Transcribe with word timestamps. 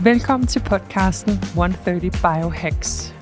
Velkommen 0.00 0.46
til 0.46 0.60
podcasten 0.60 1.32
130 1.54 2.10
Biohacks. 2.10 3.14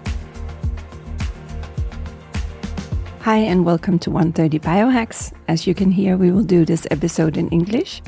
Hi, 3.21 3.39
and 3.39 3.65
welcome 3.65 3.99
to 3.99 4.11
130 4.11 4.59
Biohacks. 4.59 5.33
As 5.49 5.67
you 5.67 5.75
can 5.75 5.91
hear, 5.91 6.17
we 6.19 6.31
will 6.31 6.45
do 6.45 6.65
this 6.67 6.87
episode 6.91 7.39
in 7.39 7.49
English. 7.49 8.03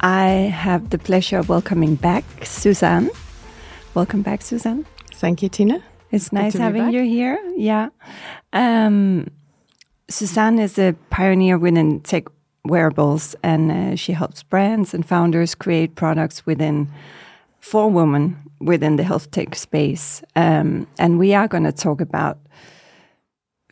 I 0.00 0.50
have 0.50 0.88
the 0.88 0.98
pleasure 0.98 1.38
of 1.38 1.48
welcoming 1.50 1.96
back 1.96 2.24
Suzaan. 2.40 3.10
Welcome 3.94 4.22
back, 4.22 4.40
Suzaan. 4.40 4.86
Thank 5.20 5.42
you, 5.42 5.50
Tina. 5.50 5.82
It's 6.10 6.32
nice 6.32 6.54
having 6.56 6.90
you 6.90 7.02
here. 7.02 7.38
Yeah. 7.54 7.88
Um, 8.54 9.26
Suzaan 10.08 10.58
is 10.58 10.78
a 10.78 10.94
pioneer 11.10 11.58
within 11.58 12.00
tech 12.00 12.24
wearables, 12.64 13.36
and 13.42 13.70
uh, 13.70 13.96
she 13.96 14.14
helps 14.14 14.42
brands 14.42 14.94
and 14.94 15.04
founders 15.04 15.54
create 15.54 15.96
products 15.96 16.46
within 16.46 16.88
for 17.64 17.90
women 17.90 18.36
within 18.60 18.96
the 18.96 19.02
health 19.02 19.30
tech 19.30 19.54
space. 19.54 20.22
Um, 20.36 20.86
and 20.98 21.18
we 21.18 21.32
are 21.32 21.48
going 21.48 21.64
to 21.64 21.72
talk 21.72 22.02
about 22.02 22.38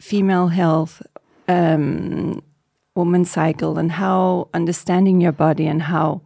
female 0.00 0.48
health, 0.48 1.02
um, 1.46 2.42
cycle, 3.24 3.78
and 3.78 3.92
how 3.92 4.48
understanding 4.54 5.20
your 5.20 5.32
body 5.32 5.66
and 5.66 5.82
how 5.82 6.22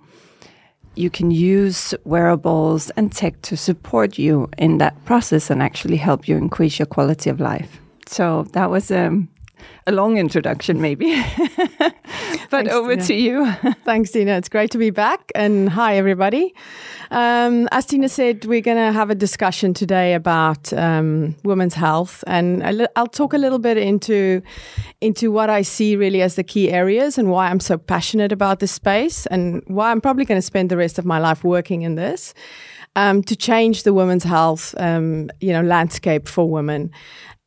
you 0.95 1.11
can 1.11 1.33
use 1.33 1.93
wearables 2.05 2.91
and 2.91 3.13
tech 3.13 3.43
to 3.43 3.57
support 3.57 4.17
you 4.17 4.49
in 4.59 4.79
that 4.79 5.05
process 5.05 5.51
and 5.51 5.61
actually 5.61 5.97
help 5.97 6.29
you 6.29 6.37
increase 6.37 6.79
your 6.79 6.87
quality 6.87 7.31
of 7.31 7.41
life. 7.41 7.81
So 8.07 8.45
that 8.53 8.71
was 8.71 8.93
um, 8.93 9.29
a 9.87 9.93
long 9.93 10.19
introduction, 10.19 10.81
maybe. 10.81 11.15
but 11.79 11.95
Thanks, 12.51 12.73
over 12.73 12.95
Tina. 12.95 13.07
to 13.07 13.15
you. 13.15 13.53
Thanks, 13.85 14.11
Tina. 14.11 14.37
It's 14.37 14.49
great 14.49 14.71
to 14.73 14.79
be 14.79 14.91
back. 14.91 15.31
And 15.35 15.69
hi, 15.69 15.97
everybody. 15.97 16.55
Um, 17.11 17.69
as 17.73 17.87
Tina 17.87 18.09
said, 18.09 18.45
we're 18.45 18.61
going 18.61 18.77
to 18.79 18.93
have 18.93 19.11
a 19.11 19.15
discussion 19.15 19.75
today 19.75 20.15
about 20.15 20.73
um, 20.73 21.37
women's 21.45 21.75
health, 21.75 22.25
and 22.27 22.79
li- 22.79 22.87
I'll 22.97 23.07
talk 23.07 23.33
a 23.33 23.39
little 23.39 23.59
bit 23.59 23.79
into 23.79 24.43
into 25.01 25.31
what 25.31 25.51
I 25.51 25.63
see 25.63 25.95
really 25.97 26.23
as 26.23 26.35
the 26.35 26.45
key 26.45 26.71
areas 26.71 27.19
and 27.19 27.31
why 27.31 27.49
I'm 27.49 27.61
so 27.61 27.79
passionate 27.79 28.33
about 28.33 28.59
this 28.61 28.73
space, 28.73 29.27
and 29.27 29.63
why 29.67 29.91
I'm 29.91 30.01
probably 30.01 30.25
going 30.25 30.39
to 30.39 30.47
spend 30.47 30.71
the 30.71 30.77
rest 30.77 30.99
of 30.99 31.05
my 31.05 31.19
life 31.19 31.45
working 31.45 31.83
in 31.83 31.95
this. 31.95 32.35
Um, 32.97 33.23
to 33.25 33.37
change 33.37 33.83
the 33.83 33.93
women's 33.93 34.25
health, 34.25 34.75
um, 34.79 35.29
you 35.43 35.53
know, 35.53 35.61
landscape 35.61 36.27
for 36.27 36.49
women, 36.51 36.91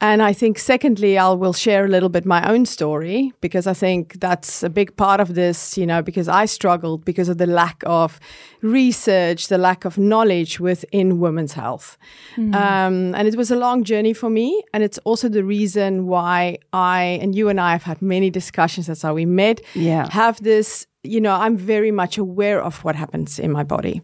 and 0.01 0.23
I 0.23 0.31
think, 0.31 0.57
secondly, 0.59 1.17
I 1.17 1.29
will 1.31 1.51
share 1.51 1.83
a 1.83 1.89
little 1.89 2.07
bit 2.07 2.25
my 2.25 2.49
own 2.49 2.65
story 2.65 3.33
because 3.41 3.67
I 3.67 3.73
think 3.73 4.19
that's 4.21 4.63
a 4.63 4.69
big 4.69 4.95
part 4.95 5.19
of 5.19 5.35
this, 5.35 5.77
you 5.77 5.85
know, 5.85 6.01
because 6.01 6.29
I 6.29 6.45
struggled 6.45 7.03
because 7.03 7.27
of 7.27 7.37
the 7.37 7.45
lack 7.45 7.83
of 7.85 8.17
research, 8.61 9.49
the 9.49 9.57
lack 9.57 9.83
of 9.83 9.97
knowledge 9.97 10.57
within 10.59 11.19
women's 11.19 11.51
health. 11.51 11.97
Um, 12.37 13.13
and 13.13 13.27
it 13.27 13.35
was 13.35 13.51
a 13.51 13.57
long 13.57 13.83
journey 13.83 14.13
for 14.13 14.29
me. 14.29 14.63
And 14.73 14.83
it's 14.83 14.99
also 14.99 15.27
the 15.27 15.43
reason 15.43 16.07
why 16.07 16.59
I, 16.71 17.19
and 17.21 17.35
you 17.35 17.49
and 17.49 17.59
I 17.59 17.73
have 17.73 17.83
had 17.83 18.01
many 18.01 18.29
discussions. 18.29 18.87
That's 18.87 19.01
how 19.01 19.13
we 19.13 19.25
met. 19.25 19.61
Yeah. 19.75 20.09
Have 20.11 20.41
this 20.41 20.87
you 21.03 21.21
know, 21.21 21.33
I'm 21.33 21.55
very 21.55 21.91
much 21.91 22.17
aware 22.17 22.61
of 22.61 22.83
what 22.83 22.95
happens 22.95 23.39
in 23.39 23.53
my 23.53 23.63
body. 23.63 24.01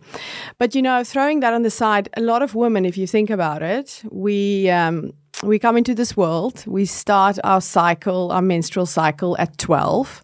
But, 0.58 0.76
you 0.76 0.82
know, 0.82 1.04
throwing 1.04 1.42
that 1.42 1.54
on 1.54 1.64
the 1.64 1.70
side, 1.70 2.08
a 2.16 2.22
lot 2.22 2.42
of 2.42 2.56
women, 2.56 2.86
if 2.86 2.98
you 2.98 3.06
think 3.06 3.30
about 3.30 3.62
it, 3.62 4.02
we, 4.10 4.70
um, 4.70 5.12
we 5.46 5.60
come 5.60 5.78
into 5.78 5.94
this 5.96 6.16
world, 6.18 6.64
we 6.66 6.86
start 6.86 7.38
our 7.44 7.62
cycle, 7.62 8.32
our 8.32 8.42
menstrual 8.42 8.86
cycle 8.86 9.36
at 9.40 9.58
12. 9.58 10.24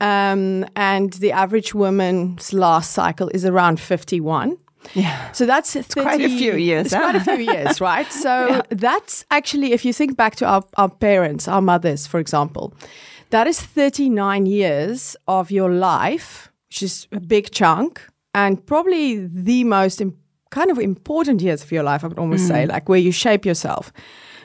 Um, 0.00 0.64
and 0.76 1.12
the 1.14 1.32
average 1.32 1.74
woman's 1.74 2.52
last 2.52 2.92
cycle 2.92 3.28
is 3.34 3.44
around 3.44 3.80
51. 3.80 4.56
Yeah. 4.94 5.32
So 5.32 5.44
that's 5.44 5.76
quite 5.92 6.20
a 6.20 6.28
few 6.28 6.54
years, 6.54 6.86
It's 6.86 6.94
huh? 6.94 7.00
quite 7.00 7.16
a 7.16 7.20
few 7.20 7.52
years, 7.52 7.80
right? 7.90 8.10
So 8.12 8.62
that's 8.70 9.24
actually, 9.30 9.72
if 9.72 9.84
you 9.84 9.92
think 9.92 10.16
back 10.16 10.36
to 10.36 10.46
our, 10.46 10.62
our 10.76 10.88
parents, 10.88 11.48
our 11.48 11.60
mothers, 11.60 12.06
for 12.06 12.20
example, 12.20 12.72
that 13.30 13.46
is 13.46 13.60
39 13.60 14.46
years 14.46 15.16
of 15.26 15.50
your 15.50 15.70
life, 15.70 16.50
which 16.68 16.82
is 16.82 17.06
a 17.12 17.20
big 17.20 17.50
chunk, 17.50 18.00
and 18.34 18.64
probably 18.66 19.26
the 19.26 19.64
most 19.64 20.00
im- 20.00 20.16
kind 20.50 20.70
of 20.70 20.78
important 20.78 21.42
years 21.42 21.62
of 21.62 21.72
your 21.72 21.82
life, 21.82 22.04
I 22.04 22.06
would 22.06 22.18
almost 22.18 22.46
say, 22.46 22.64
like 22.66 22.88
where 22.88 23.00
you 23.00 23.10
shape 23.12 23.44
yourself. 23.44 23.92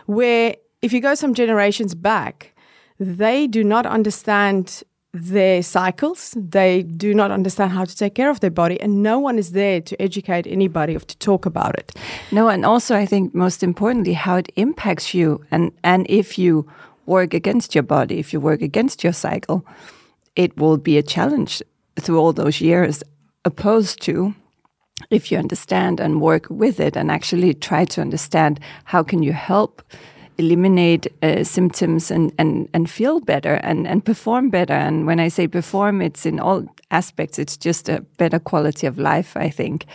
Where 0.06 0.56
if 0.82 0.94
you 0.94 1.02
go 1.02 1.16
some 1.16 1.34
generations 1.34 1.96
back, 1.96 2.54
they 3.00 3.48
do 3.48 3.64
not 3.64 3.86
understand 3.86 4.84
their 5.14 5.62
cycles. 5.62 6.36
They 6.36 6.84
do 6.84 7.14
not 7.14 7.32
understand 7.32 7.72
how 7.72 7.86
to 7.86 7.96
take 7.96 8.16
care 8.16 8.30
of 8.30 8.40
their 8.40 8.52
body, 8.52 8.82
and 8.82 9.04
no 9.04 9.20
one 9.20 9.38
is 9.38 9.52
there 9.52 9.80
to 9.82 10.02
educate 10.02 10.48
anybody 10.48 10.96
or 10.96 11.00
to 11.00 11.18
talk 11.18 11.46
about 11.46 11.76
it. 11.76 11.92
No, 12.32 12.50
and 12.50 12.66
also 12.66 12.96
I 12.96 13.06
think 13.06 13.36
most 13.36 13.64
importantly 13.64 14.14
how 14.14 14.38
it 14.38 14.52
impacts 14.56 15.14
you 15.14 15.44
and 15.52 15.72
and 15.84 16.06
if 16.10 16.38
you 16.38 16.68
work 17.06 17.34
against 17.34 17.76
your 17.76 17.84
body, 17.84 18.20
if 18.20 18.34
you 18.34 18.40
work 18.40 18.62
against 18.62 19.04
your 19.04 19.14
cycle, 19.14 19.66
it 20.36 20.58
will 20.58 20.78
be 20.78 20.98
a 20.98 21.04
challenge 21.04 21.62
through 22.00 22.20
all 22.20 22.34
those 22.34 22.60
years 22.60 23.04
opposed 23.46 24.02
to 24.02 24.34
if 25.10 25.32
you 25.32 25.38
understand 25.38 26.00
and 26.00 26.22
work 26.22 26.48
with 26.50 26.80
it 26.80 26.96
and 26.96 27.12
actually 27.12 27.54
try 27.54 27.86
to 27.86 28.02
understand 28.02 28.60
how 28.86 29.04
can 29.04 29.24
you 29.24 29.34
help 29.34 29.82
eliminate 30.38 31.08
uh, 31.22 31.44
symptoms 31.44 32.10
and, 32.10 32.34
and, 32.38 32.68
and 32.74 32.90
feel 32.90 33.20
better 33.20 33.56
and, 33.56 33.88
and 33.88 34.04
perform 34.04 34.50
better. 34.50 34.74
And 34.74 35.06
when 35.06 35.20
I 35.20 35.28
say 35.28 35.48
perform, 35.48 36.02
it's 36.02 36.26
in 36.26 36.40
all 36.40 36.66
aspects. 36.92 37.38
It's 37.38 37.58
just 37.58 37.90
a 37.90 38.02
better 38.18 38.40
quality 38.40 38.88
of 38.88 38.98
life, 38.98 39.38
I 39.38 39.50
think. 39.50 39.86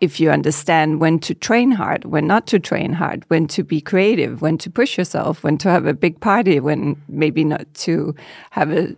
If 0.00 0.18
you 0.18 0.30
understand 0.30 1.00
when 1.00 1.18
to 1.20 1.34
train 1.34 1.70
hard, 1.70 2.06
when 2.06 2.26
not 2.26 2.46
to 2.48 2.58
train 2.58 2.94
hard, 2.94 3.24
when 3.28 3.46
to 3.48 3.62
be 3.62 3.80
creative, 3.80 4.42
when 4.42 4.58
to 4.58 4.70
push 4.70 4.98
yourself, 4.98 5.44
when 5.44 5.58
to 5.58 5.70
have 5.70 5.86
a 5.86 5.94
big 5.94 6.20
party, 6.20 6.58
when 6.58 7.00
maybe 7.08 7.44
not 7.44 7.72
to 7.74 8.14
have 8.50 8.72
a 8.72 8.96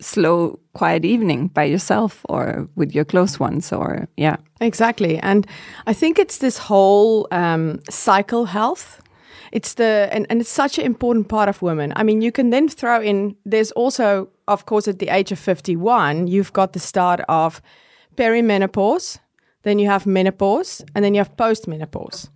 slow, 0.00 0.58
quiet 0.74 1.04
evening 1.04 1.48
by 1.48 1.64
yourself 1.64 2.24
or 2.28 2.68
with 2.76 2.94
your 2.94 3.04
close 3.04 3.40
ones, 3.40 3.72
or 3.72 4.08
yeah. 4.16 4.36
Exactly. 4.60 5.18
And 5.18 5.46
I 5.86 5.92
think 5.92 6.18
it's 6.18 6.38
this 6.38 6.58
whole 6.58 7.28
um, 7.30 7.80
cycle 7.88 8.46
health. 8.46 9.00
It's 9.52 9.74
the, 9.74 10.08
and, 10.12 10.26
and 10.28 10.40
it's 10.40 10.50
such 10.50 10.78
an 10.78 10.84
important 10.84 11.28
part 11.28 11.48
of 11.48 11.62
women. 11.62 11.92
I 11.96 12.02
mean, 12.02 12.20
you 12.20 12.32
can 12.32 12.50
then 12.50 12.68
throw 12.68 13.00
in, 13.00 13.36
there's 13.44 13.70
also, 13.72 14.28
of 14.48 14.66
course, 14.66 14.88
at 14.88 14.98
the 14.98 15.08
age 15.08 15.32
of 15.32 15.38
51, 15.38 16.26
you've 16.26 16.52
got 16.52 16.72
the 16.72 16.80
start 16.80 17.20
of 17.28 17.62
perimenopause, 18.16 19.18
then 19.62 19.78
you 19.78 19.86
have 19.88 20.06
menopause, 20.06 20.84
and 20.94 21.04
then 21.04 21.14
you 21.14 21.20
have 21.20 21.36
postmenopause. 21.36 22.28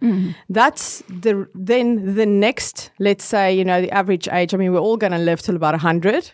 That's 0.48 1.02
the, 1.08 1.46
then 1.54 2.14
the 2.14 2.26
next, 2.26 2.90
let's 2.98 3.24
say, 3.24 3.52
you 3.54 3.64
know, 3.64 3.80
the 3.80 3.90
average 3.90 4.28
age. 4.32 4.54
I 4.54 4.56
mean, 4.56 4.72
we're 4.72 4.80
all 4.80 4.96
going 4.96 5.12
to 5.12 5.18
live 5.18 5.42
till 5.42 5.56
about 5.56 5.74
100. 5.74 6.32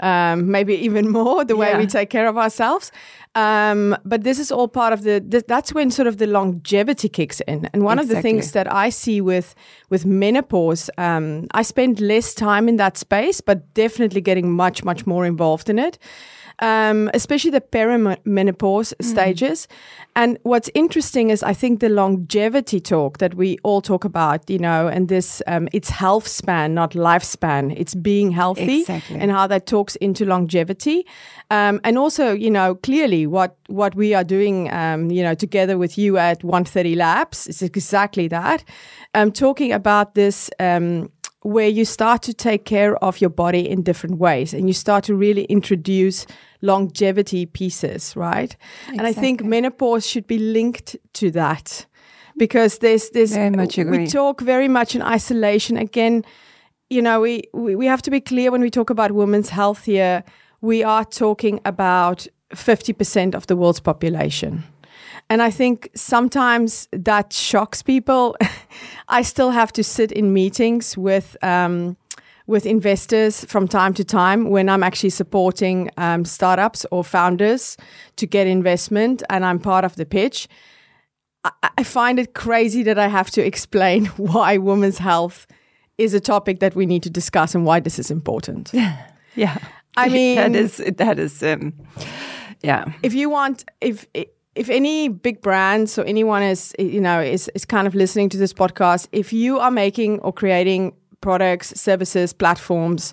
Um, 0.00 0.50
maybe 0.50 0.74
even 0.74 1.08
more 1.18 1.44
the 1.44 1.56
way 1.56 1.70
Yeah. 1.70 1.78
we 1.78 1.86
take 1.86 2.10
care 2.10 2.28
of 2.28 2.36
ourselves. 2.38 2.92
Um, 3.34 3.96
but 4.04 4.24
this 4.24 4.38
is 4.38 4.50
all 4.50 4.68
part 4.68 4.92
of 4.92 5.02
the, 5.02 5.20
th- 5.20 5.44
that's 5.46 5.72
when 5.72 5.90
sort 5.90 6.08
of 6.08 6.16
the 6.16 6.26
longevity 6.26 7.08
kicks 7.08 7.40
in. 7.42 7.68
And 7.72 7.84
one 7.84 7.98
of 7.98 8.08
the 8.08 8.20
things 8.22 8.52
that 8.52 8.72
I 8.72 8.88
see 8.88 9.20
with, 9.20 9.54
with 9.90 10.04
menopause, 10.04 10.90
um, 10.98 11.46
I 11.52 11.62
spend 11.62 12.00
less 12.00 12.34
time 12.34 12.68
in 12.68 12.76
that 12.76 12.96
space, 12.96 13.40
but 13.40 13.72
definitely 13.74 14.20
getting 14.20 14.50
much, 14.50 14.82
much 14.82 15.06
more 15.06 15.24
involved 15.26 15.70
in 15.70 15.78
it. 15.78 15.98
Um, 16.60 17.08
especially 17.14 17.52
the 17.52 17.60
perimenopause 17.60 18.92
stages. 19.00 19.68
And 20.16 20.38
what's 20.42 20.68
interesting 20.74 21.30
is 21.30 21.44
I 21.44 21.52
think 21.52 21.78
the 21.78 21.88
longevity 21.88 22.80
talk 22.80 23.18
that 23.18 23.34
we 23.34 23.58
all 23.62 23.80
talk 23.80 24.04
about, 24.04 24.50
you 24.50 24.58
know, 24.58 24.88
and 24.88 25.08
this, 25.08 25.40
um, 25.46 25.68
it's 25.72 25.90
health 25.90 26.26
span, 26.26 26.74
not 26.74 26.94
lifespan. 26.94 27.72
It's 27.76 27.94
being 27.94 28.32
healthy 28.32 28.80
Exactly. 28.80 29.20
and 29.20 29.30
how 29.30 29.46
that 29.46 29.66
talks 29.66 29.94
into 29.96 30.24
longevity. 30.24 31.06
Um, 31.50 31.80
and 31.84 31.96
also, 31.96 32.32
you 32.32 32.50
know, 32.50 32.74
clearly 32.74 33.17
what, 33.26 33.56
what 33.68 33.94
we 33.94 34.14
are 34.14 34.24
doing, 34.24 34.70
um, 34.72 35.10
you 35.10 35.22
know, 35.22 35.34
together 35.34 35.78
with 35.78 35.98
you 35.98 36.18
at 36.18 36.44
130 36.44 36.94
Labs 36.94 37.46
is 37.46 37.62
exactly 37.62 38.28
that. 38.28 38.64
Um, 39.14 39.32
talking 39.32 39.72
about 39.72 40.14
this, 40.14 40.50
um, 40.60 41.10
where 41.42 41.68
you 41.68 41.84
start 41.84 42.22
to 42.22 42.34
take 42.34 42.64
care 42.64 42.96
of 43.02 43.20
your 43.20 43.30
body 43.30 43.68
in 43.68 43.82
different 43.82 44.18
ways 44.18 44.52
and 44.52 44.68
you 44.68 44.74
start 44.74 45.04
to 45.04 45.14
really 45.14 45.44
introduce 45.44 46.26
longevity 46.62 47.46
pieces, 47.46 48.16
right? 48.16 48.56
And 48.88 49.02
I 49.02 49.12
think 49.12 49.44
menopause 49.44 50.06
should 50.06 50.26
be 50.26 50.38
linked 50.38 50.96
to 51.14 51.30
that 51.30 51.86
because 52.38 52.78
there's 52.78 53.10
there's 53.10 53.34
Very 53.34 53.50
much 53.50 53.78
agree. 53.78 53.98
we 53.98 54.06
talk 54.06 54.40
very 54.40 54.68
much 54.68 54.94
in 54.94 55.02
isolation 55.02 55.76
again 55.76 56.24
you 56.88 57.02
know 57.02 57.20
we, 57.20 57.42
we 57.52 57.74
we 57.74 57.86
have 57.86 58.00
to 58.02 58.10
be 58.10 58.20
clear 58.20 58.50
when 58.50 58.60
we 58.60 58.70
talk 58.70 58.90
about 58.90 59.12
women's 59.12 59.50
health 59.50 59.84
here 59.84 60.22
we 60.60 60.82
are 60.82 61.04
talking 61.04 61.60
about 61.64 62.26
50% 62.54 63.34
of 63.34 63.46
the 63.46 63.56
world's 63.56 63.80
population 63.80 64.64
and 65.30 65.42
i 65.42 65.50
think 65.50 65.90
sometimes 65.94 66.88
that 66.92 67.32
shocks 67.32 67.82
people 67.82 68.36
i 69.08 69.22
still 69.22 69.50
have 69.50 69.72
to 69.72 69.84
sit 69.84 70.12
in 70.12 70.32
meetings 70.32 70.96
with 70.96 71.36
um, 71.42 71.96
with 72.48 72.64
investors 72.64 73.44
from 73.44 73.68
time 73.68 73.92
to 73.92 74.02
time 74.02 74.48
when 74.48 74.70
I'm 74.70 74.82
actually 74.82 75.10
supporting 75.10 75.90
um, 75.98 76.24
startups 76.24 76.86
or 76.90 77.04
founders 77.04 77.76
to 78.16 78.26
get 78.26 78.46
investment 78.46 79.22
and 79.28 79.44
I'm 79.44 79.58
part 79.58 79.84
of 79.84 79.96
the 79.96 80.06
pitch. 80.06 80.48
I, 81.44 81.50
I 81.76 81.82
find 81.82 82.18
it 82.18 82.32
crazy 82.32 82.82
that 82.84 82.98
I 82.98 83.08
have 83.08 83.30
to 83.32 83.44
explain 83.44 84.06
why 84.16 84.56
women's 84.56 84.98
health 84.98 85.46
is 85.98 86.14
a 86.14 86.20
topic 86.20 86.60
that 86.60 86.74
we 86.74 86.86
need 86.86 87.02
to 87.02 87.10
discuss 87.10 87.54
and 87.54 87.66
why 87.66 87.80
this 87.80 87.98
is 87.98 88.10
important. 88.10 88.72
Yeah. 89.34 89.58
I 90.04 90.08
mean- 90.16 90.36
that 90.36 90.54
is 90.56 90.76
that 90.96 91.18
is 91.18 91.42
um, 91.42 91.72
yeah. 92.62 92.84
if 93.02 93.14
you 93.14 93.30
want 93.30 93.64
if 93.80 94.06
if 94.54 94.68
any 94.68 95.08
big 95.08 95.40
brands 95.40 95.98
or 95.98 96.04
anyone 96.04 96.42
is 96.42 96.74
you 96.78 97.00
know 97.00 97.20
is 97.20 97.48
is 97.54 97.64
kind 97.64 97.86
of 97.86 97.94
listening 97.94 98.28
to 98.30 98.36
this 98.38 98.52
podcast 98.52 99.08
if 99.12 99.32
you 99.32 99.58
are 99.58 99.70
making 99.70 100.18
or 100.20 100.32
creating 100.32 100.92
products 101.20 101.72
services 101.80 102.32
platforms 102.32 103.12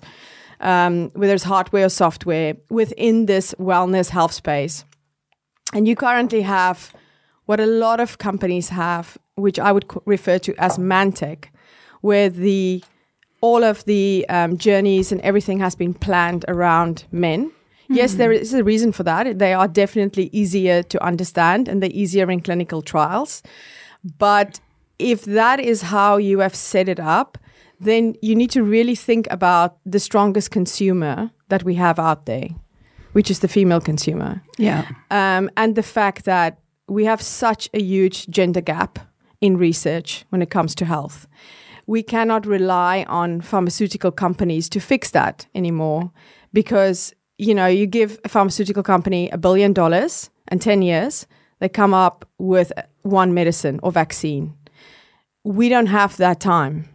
um, 0.60 1.10
whether 1.14 1.34
it's 1.34 1.44
hardware 1.44 1.86
or 1.86 1.88
software 1.90 2.54
within 2.70 3.26
this 3.26 3.54
wellness 3.58 4.10
health 4.10 4.32
space 4.32 4.84
and 5.72 5.86
you 5.86 5.94
currently 5.96 6.42
have 6.42 6.92
what 7.46 7.60
a 7.60 7.66
lot 7.66 8.00
of 8.00 8.18
companies 8.18 8.68
have 8.70 9.16
which 9.34 9.58
i 9.58 9.70
would 9.72 9.86
co- 9.88 10.02
refer 10.06 10.38
to 10.38 10.54
as 10.58 10.78
mantech 10.78 11.44
where 12.00 12.28
the 12.30 12.82
all 13.46 13.62
of 13.64 13.84
the 13.84 14.26
um, 14.28 14.56
journeys 14.56 15.12
and 15.12 15.20
everything 15.20 15.60
has 15.60 15.74
been 15.76 15.94
planned 15.94 16.44
around 16.48 17.04
men 17.10 17.50
Yes, 17.88 18.14
there 18.14 18.32
is 18.32 18.54
a 18.54 18.64
reason 18.64 18.92
for 18.92 19.02
that. 19.04 19.38
They 19.38 19.54
are 19.54 19.68
definitely 19.68 20.30
easier 20.32 20.82
to 20.82 21.02
understand 21.04 21.68
and 21.68 21.82
they're 21.82 21.90
easier 21.92 22.30
in 22.30 22.40
clinical 22.40 22.82
trials. 22.82 23.42
But 24.18 24.60
if 24.98 25.24
that 25.24 25.60
is 25.60 25.82
how 25.82 26.16
you 26.16 26.40
have 26.40 26.54
set 26.54 26.88
it 26.88 27.00
up, 27.00 27.38
then 27.78 28.14
you 28.22 28.34
need 28.34 28.50
to 28.50 28.62
really 28.62 28.94
think 28.94 29.26
about 29.30 29.76
the 29.84 30.00
strongest 30.00 30.50
consumer 30.50 31.30
that 31.48 31.62
we 31.62 31.74
have 31.74 31.98
out 31.98 32.26
there, 32.26 32.48
which 33.12 33.30
is 33.30 33.40
the 33.40 33.48
female 33.48 33.80
consumer. 33.80 34.42
Yeah. 34.58 34.86
Um, 35.10 35.50
and 35.56 35.74
the 35.74 35.82
fact 35.82 36.24
that 36.24 36.58
we 36.88 37.04
have 37.04 37.20
such 37.20 37.68
a 37.74 37.80
huge 37.80 38.28
gender 38.28 38.60
gap 38.60 38.98
in 39.40 39.58
research 39.58 40.24
when 40.30 40.40
it 40.40 40.50
comes 40.50 40.74
to 40.76 40.84
health. 40.84 41.26
We 41.86 42.02
cannot 42.02 42.46
rely 42.46 43.04
on 43.08 43.40
pharmaceutical 43.40 44.10
companies 44.10 44.68
to 44.70 44.80
fix 44.80 45.10
that 45.12 45.46
anymore 45.54 46.10
because, 46.52 47.14
you 47.38 47.54
know, 47.54 47.66
you 47.66 47.86
give 47.86 48.18
a 48.24 48.28
pharmaceutical 48.28 48.82
company 48.82 49.30
a 49.30 49.38
billion 49.38 49.72
dollars 49.72 50.30
and 50.48 50.60
10 50.60 50.82
years, 50.82 51.26
they 51.60 51.68
come 51.68 51.94
up 51.94 52.28
with 52.38 52.72
one 53.02 53.32
medicine 53.32 53.80
or 53.82 53.92
vaccine. 53.92 54.54
We 55.44 55.68
don't 55.68 55.86
have 55.86 56.16
that 56.16 56.40
time. 56.40 56.88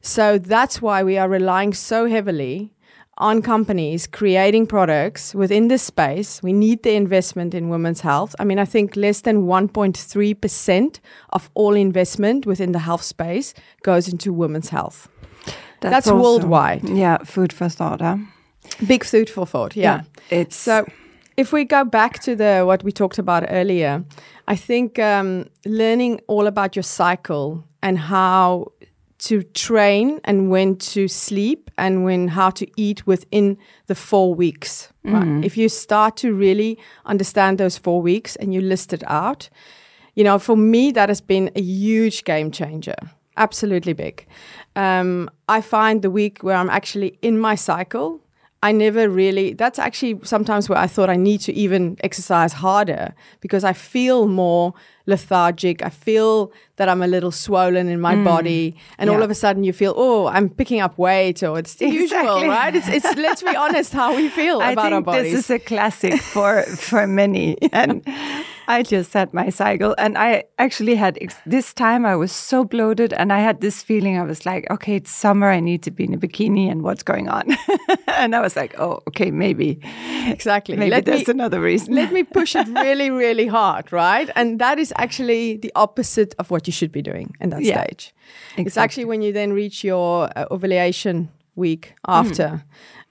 So 0.00 0.36
that's 0.36 0.82
why 0.82 1.02
we 1.02 1.16
are 1.16 1.28
relying 1.28 1.72
so 1.72 2.06
heavily 2.06 2.73
on 3.18 3.42
companies 3.42 4.06
creating 4.06 4.66
products 4.66 5.34
within 5.34 5.68
this 5.68 5.82
space. 5.82 6.42
We 6.42 6.52
need 6.52 6.82
the 6.82 6.94
investment 6.94 7.54
in 7.54 7.68
women's 7.68 8.00
health. 8.00 8.34
I 8.38 8.44
mean, 8.44 8.58
I 8.58 8.64
think 8.64 8.96
less 8.96 9.20
than 9.20 9.46
1.3% 9.46 11.00
of 11.30 11.50
all 11.54 11.74
investment 11.74 12.46
within 12.46 12.72
the 12.72 12.80
health 12.80 13.02
space 13.02 13.54
goes 13.82 14.08
into 14.08 14.32
women's 14.32 14.70
health. 14.70 15.08
That's 15.80 16.08
also- 16.08 16.22
worldwide. 16.22 16.88
Yeah, 16.88 17.18
food 17.24 17.52
for 17.52 17.68
thought. 17.68 18.00
Huh? 18.00 18.16
Big 18.86 19.04
food 19.04 19.28
for 19.30 19.46
thought. 19.46 19.76
Yeah. 19.76 20.02
it's 20.30 20.56
So 20.56 20.86
if 21.36 21.52
we 21.52 21.64
go 21.64 21.84
back 21.84 22.20
to 22.20 22.34
the 22.34 22.64
what 22.66 22.82
we 22.82 22.92
talked 22.92 23.18
about 23.18 23.44
earlier, 23.48 24.04
I 24.48 24.56
think 24.56 24.98
um, 24.98 25.46
learning 25.64 26.20
all 26.26 26.46
about 26.46 26.74
your 26.76 26.82
cycle 26.82 27.64
and 27.82 27.98
how 27.98 28.72
to 29.18 29.42
train 29.42 30.20
and 30.24 30.50
when 30.50 30.76
to 30.76 31.08
sleep 31.08 31.70
and 31.78 32.04
when 32.04 32.28
how 32.28 32.50
to 32.50 32.66
eat 32.76 33.06
within 33.06 33.56
the 33.86 33.94
four 33.94 34.34
weeks. 34.34 34.92
Right? 35.04 35.44
If 35.44 35.56
you 35.56 35.68
start 35.68 36.16
to 36.18 36.32
really 36.34 36.78
understand 37.04 37.58
those 37.58 37.78
four 37.78 38.02
weeks 38.02 38.36
and 38.36 38.54
you 38.54 38.60
list 38.60 38.92
it 38.92 39.02
out, 39.06 39.50
you 40.14 40.24
know, 40.24 40.38
for 40.38 40.56
me 40.56 40.92
that 40.92 41.08
has 41.08 41.20
been 41.20 41.50
a 41.54 41.60
huge 41.60 42.24
game 42.24 42.50
changer. 42.50 42.96
Absolutely 43.36 43.92
big. 43.92 44.26
Um, 44.76 45.28
I 45.48 45.60
find 45.60 46.02
the 46.02 46.10
week 46.10 46.42
where 46.42 46.56
I'm 46.56 46.70
actually 46.70 47.18
in 47.20 47.38
my 47.38 47.56
cycle 47.56 48.20
I 48.64 48.72
never 48.72 49.10
really, 49.10 49.52
that's 49.52 49.78
actually 49.78 50.20
sometimes 50.22 50.70
where 50.70 50.78
I 50.78 50.86
thought 50.86 51.10
I 51.10 51.16
need 51.16 51.42
to 51.42 51.52
even 51.52 51.98
exercise 52.02 52.54
harder 52.54 53.14
because 53.42 53.62
I 53.62 53.74
feel 53.74 54.26
more 54.26 54.72
lethargic. 55.04 55.82
I 55.82 55.90
feel 55.90 56.50
that 56.76 56.88
I'm 56.88 57.02
a 57.02 57.06
little 57.06 57.30
swollen 57.30 57.90
in 57.90 58.00
my 58.00 58.14
hmm. 58.14 58.24
body. 58.24 58.74
And 58.96 59.10
all 59.10 59.22
of 59.22 59.30
a 59.30 59.34
sudden 59.34 59.64
you 59.64 59.74
feel, 59.74 59.92
oh, 59.94 60.28
I'm 60.28 60.48
picking 60.48 60.80
up 60.80 60.96
weight 60.96 61.42
or 61.42 61.58
it's 61.58 61.74
the 61.74 61.90
usual, 61.90 62.46
right? 62.46 62.74
It's, 62.74 62.88
it's, 62.88 63.14
let's 63.16 63.42
be 63.42 63.54
honest, 63.54 63.92
how 63.92 64.16
we 64.16 64.30
feel 64.30 64.60
I 64.62 64.72
about 64.72 64.94
our 64.94 65.00
think 65.00 65.06
bodies. 65.06 65.32
this 65.32 65.44
is 65.44 65.50
a 65.50 65.58
classic 65.58 66.22
for 66.22 66.62
for 66.62 67.06
many. 67.06 67.58
And 67.72 68.02
I 68.68 68.82
just 68.82 69.12
had 69.12 69.32
my 69.34 69.50
cycle, 69.50 69.94
and 69.98 70.16
I 70.16 70.44
actually 70.58 70.94
had 70.94 71.18
ex- 71.20 71.36
this 71.46 71.74
time. 71.74 72.06
I 72.06 72.16
was 72.16 72.32
so 72.32 72.64
bloated, 72.64 73.12
and 73.12 73.32
I 73.32 73.40
had 73.40 73.60
this 73.60 73.82
feeling. 73.82 74.18
I 74.18 74.22
was 74.22 74.44
like, 74.46 74.70
okay, 74.70 74.96
it's 74.96 75.10
summer. 75.10 75.50
I 75.50 75.60
need 75.60 75.82
to 75.82 75.90
be 75.90 76.04
in 76.04 76.14
a 76.14 76.18
bikini, 76.18 76.70
and 76.70 76.82
what's 76.82 77.02
going 77.02 77.28
on? 77.28 77.56
and 78.08 78.34
I 78.34 78.40
was 78.40 78.56
like, 78.56 78.74
oh, 78.78 79.00
okay, 79.08 79.30
maybe, 79.30 79.80
exactly. 80.26 80.76
maybe 80.76 80.90
Let 80.90 81.04
there's 81.04 81.26
me, 81.28 81.32
another 81.32 81.60
reason. 81.60 81.94
let 81.94 82.12
me 82.12 82.22
push 82.22 82.56
it 82.56 82.66
really, 82.84 83.10
really 83.10 83.46
hard, 83.46 83.92
right? 83.92 84.30
And 84.34 84.58
that 84.60 84.78
is 84.78 84.92
actually 84.96 85.56
the 85.58 85.72
opposite 85.74 86.34
of 86.38 86.50
what 86.50 86.66
you 86.66 86.72
should 86.72 86.92
be 86.92 87.02
doing 87.02 87.34
in 87.40 87.50
that 87.50 87.62
Yeah, 87.62 87.82
stage. 87.84 88.14
It's 88.56 88.76
actually 88.76 89.04
when 89.04 89.22
you 89.22 89.32
then 89.32 89.52
reach 89.52 89.84
your 89.84 90.30
uh, 90.36 90.46
ovulation 90.50 91.28
week 91.56 91.94
after. 92.08 92.64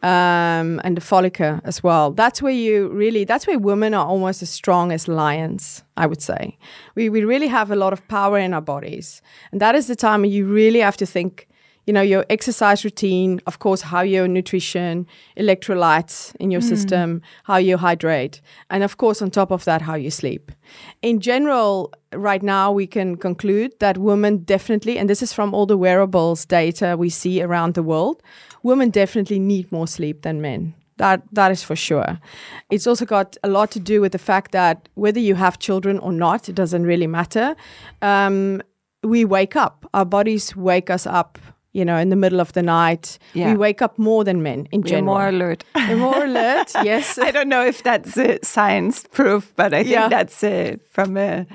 Um, 0.03 0.81
and 0.83 0.97
the 0.97 1.01
follicle 1.01 1.61
as 1.63 1.81
well. 1.81 2.11
That's 2.11 2.41
where 2.41 2.51
you 2.51 2.89
really, 2.89 3.23
that's 3.23 3.47
where 3.47 3.57
women 3.57 3.93
are 3.93 4.05
almost 4.05 4.41
as 4.41 4.49
strong 4.49 4.91
as 4.91 5.07
lions, 5.07 5.81
I 5.95 6.07
would 6.07 6.21
say. 6.21 6.57
We, 6.95 7.07
we 7.07 7.23
really 7.23 7.47
have 7.47 7.71
a 7.71 7.77
lot 7.77 7.93
of 7.93 8.05
power 8.09 8.37
in 8.37 8.53
our 8.53 8.59
bodies. 8.59 9.21
And 9.53 9.61
that 9.61 9.75
is 9.75 9.87
the 9.87 9.95
time 9.95 10.25
you 10.25 10.45
really 10.45 10.81
have 10.81 10.97
to 10.97 11.05
think 11.05 11.47
you 11.85 11.93
know 11.93 12.01
your 12.01 12.25
exercise 12.29 12.83
routine 12.83 13.41
of 13.45 13.59
course 13.59 13.81
how 13.81 14.01
your 14.01 14.27
nutrition 14.27 15.05
electrolytes 15.37 16.35
in 16.37 16.51
your 16.51 16.61
system 16.61 17.21
how 17.43 17.57
you 17.57 17.77
hydrate 17.77 18.41
and 18.69 18.83
of 18.83 18.97
course 18.97 19.21
on 19.21 19.29
top 19.29 19.51
of 19.51 19.65
that 19.65 19.81
how 19.81 19.95
you 19.95 20.09
sleep 20.09 20.51
in 21.01 21.19
general 21.19 21.91
right 22.13 22.43
now 22.43 22.71
we 22.71 22.87
can 22.87 23.17
conclude 23.17 23.71
that 23.79 23.97
women 23.97 24.37
definitely 24.37 24.97
and 24.97 25.09
this 25.09 25.21
is 25.21 25.33
from 25.33 25.53
all 25.53 25.65
the 25.65 25.77
wearables 25.77 26.45
data 26.45 26.95
we 26.97 27.09
see 27.09 27.41
around 27.41 27.73
the 27.73 27.83
world 27.83 28.21
women 28.63 28.89
definitely 28.89 29.39
need 29.39 29.71
more 29.71 29.87
sleep 29.87 30.21
than 30.21 30.41
men 30.41 30.73
that 30.97 31.21
that 31.31 31.51
is 31.51 31.63
for 31.63 31.75
sure. 31.75 32.19
It's 32.69 32.85
also 32.87 33.05
got 33.05 33.35
a 33.43 33.47
lot 33.47 33.71
to 33.71 33.79
do 33.79 33.99
with 34.01 34.11
the 34.11 34.19
fact 34.19 34.51
that 34.51 34.87
whether 34.93 35.19
you 35.19 35.35
have 35.35 35.57
children 35.57 35.97
or 35.99 36.11
not, 36.11 36.47
it 36.49 36.55
doesn't 36.55 36.85
really 36.85 37.07
matter. 37.07 37.55
Um, 38.01 38.61
we 39.03 39.25
wake 39.25 39.55
up. 39.55 39.85
Our 39.93 40.05
bodies 40.05 40.55
wake 40.55 40.89
us 40.93 41.07
up. 41.07 41.39
You 41.75 41.83
know, 41.83 41.97
in 41.97 42.09
the 42.09 42.15
middle 42.15 42.39
of 42.39 42.51
the 42.53 42.61
night, 42.61 43.17
Yeah. 43.33 43.51
we 43.51 43.57
wake 43.57 43.81
up 43.81 43.97
more 43.97 44.23
than 44.23 44.43
men 44.43 44.67
in 44.71 44.81
We're 44.81 44.89
general. 44.89 45.15
more 45.15 45.27
alert. 45.29 45.63
We're 45.75 45.97
more 45.97 46.23
alert. 46.23 46.71
Yes. 46.83 47.17
I 47.17 47.31
don't 47.31 47.49
know 47.49 47.65
if 47.65 47.81
that's 47.81 48.15
uh, 48.15 48.37
science 48.43 49.03
proof, 49.11 49.51
but 49.55 49.73
I 49.73 49.77
think 49.83 49.89
Yeah. 49.95 50.07
that's 50.09 50.43
uh, 50.43 50.75
from 50.91 51.17
a 51.17 51.47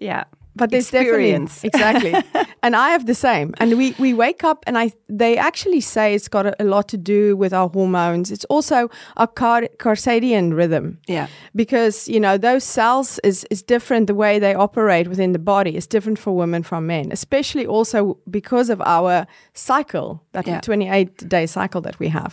yeah. 0.00 0.24
But 0.60 0.70
there's 0.70 0.92
experience. 0.92 1.64
exactly. 1.70 2.14
And 2.62 2.76
i 2.76 2.90
have 2.90 3.04
the 3.06 3.14
same. 3.14 3.48
And 3.60 3.68
we 3.80 3.94
we 3.98 4.10
wake 4.24 4.42
up 4.50 4.58
and 4.66 4.76
i 4.78 4.92
they 5.22 5.36
actually 5.48 5.80
say 5.80 6.14
it's 6.14 6.28
got 6.28 6.46
a, 6.46 6.52
a 6.62 6.64
lot 6.64 6.86
to 6.88 6.96
do 6.96 7.36
with 7.42 7.52
our 7.52 7.68
hormones. 7.76 8.30
It's 8.30 8.46
also 8.54 8.88
our 9.16 9.26
car, 9.26 9.62
circadian 9.78 10.54
rhythm. 10.60 10.98
Yeah. 11.08 11.26
because 11.62 11.96
you 12.14 12.20
know 12.20 12.38
those 12.38 12.64
cells 12.64 13.18
is 13.24 13.46
is 13.50 13.62
different 13.74 14.06
the 14.06 14.14
way 14.14 14.38
they 14.38 14.54
operate 14.54 15.08
within 15.08 15.32
the 15.32 15.38
body. 15.54 15.70
Is 15.76 15.86
different 15.88 16.18
for 16.18 16.32
women 16.36 16.62
from 16.62 16.86
men 16.86 17.12
especially 17.12 17.66
also 17.66 18.18
because 18.38 18.72
of 18.72 18.80
our 18.96 19.26
cycle 19.54 20.08
that 20.32 20.46
Yeah. 20.46 20.60
28 20.60 21.28
day 21.28 21.46
cycle 21.46 21.80
that 21.82 21.98
we 21.98 22.08
have. 22.08 22.32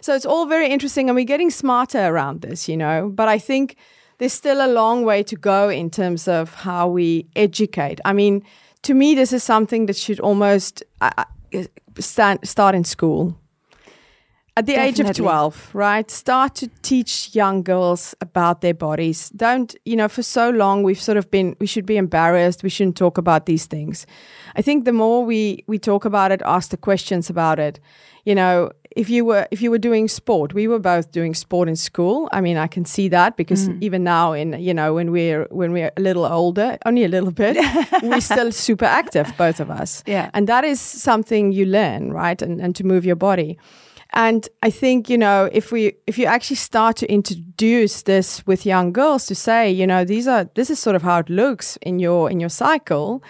So 0.00 0.14
it's 0.16 0.26
all 0.26 0.46
very 0.48 0.68
interesting 0.74 1.08
and 1.08 1.16
we're 1.16 1.32
getting 1.34 1.50
smarter 1.50 2.02
around 2.12 2.40
this 2.40 2.68
you 2.68 2.76
know. 2.76 3.10
But 3.14 3.28
i 3.36 3.38
think 3.38 3.76
there's 4.18 4.32
still 4.32 4.64
a 4.64 4.70
long 4.70 5.04
way 5.04 5.22
to 5.22 5.36
go 5.36 5.68
in 5.68 5.90
terms 5.90 6.28
of 6.28 6.54
how 6.54 6.88
we 6.88 7.26
educate. 7.34 8.00
I 8.04 8.12
mean 8.12 8.42
to 8.82 8.94
me 8.94 9.14
this 9.14 9.32
is 9.32 9.42
something 9.42 9.86
that 9.86 9.96
should 9.96 10.20
almost 10.20 10.82
I- 11.00 11.24
uh, 11.54 11.64
stand, 11.98 12.46
start 12.46 12.74
in 12.74 12.84
school. 12.84 13.36
At 14.56 14.66
the 14.66 14.74
age 14.74 14.98
of 14.98 15.14
12 15.14 15.70
right 15.72 16.10
start 16.10 16.56
to 16.56 16.68
teach 16.82 17.30
young 17.32 17.62
girls 17.62 18.16
about 18.20 18.60
their 18.60 18.74
bodies. 18.74 19.30
Don't 19.30 19.76
you 19.84 19.94
know 19.94 20.08
for 20.08 20.22
so 20.22 20.50
long 20.50 20.82
we've 20.82 21.00
sort 21.00 21.16
of 21.16 21.30
been 21.30 21.56
we 21.60 21.66
should 21.66 21.86
be 21.86 21.96
embarrassed. 21.96 22.64
We 22.64 22.68
shouldn't 22.68 22.96
talk 22.96 23.18
about 23.18 23.46
these 23.46 23.66
things. 23.66 24.04
I 24.56 24.62
think 24.62 24.84
the 24.84 24.92
more 24.92 25.24
we 25.24 25.62
we 25.68 25.78
talk 25.78 26.04
about 26.04 26.32
it 26.32 26.42
ask 26.44 26.70
the 26.70 26.76
questions 26.76 27.30
about 27.30 27.60
it 27.60 27.78
you 28.24 28.34
know 28.34 28.70
if 28.96 29.10
you 29.10 29.24
were 29.24 29.46
if 29.50 29.60
you 29.62 29.70
were 29.70 29.78
doing 29.78 30.08
sport 30.08 30.54
we 30.54 30.66
were 30.66 30.78
both 30.78 31.12
doing 31.12 31.34
sport 31.34 31.68
in 31.68 31.76
school. 31.76 32.28
I 32.32 32.40
mean 32.40 32.56
i 32.56 32.66
can 32.66 32.84
see 32.84 33.08
that 33.08 33.36
because 33.36 33.68
mm. 33.68 33.82
even 33.82 34.04
now 34.04 34.32
in 34.32 34.52
you 34.60 34.74
know 34.74 34.94
when 34.94 35.10
we're 35.10 35.46
when 35.50 35.72
we're 35.72 35.92
a 35.96 36.00
little 36.00 36.24
older 36.24 36.78
only 36.86 37.04
a 37.04 37.08
little 37.08 37.30
bit 37.30 37.56
we're 38.02 38.20
still 38.20 38.52
super 38.52 38.84
active 38.84 39.32
both 39.36 39.60
of 39.60 39.70
us. 39.70 40.02
Yeah. 40.06 40.30
and 40.34 40.46
that 40.48 40.64
is 40.64 40.80
something 40.80 41.52
you 41.52 41.66
learn 41.66 42.12
right? 42.12 42.40
And, 42.42 42.60
and 42.60 42.74
to 42.76 42.84
move 42.84 43.04
your 43.04 43.16
body. 43.16 43.58
And 44.12 44.48
i 44.62 44.70
think 44.70 45.10
you 45.10 45.18
know 45.18 45.48
if 45.52 45.70
we 45.72 45.92
if 46.06 46.18
you 46.18 46.26
actually 46.26 46.56
start 46.56 46.96
to 46.96 47.06
introduce 47.12 48.02
this 48.02 48.46
with 48.46 48.64
young 48.64 48.92
girls 48.92 49.26
to 49.26 49.34
say 49.34 49.70
you 49.70 49.86
know 49.86 50.04
these 50.04 50.26
are 50.26 50.48
this 50.54 50.70
is 50.70 50.78
sort 50.78 50.96
of 50.96 51.02
how 51.02 51.18
it 51.18 51.28
looks 51.28 51.76
in 51.82 51.98
your 51.98 52.30
in 52.30 52.40
your 52.40 52.50
cycle 52.50 53.22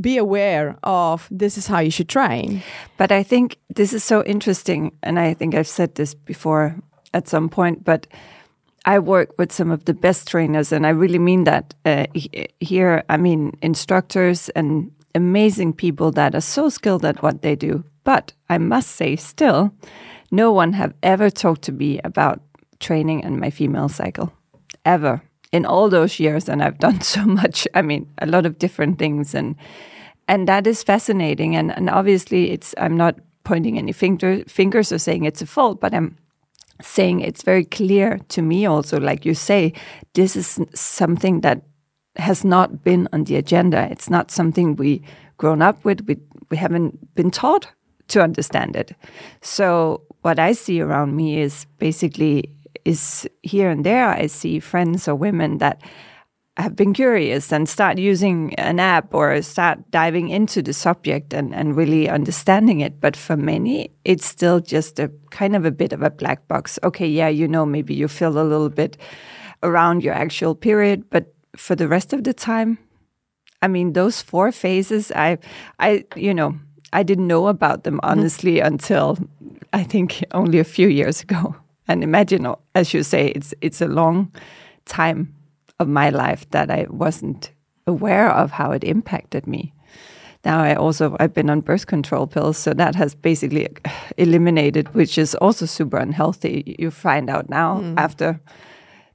be 0.00 0.18
aware 0.18 0.76
of 0.82 1.28
this 1.30 1.58
is 1.58 1.66
how 1.66 1.80
you 1.80 1.90
should 1.90 2.08
train 2.08 2.62
But 2.96 3.12
I 3.12 3.22
think 3.22 3.56
this 3.76 3.92
is 3.92 4.04
so 4.04 4.22
interesting, 4.24 4.92
and 5.02 5.18
I 5.18 5.34
think 5.34 5.54
I've 5.54 5.68
said 5.68 5.94
this 5.94 6.14
before 6.14 6.74
at 7.14 7.28
some 7.28 7.48
point, 7.48 7.84
but 7.84 8.06
I 8.84 8.98
work 8.98 9.38
with 9.38 9.52
some 9.52 9.70
of 9.70 9.84
the 9.84 9.94
best 9.94 10.28
trainers, 10.28 10.72
and 10.72 10.86
I 10.86 10.90
really 10.90 11.18
mean 11.18 11.44
that 11.44 11.74
uh, 11.84 12.06
here. 12.60 13.02
I 13.08 13.16
mean, 13.16 13.52
instructors 13.62 14.48
and 14.50 14.90
amazing 15.14 15.74
people 15.74 16.10
that 16.12 16.34
are 16.34 16.40
so 16.40 16.68
skilled 16.68 17.04
at 17.04 17.22
what 17.22 17.42
they 17.42 17.56
do. 17.56 17.84
But 18.04 18.32
I 18.48 18.58
must 18.58 18.90
say, 18.90 19.16
still, 19.16 19.72
no 20.30 20.52
one 20.52 20.72
have 20.72 20.94
ever 21.02 21.30
talked 21.30 21.62
to 21.62 21.72
me 21.72 22.00
about 22.04 22.40
training 22.80 23.24
and 23.24 23.38
my 23.38 23.50
female 23.50 23.88
cycle, 23.88 24.32
ever 24.84 25.22
in 25.52 25.64
all 25.64 25.88
those 25.88 26.20
years. 26.20 26.48
And 26.48 26.62
I've 26.62 26.78
done 26.78 27.00
so 27.14 27.24
much. 27.24 27.66
I 27.74 27.82
mean, 27.82 28.08
a 28.18 28.26
lot 28.26 28.46
of 28.46 28.58
different 28.58 28.98
things, 28.98 29.34
and 29.34 29.56
and 30.26 30.48
that 30.48 30.66
is 30.66 30.82
fascinating. 30.82 31.56
And 31.56 31.72
and 31.76 31.90
obviously, 31.90 32.50
it's 32.50 32.74
I'm 32.78 32.96
not 32.96 33.16
pointing 33.44 33.78
any 33.78 33.92
finger, 33.92 34.44
fingers 34.46 34.92
or 34.92 34.98
saying 34.98 35.24
it's 35.24 35.40
a 35.40 35.46
fault, 35.46 35.80
but 35.80 35.94
I'm 35.94 36.16
saying 36.82 37.20
it's 37.20 37.42
very 37.42 37.64
clear 37.64 38.18
to 38.28 38.42
me 38.42 38.66
also, 38.66 39.00
like 39.00 39.24
you 39.24 39.34
say, 39.34 39.72
this 40.12 40.36
is 40.36 40.60
something 40.74 41.40
that 41.40 41.62
has 42.16 42.44
not 42.44 42.84
been 42.84 43.08
on 43.12 43.24
the 43.24 43.36
agenda. 43.36 43.88
It's 43.90 44.10
not 44.10 44.30
something 44.30 44.76
we 44.76 45.02
grown 45.38 45.62
up 45.62 45.84
with. 45.84 46.06
We 46.06 46.16
we 46.50 46.56
haven't 46.56 47.14
been 47.14 47.30
taught 47.30 47.66
to 48.08 48.22
understand 48.22 48.76
it. 48.76 48.94
So 49.42 50.02
what 50.22 50.38
I 50.38 50.52
see 50.52 50.80
around 50.80 51.14
me 51.14 51.40
is 51.40 51.66
basically 51.78 52.50
is 52.88 53.28
here 53.42 53.68
and 53.70 53.84
there 53.84 54.08
I 54.08 54.26
see 54.26 54.60
friends 54.60 55.08
or 55.08 55.14
women 55.14 55.58
that 55.58 55.82
have 56.56 56.74
been 56.74 56.92
curious 56.92 57.52
and 57.52 57.68
start 57.68 57.98
using 57.98 58.54
an 58.56 58.80
app 58.80 59.14
or 59.14 59.40
start 59.42 59.78
diving 59.90 60.28
into 60.28 60.60
the 60.60 60.72
subject 60.72 61.32
and, 61.32 61.54
and 61.54 61.76
really 61.76 62.08
understanding 62.08 62.80
it. 62.80 63.00
But 63.00 63.14
for 63.16 63.36
many, 63.36 63.90
it's 64.04 64.26
still 64.26 64.58
just 64.58 64.98
a 64.98 65.10
kind 65.30 65.54
of 65.54 65.64
a 65.64 65.70
bit 65.70 65.92
of 65.92 66.02
a 66.02 66.10
black 66.10 66.48
box. 66.48 66.78
Okay, 66.82 67.06
yeah, 67.06 67.28
you 67.28 67.46
know, 67.46 67.64
maybe 67.64 67.94
you 67.94 68.08
feel 68.08 68.30
a 68.30 68.42
little 68.42 68.70
bit 68.70 68.96
around 69.62 70.02
your 70.02 70.14
actual 70.14 70.54
period, 70.54 71.08
but 71.10 71.32
for 71.56 71.76
the 71.76 71.86
rest 71.86 72.12
of 72.12 72.24
the 72.24 72.34
time, 72.34 72.78
I 73.62 73.68
mean, 73.68 73.92
those 73.92 74.22
four 74.22 74.50
phases, 74.50 75.12
I, 75.14 75.38
I, 75.78 76.04
you 76.16 76.34
know, 76.34 76.58
I 76.92 77.02
didn't 77.02 77.26
know 77.26 77.46
about 77.48 77.84
them 77.84 77.98
mm-hmm. 77.98 78.10
honestly 78.10 78.60
until 78.60 79.18
I 79.72 79.84
think 79.84 80.24
only 80.32 80.58
a 80.58 80.64
few 80.64 80.88
years 80.88 81.22
ago. 81.22 81.54
And 81.88 82.04
imagine, 82.04 82.46
as 82.74 82.94
you 82.94 83.02
say, 83.02 83.28
it's 83.28 83.54
it's 83.60 83.80
a 83.80 83.88
long 83.88 84.30
time 84.84 85.34
of 85.78 85.88
my 85.88 86.10
life 86.10 86.48
that 86.50 86.70
I 86.70 86.86
wasn't 86.90 87.52
aware 87.86 88.30
of 88.30 88.50
how 88.50 88.72
it 88.72 88.84
impacted 88.84 89.46
me. 89.46 89.72
Now 90.44 90.60
I 90.60 90.74
also 90.74 91.16
I've 91.18 91.34
been 91.34 91.50
on 91.50 91.60
birth 91.60 91.86
control 91.86 92.26
pills, 92.26 92.58
so 92.58 92.74
that 92.74 92.94
has 92.94 93.14
basically 93.14 93.68
eliminated, 94.16 94.94
which 94.94 95.18
is 95.18 95.34
also 95.36 95.66
super 95.66 95.96
unhealthy. 95.96 96.76
You 96.78 96.90
find 96.90 97.30
out 97.30 97.48
now 97.48 97.80
mm. 97.80 97.94
after 97.96 98.40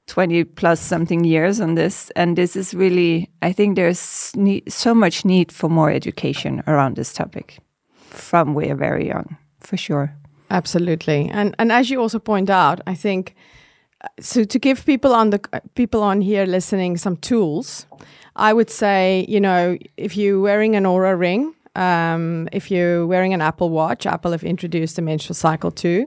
20 0.06 0.44
plus 0.44 0.80
something 0.80 1.24
years 1.24 1.60
on 1.60 1.76
this 1.76 2.10
and 2.14 2.36
this 2.36 2.56
is 2.56 2.74
really 2.74 3.30
i 3.40 3.52
think 3.52 3.74
there's 3.74 4.32
need, 4.36 4.70
so 4.70 4.94
much 4.94 5.24
need 5.24 5.50
for 5.50 5.70
more 5.70 5.90
education 5.90 6.62
around 6.66 6.96
this 6.96 7.12
topic 7.12 7.58
from 8.10 8.52
we're 8.52 8.76
very 8.76 9.06
young 9.06 9.36
for 9.60 9.78
sure 9.78 10.14
Absolutely, 10.50 11.30
and 11.30 11.54
and 11.58 11.72
as 11.72 11.90
you 11.90 12.00
also 12.00 12.18
point 12.18 12.50
out, 12.50 12.80
I 12.86 12.94
think 12.94 13.34
uh, 14.02 14.08
so. 14.20 14.44
To 14.44 14.58
give 14.58 14.84
people 14.84 15.12
on 15.12 15.30
the 15.30 15.40
people 15.74 16.02
on 16.02 16.20
here 16.20 16.44
listening 16.46 16.96
some 16.98 17.16
tools, 17.16 17.86
I 18.36 18.52
would 18.52 18.70
say 18.70 19.24
you 19.28 19.40
know 19.40 19.78
if 19.96 20.16
you're 20.16 20.40
wearing 20.40 20.76
an 20.76 20.84
Oura 20.84 21.18
ring, 21.18 21.54
um, 21.76 22.48
if 22.52 22.70
you're 22.70 23.06
wearing 23.06 23.32
an 23.32 23.40
Apple 23.40 23.70
Watch, 23.70 24.06
Apple 24.06 24.32
have 24.32 24.44
introduced 24.44 24.96
the 24.96 25.02
menstrual 25.02 25.34
cycle 25.34 25.70
too. 25.70 26.06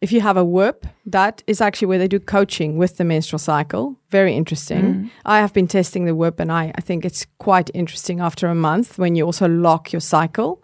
If 0.00 0.12
you 0.12 0.20
have 0.20 0.36
a 0.36 0.44
Whoop, 0.44 0.86
that 1.06 1.42
is 1.48 1.60
actually 1.60 1.88
where 1.88 1.98
they 1.98 2.06
do 2.06 2.20
coaching 2.20 2.78
with 2.78 2.98
the 2.98 3.04
menstrual 3.04 3.40
cycle. 3.40 3.96
Very 4.10 4.32
interesting. 4.36 5.10
I 5.24 5.40
have 5.40 5.52
been 5.52 5.66
testing 5.66 6.04
the 6.04 6.14
Whoop, 6.14 6.38
and 6.38 6.52
I, 6.52 6.72
I 6.76 6.80
think 6.80 7.04
it's 7.04 7.26
quite 7.38 7.68
interesting 7.74 8.20
after 8.20 8.46
a 8.46 8.54
month 8.54 8.96
when 8.96 9.16
you 9.16 9.24
also 9.24 9.48
lock 9.48 9.92
your 9.92 10.00
cycle, 10.00 10.62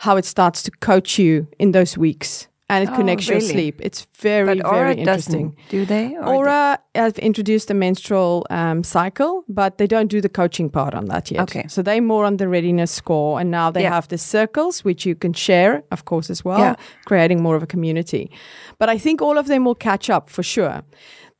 how 0.00 0.16
it 0.16 0.24
starts 0.24 0.62
to 0.62 0.70
coach 0.70 1.18
you 1.18 1.48
in 1.58 1.72
those 1.72 1.98
weeks 1.98 2.46
and 2.68 2.82
it 2.88 2.92
Oh, 2.92 2.96
connects 2.96 3.28
your 3.28 3.40
sleep. 3.40 3.80
It's 3.80 4.06
very, 4.20 4.46
but 4.60 4.68
very 4.70 4.94
interesting. 4.96 5.50
doesn't 5.50 5.68
do 5.70 5.84
they 5.86 6.16
or 6.16 6.46
Oura 6.46 6.78
have 6.94 7.16
introduced 7.18 7.70
a 7.70 7.74
menstrual 7.74 8.44
um, 8.50 8.82
cycle, 8.82 9.44
but 9.48 9.78
they 9.78 9.86
don't 9.86 10.08
do 10.08 10.20
the 10.20 10.28
coaching 10.28 10.68
part 10.70 10.94
on 10.94 11.04
that 11.06 11.30
yet. 11.30 11.42
Okay. 11.42 11.66
So 11.68 11.82
they're 11.82 12.02
more 12.02 12.24
on 12.24 12.36
the 12.38 12.48
readiness 12.48 12.90
score, 12.90 13.38
and 13.40 13.50
now 13.50 13.70
they 13.70 13.82
Yeah. 13.82 13.94
have 13.94 14.08
the 14.08 14.18
circles, 14.18 14.84
which 14.84 15.06
you 15.06 15.14
can 15.14 15.32
share, 15.32 15.82
of 15.90 16.04
course, 16.04 16.28
as 16.30 16.44
well, 16.44 16.58
Yeah. 16.60 16.74
creating 17.04 17.40
more 17.42 17.56
of 17.56 17.62
a 17.62 17.66
community. 17.66 18.30
But 18.78 18.88
I 18.88 18.98
think 18.98 19.22
all 19.22 19.38
of 19.38 19.46
them 19.46 19.64
will 19.64 19.76
catch 19.76 20.10
up 20.10 20.28
for 20.30 20.42
sure. 20.42 20.82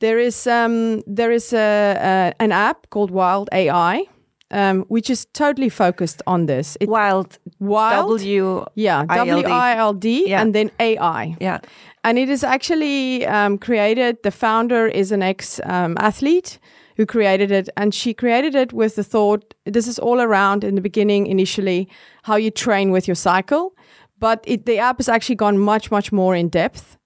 There 0.01 0.19
is 0.27 0.47
um, 0.47 1.03
there 1.17 1.33
is 1.35 1.53
a, 1.53 1.59
a, 1.59 2.43
an 2.43 2.53
app 2.53 2.89
called 2.91 3.11
Wild 3.11 3.49
AI, 3.53 4.05
um, 4.51 4.85
which 4.89 5.11
is 5.11 5.27
totally 5.33 5.69
focused 5.69 6.23
on 6.27 6.47
this. 6.47 6.77
It, 6.81 6.89
wild 6.89 7.39
Wild, 7.59 8.21
w 8.21 8.65
yeah, 8.75 9.05
W. 9.07 9.47
I 9.49 9.77
L 9.77 9.93
D, 9.95 10.29
Yeah. 10.29 10.41
and 10.43 10.55
then 10.55 10.71
AI. 10.79 11.37
yeah 11.41 11.59
And 12.05 12.19
it 12.19 12.29
is 12.29 12.45
actually 12.45 13.27
um, 13.27 13.59
created, 13.59 14.17
the 14.23 14.31
founder 14.31 14.87
is 14.87 15.13
an 15.13 15.23
ex 15.23 15.61
um, 15.65 15.97
athlete 15.99 16.59
who 16.97 17.05
created 17.07 17.51
it. 17.51 17.69
And 17.77 17.93
she 17.95 18.15
created 18.15 18.55
it 18.55 18.73
with 18.73 18.95
the 18.95 19.05
thought 19.05 19.55
this 19.65 19.89
is 19.89 19.99
all 19.99 20.21
around 20.21 20.65
in 20.65 20.75
the 20.75 20.81
beginning, 20.81 21.27
initially, 21.27 21.89
how 22.23 22.37
you 22.37 22.51
train 22.51 22.93
with 22.93 23.09
your 23.09 23.17
cycle. 23.17 23.73
But 24.19 24.45
it, 24.47 24.65
the 24.67 24.79
app 24.79 24.99
has 24.99 25.09
actually 25.09 25.37
gone 25.37 25.59
much, 25.59 25.91
much 25.91 26.13
more 26.13 26.35
in 26.39 26.49
depth. 26.49 26.97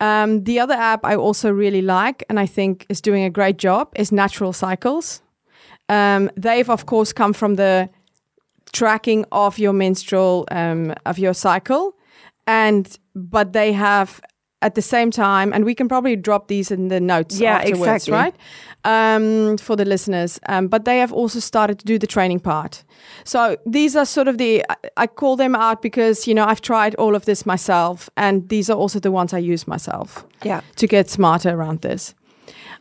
Um, 0.00 0.44
the 0.44 0.60
other 0.60 0.74
app 0.74 1.04
I 1.04 1.16
also 1.16 1.50
really 1.50 1.82
like 1.82 2.22
and 2.28 2.38
I 2.38 2.46
think 2.46 2.84
is 2.88 3.00
doing 3.00 3.24
a 3.24 3.30
great 3.30 3.56
job 3.58 3.88
is 3.96 4.12
Natural 4.12 4.52
Cycles. 4.52 5.22
Um, 5.88 6.30
they've, 6.36 6.68
of 6.68 6.86
course, 6.86 7.12
come 7.12 7.32
from 7.32 7.54
the 7.54 7.88
tracking 8.72 9.24
of 9.32 9.58
your 9.58 9.72
menstrual 9.72 10.46
um, 10.50 10.94
of 11.04 11.18
your 11.18 11.34
cycle. 11.34 11.94
And 12.46 12.98
but 13.14 13.52
they 13.52 13.72
have 13.72 14.20
at 14.62 14.74
the 14.74 14.82
same 14.82 15.10
time 15.10 15.52
and 15.52 15.64
we 15.64 15.74
can 15.74 15.88
probably 15.88 16.16
drop 16.16 16.48
these 16.48 16.70
in 16.70 16.88
the 16.88 16.98
notes 17.00 17.38
Yeah, 17.38 17.56
afterwards 17.58 18.06
exactly. 18.06 18.12
right? 18.12 18.34
Um, 18.84 19.58
for 19.58 19.76
the 19.76 19.84
listeners. 19.84 20.40
Um, 20.48 20.68
but 20.68 20.84
they 20.84 20.98
have 20.98 21.12
also 21.12 21.40
started 21.40 21.78
to 21.80 21.84
do 21.84 21.98
the 21.98 22.06
training 22.06 22.40
part. 22.40 22.84
So 23.24 23.56
these 23.66 23.94
are 23.96 24.06
sort 24.06 24.28
of 24.28 24.38
the 24.38 24.64
I- 24.68 24.76
i 24.96 25.06
call 25.06 25.36
them 25.36 25.54
out 25.54 25.82
because 25.82 26.26
you 26.28 26.34
know 26.34 26.46
i've 26.50 26.60
tried 26.60 26.94
all 26.94 27.14
of 27.14 27.24
this 27.24 27.44
myself 27.44 28.08
and 28.16 28.48
these 28.48 28.70
are 28.72 28.78
also 28.78 28.98
the 29.00 29.10
ones 29.10 29.32
i 29.32 29.38
use 29.38 29.66
myself 29.68 30.24
yeah. 30.44 30.60
to 30.76 30.86
get 30.86 31.10
smarter 31.10 31.50
around 31.50 31.80
this. 31.80 32.14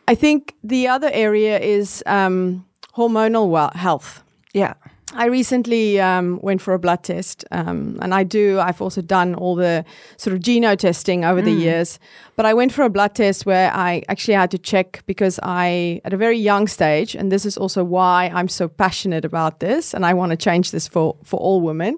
I 0.08 0.16
think 0.16 0.54
the 0.64 0.88
other 0.88 1.10
area 1.14 1.60
is 1.60 2.04
um, 2.06 2.64
hormonal 2.98 3.50
well- 3.50 3.72
health 3.76 4.24
yeah 4.54 4.74
I 5.16 5.28
recently 5.28 6.00
um, 6.00 6.40
went 6.42 6.62
for 6.62 6.74
a 6.74 6.80
blood 6.80 7.04
test, 7.04 7.46
um, 7.52 7.98
and 8.02 8.14
I 8.14 8.24
do. 8.24 8.60
I've 8.60 8.82
also 8.82 9.02
done 9.02 9.34
all 9.34 9.56
the 9.56 9.86
sort 10.18 10.34
of 10.34 10.42
geno 10.42 10.76
testing 10.76 11.24
over 11.24 11.42
the 11.42 11.52
years, 11.52 12.00
but 12.36 12.46
I 12.46 12.54
went 12.54 12.74
for 12.74 12.84
a 12.84 12.90
blood 12.90 13.16
test 13.16 13.46
where 13.46 13.72
I 13.74 14.04
actually 14.10 14.34
had 14.34 14.52
to 14.52 14.58
check 14.58 15.04
because 15.06 15.40
I, 15.42 16.02
at 16.04 16.12
a 16.12 16.18
very 16.18 16.38
young 16.38 16.68
stage, 16.68 17.16
and 17.16 17.32
this 17.32 17.46
is 17.46 17.58
also 17.58 17.84
why 17.84 18.30
I'm 18.34 18.50
so 18.50 18.68
passionate 18.68 19.24
about 19.24 19.62
this, 19.62 19.94
and 19.94 20.06
I 20.06 20.14
want 20.14 20.32
to 20.32 20.38
change 20.38 20.72
this 20.72 20.88
for 20.88 21.16
for 21.24 21.40
all 21.40 21.62
women. 21.62 21.98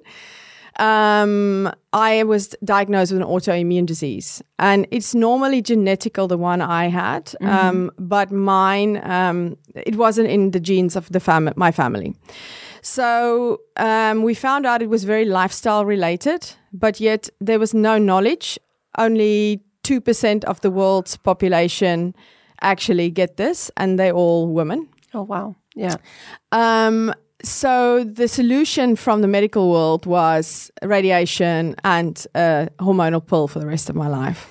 Um, 0.79 1.71
I 1.91 2.23
was 2.23 2.55
diagnosed 2.63 3.11
with 3.11 3.21
an 3.21 3.27
autoimmune 3.27 3.85
disease, 3.85 4.43
and 4.59 4.87
it's 4.91 5.15
normally 5.15 5.61
genetical, 5.61 6.27
the 6.27 6.37
one 6.37 6.61
I 6.61 6.87
had, 6.87 7.33
um, 7.41 7.91
but 7.97 8.31
mine, 8.31 9.01
um, 9.03 9.57
it 9.75 9.95
wasn't 9.95 10.29
in 10.29 10.51
the 10.51 10.59
genes 10.59 10.95
of 10.95 11.09
the 11.11 11.19
fam- 11.19 11.53
my 11.55 11.71
family. 11.71 12.15
So 12.81 13.61
um, 13.77 14.23
we 14.23 14.33
found 14.33 14.65
out 14.65 14.81
it 14.81 14.89
was 14.89 15.03
very 15.03 15.25
lifestyle 15.25 15.83
related, 15.83 16.51
but 16.71 16.99
yet 16.99 17.29
there 17.41 17.59
was 17.59 17.73
no 17.73 17.97
knowledge. 17.97 18.59
Only 18.97 19.63
2% 19.83 20.43
of 20.45 20.61
the 20.61 20.69
world's 20.71 21.17
population 21.17 22.15
actually 22.61 23.09
get 23.09 23.37
this, 23.37 23.71
and 23.77 23.99
they're 23.99 24.13
all 24.13 24.47
women. 24.47 24.89
Oh, 25.13 25.23
wow. 25.23 25.55
Yeah. 25.75 25.95
Um, 26.51 27.13
so 27.43 28.03
the 28.03 28.27
solution 28.27 28.95
from 28.95 29.21
the 29.21 29.27
medical 29.27 29.69
world 29.69 30.05
was 30.05 30.71
radiation 30.83 31.75
and 31.83 32.25
a 32.35 32.69
hormonal 32.79 33.25
pill 33.25 33.47
for 33.47 33.59
the 33.59 33.67
rest 33.67 33.89
of 33.89 33.95
my 33.95 34.07
life. 34.07 34.47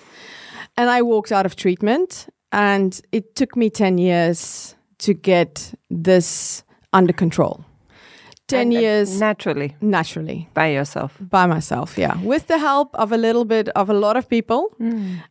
And 0.76 0.90
I 0.90 1.02
walked 1.02 1.33
out 1.33 1.47
of 1.47 1.57
treatment, 1.57 2.28
and 2.52 3.00
it 3.12 3.35
took 3.35 3.57
me 3.57 3.71
10 3.71 3.99
years 3.99 4.75
to 4.99 5.14
get 5.14 5.75
this 5.90 6.62
under 6.93 7.12
control. 7.12 7.64
10 8.49 8.61
And, 8.61 8.76
uh, 8.76 8.81
years 8.81 9.19
Naturally, 9.21 9.75
naturally 9.81 10.49
by 10.55 10.69
yourself. 10.69 11.16
by 11.21 11.47
myself, 11.47 11.99
yeah, 11.99 12.16
with 12.23 12.47
the 12.47 12.59
help 12.59 12.95
of 12.95 13.11
a 13.12 13.16
little 13.16 13.45
bit 13.45 13.69
of 13.71 13.90
a 13.90 13.95
lot 13.95 14.16
of 14.16 14.28
people. 14.28 14.71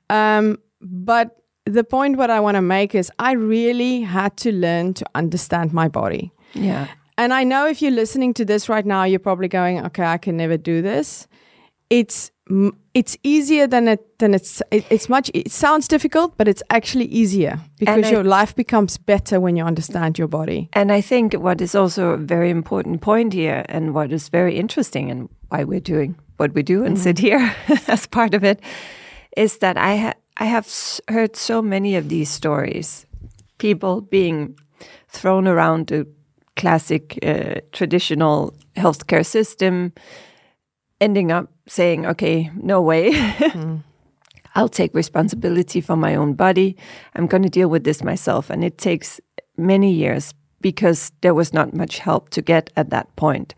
Um, 0.09 0.57
but 0.81 1.37
the 1.65 1.83
point 1.83 2.17
what 2.17 2.29
I 2.29 2.39
want 2.41 2.55
to 2.55 2.61
make 2.61 2.93
is 2.93 3.09
I 3.17 3.31
really 3.33 4.01
had 4.01 4.35
to 4.37 4.51
learn 4.51 4.93
to 4.95 5.05
understand 5.15 5.71
my 5.73 5.87
body. 5.87 6.31
Yeah. 6.53 6.87
And 7.17 7.33
I 7.33 7.43
know 7.43 7.67
if 7.67 7.81
you're 7.81 7.91
listening 7.91 8.33
to 8.35 8.45
this 8.45 8.67
right 8.69 8.85
now, 8.85 9.03
you're 9.03 9.19
probably 9.19 9.47
going, 9.47 9.85
"Okay, 9.85 10.03
I 10.03 10.17
can 10.17 10.37
never 10.37 10.57
do 10.57 10.81
this." 10.81 11.27
It's 11.89 12.31
it's 12.93 13.17
easier 13.23 13.67
than 13.67 13.87
it 13.87 14.19
than 14.19 14.33
it's 14.33 14.61
it, 14.71 14.85
it's 14.89 15.09
much. 15.09 15.31
It 15.33 15.51
sounds 15.51 15.87
difficult, 15.87 16.37
but 16.37 16.47
it's 16.47 16.63
actually 16.69 17.05
easier 17.05 17.59
because 17.79 18.05
I- 18.05 18.11
your 18.11 18.23
life 18.23 18.53
becomes 18.55 18.97
better 18.97 19.39
when 19.39 19.55
you 19.55 19.65
understand 19.65 20.17
your 20.17 20.27
body. 20.27 20.69
And 20.73 20.91
I 20.91 21.01
think 21.01 21.33
what 21.33 21.61
is 21.61 21.75
also 21.75 22.09
a 22.09 22.17
very 22.17 22.49
important 22.49 23.01
point 23.01 23.33
here, 23.33 23.65
and 23.69 23.93
what 23.93 24.11
is 24.11 24.29
very 24.29 24.55
interesting, 24.59 25.11
and 25.11 25.29
why 25.49 25.63
we're 25.63 25.79
doing 25.79 26.15
what 26.37 26.53
we 26.53 26.63
do 26.63 26.83
and 26.83 26.95
mm-hmm. 26.95 27.03
sit 27.03 27.19
here 27.19 27.55
as 27.87 28.07
part 28.07 28.33
of 28.33 28.43
it, 28.43 28.59
is 29.37 29.57
that 29.57 29.77
I 29.77 29.97
ha- 29.97 30.19
I 30.37 30.45
have 30.45 30.65
s- 30.65 31.01
heard 31.07 31.35
so 31.35 31.61
many 31.61 31.95
of 31.97 32.09
these 32.09 32.29
stories, 32.29 33.05
people 33.57 34.01
being 34.01 34.55
thrown 35.07 35.47
around 35.47 35.87
the 35.87 36.05
classic 36.55 37.19
uh, 37.23 37.55
traditional 37.71 38.55
healthcare 38.75 39.25
system, 39.25 39.93
ending 40.99 41.31
up 41.31 41.51
saying, 41.67 42.05
"Okay, 42.05 42.51
no 42.55 42.81
way." 42.81 43.11
I'll 44.55 44.69
take 44.69 44.95
responsibility 44.95 45.81
for 45.81 45.97
my 45.97 46.15
own 46.15 46.33
body. 46.33 46.77
I'm 47.13 47.27
going 47.27 47.43
to 47.43 47.49
deal 47.49 47.69
with 47.69 47.83
this 47.83 48.01
myself. 48.03 48.49
And 48.49 48.63
it 48.63 48.77
takes 48.77 49.19
many 49.57 49.91
years 49.91 50.33
because 50.61 51.11
there 51.21 51.33
was 51.33 51.53
not 51.53 51.73
much 51.73 51.99
help 51.99 52.29
to 52.29 52.41
get 52.41 52.71
at 52.77 52.89
that 52.89 53.13
point. 53.17 53.53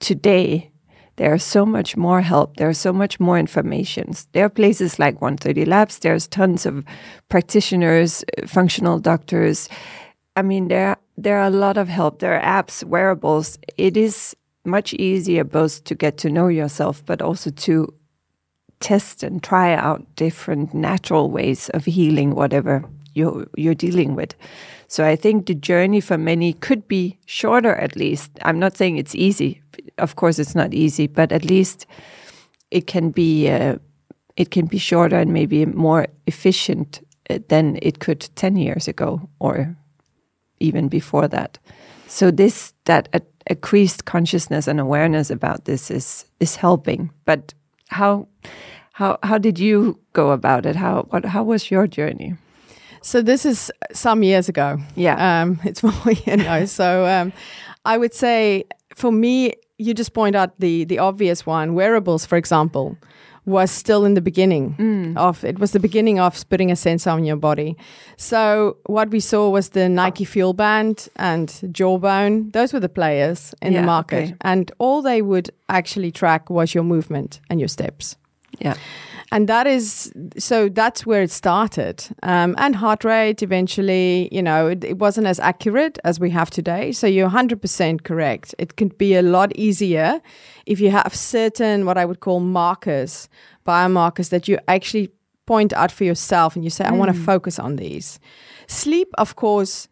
Today, 0.00 0.70
there 1.16 1.34
is 1.34 1.42
so 1.42 1.66
much 1.66 1.96
more 1.96 2.20
help. 2.20 2.58
There 2.58 2.68
are 2.68 2.74
so 2.74 2.92
much 2.92 3.18
more 3.18 3.38
information. 3.38 4.12
There 4.32 4.44
are 4.44 4.50
places 4.50 4.98
like 4.98 5.20
130 5.20 5.64
Labs. 5.64 5.98
There's 5.98 6.28
tons 6.28 6.64
of 6.66 6.84
practitioners, 7.28 8.22
uh, 8.36 8.46
functional 8.46 9.00
doctors. 9.00 9.68
I 10.36 10.42
mean, 10.42 10.68
there 10.68 10.96
there 11.18 11.38
are 11.38 11.46
a 11.46 11.50
lot 11.50 11.76
of 11.76 11.88
help. 11.88 12.20
There 12.20 12.40
are 12.40 12.62
apps, 12.62 12.84
wearables. 12.84 13.58
It 13.76 13.96
is 13.96 14.36
much 14.64 14.94
easier 14.94 15.42
both 15.42 15.82
to 15.84 15.94
get 15.94 16.16
to 16.18 16.30
know 16.30 16.46
yourself, 16.46 17.04
but 17.04 17.20
also 17.20 17.50
to 17.50 17.92
test 18.78 19.24
and 19.24 19.42
try 19.42 19.74
out 19.74 20.06
different 20.14 20.72
natural 20.72 21.30
ways 21.30 21.68
of 21.70 21.84
healing 21.84 22.36
whatever 22.36 22.84
you're, 23.14 23.48
you're 23.56 23.74
dealing 23.74 24.14
with. 24.14 24.34
So 24.86 25.04
I 25.04 25.16
think 25.16 25.46
the 25.46 25.54
journey 25.54 26.00
for 26.00 26.16
many 26.16 26.52
could 26.52 26.86
be 26.86 27.18
shorter 27.26 27.74
at 27.74 27.96
least. 27.96 28.30
I'm 28.42 28.60
not 28.60 28.76
saying 28.76 28.96
it's 28.96 29.16
easy. 29.16 29.60
Of 29.98 30.14
course, 30.14 30.38
it's 30.38 30.54
not 30.54 30.72
easy, 30.72 31.08
but 31.08 31.32
at 31.32 31.44
least 31.44 31.86
it 32.70 32.86
can 32.86 33.10
be 33.10 33.48
uh, 33.48 33.78
it 34.36 34.52
can 34.52 34.66
be 34.66 34.78
shorter 34.78 35.16
and 35.16 35.32
maybe 35.32 35.66
more 35.66 36.06
efficient 36.28 37.00
uh, 37.28 37.40
than 37.48 37.76
it 37.82 37.98
could 37.98 38.20
10 38.36 38.54
years 38.54 38.86
ago 38.86 39.28
or 39.40 39.76
even 40.60 40.88
before 40.88 41.28
that. 41.28 41.58
So 42.06 42.30
this 42.30 42.72
that 42.84 43.08
uh, 43.12 43.20
increased 43.46 44.04
consciousness 44.04 44.68
and 44.68 44.80
awareness 44.80 45.30
about 45.30 45.64
this 45.64 45.90
is 45.90 46.24
is 46.40 46.56
helping. 46.56 47.10
But 47.24 47.54
how 47.88 48.28
how 48.92 49.18
how 49.22 49.38
did 49.38 49.58
you 49.58 49.98
go 50.12 50.30
about 50.30 50.66
it? 50.66 50.76
How 50.76 51.06
what 51.10 51.24
how 51.24 51.44
was 51.44 51.70
your 51.70 51.86
journey? 51.86 52.34
So 53.02 53.22
this 53.22 53.44
is 53.44 53.70
some 53.92 54.22
years 54.22 54.48
ago. 54.48 54.78
Yeah. 54.96 55.42
Um, 55.42 55.60
it's 55.64 55.82
more, 55.82 56.12
you 56.26 56.36
know. 56.36 56.64
So 56.66 57.06
um, 57.06 57.32
I 57.84 57.98
would 57.98 58.14
say 58.14 58.64
for 58.94 59.12
me, 59.12 59.54
you 59.78 59.94
just 59.94 60.12
point 60.12 60.34
out 60.34 60.58
the 60.58 60.84
the 60.84 60.98
obvious 60.98 61.46
one. 61.46 61.74
Wearables, 61.74 62.26
for 62.26 62.36
example, 62.36 62.96
was 63.48 63.70
still 63.70 64.04
in 64.04 64.14
the 64.14 64.20
beginning 64.20 64.74
mm. 64.78 65.16
of 65.16 65.44
it 65.44 65.58
was 65.58 65.70
the 65.72 65.80
beginning 65.80 66.20
of 66.20 66.48
putting 66.48 66.70
a 66.70 66.76
sensor 66.76 67.10
on 67.10 67.24
your 67.24 67.36
body. 67.36 67.76
So 68.16 68.76
what 68.86 69.10
we 69.10 69.20
saw 69.20 69.48
was 69.50 69.70
the 69.70 69.88
Nike 69.88 70.24
Fuel 70.24 70.52
Band 70.52 71.08
and 71.16 71.48
Jawbone. 71.72 72.50
Those 72.52 72.72
were 72.72 72.80
the 72.80 72.88
players 72.88 73.54
in 73.62 73.72
Yeah, 73.72 73.80
the 73.80 73.86
market, 73.86 74.24
okay. 74.24 74.34
and 74.42 74.70
all 74.78 75.02
they 75.02 75.22
would 75.22 75.50
actually 75.68 76.12
track 76.12 76.50
was 76.50 76.74
your 76.74 76.84
movement 76.84 77.40
and 77.50 77.58
your 77.60 77.68
steps 77.68 78.16
Yeah. 78.60 78.74
And 79.30 79.48
that 79.48 79.66
is 79.66 80.12
so 80.38 80.68
that's 80.68 81.04
where 81.04 81.22
it 81.22 81.30
started. 81.30 82.04
Um, 82.22 82.54
and 82.58 82.74
heart 82.74 83.04
rate 83.04 83.42
eventually 83.42 84.28
you 84.32 84.42
know 84.42 84.68
it, 84.68 84.84
it 84.84 84.98
wasn't 84.98 85.26
as 85.26 85.38
accurate 85.40 85.98
as 86.04 86.18
we 86.18 86.30
have 86.30 86.50
today. 86.50 86.92
So 86.92 87.06
you're 87.06 87.28
100% 87.28 88.04
correct. 88.04 88.54
It 88.58 88.76
can 88.76 88.88
be 88.88 89.14
a 89.14 89.22
lot 89.22 89.54
easier 89.56 90.20
if 90.66 90.80
you 90.80 90.90
have 90.90 91.14
certain 91.14 91.86
what 91.86 91.96
i 91.96 92.04
would 92.04 92.20
call 92.20 92.40
markers 92.40 93.28
biomarkers 93.66 94.28
that 94.30 94.48
you 94.48 94.58
actually 94.68 95.10
point 95.46 95.72
out 95.72 95.90
for 95.90 96.04
yourself 96.04 96.54
and 96.54 96.64
you 96.64 96.70
say 96.70 96.84
i 96.84 96.92
want 96.92 97.14
to 97.14 97.18
focus 97.22 97.58
on 97.58 97.76
these. 97.76 98.20
Sleep 98.66 99.08
of 99.18 99.36
course 99.36 99.88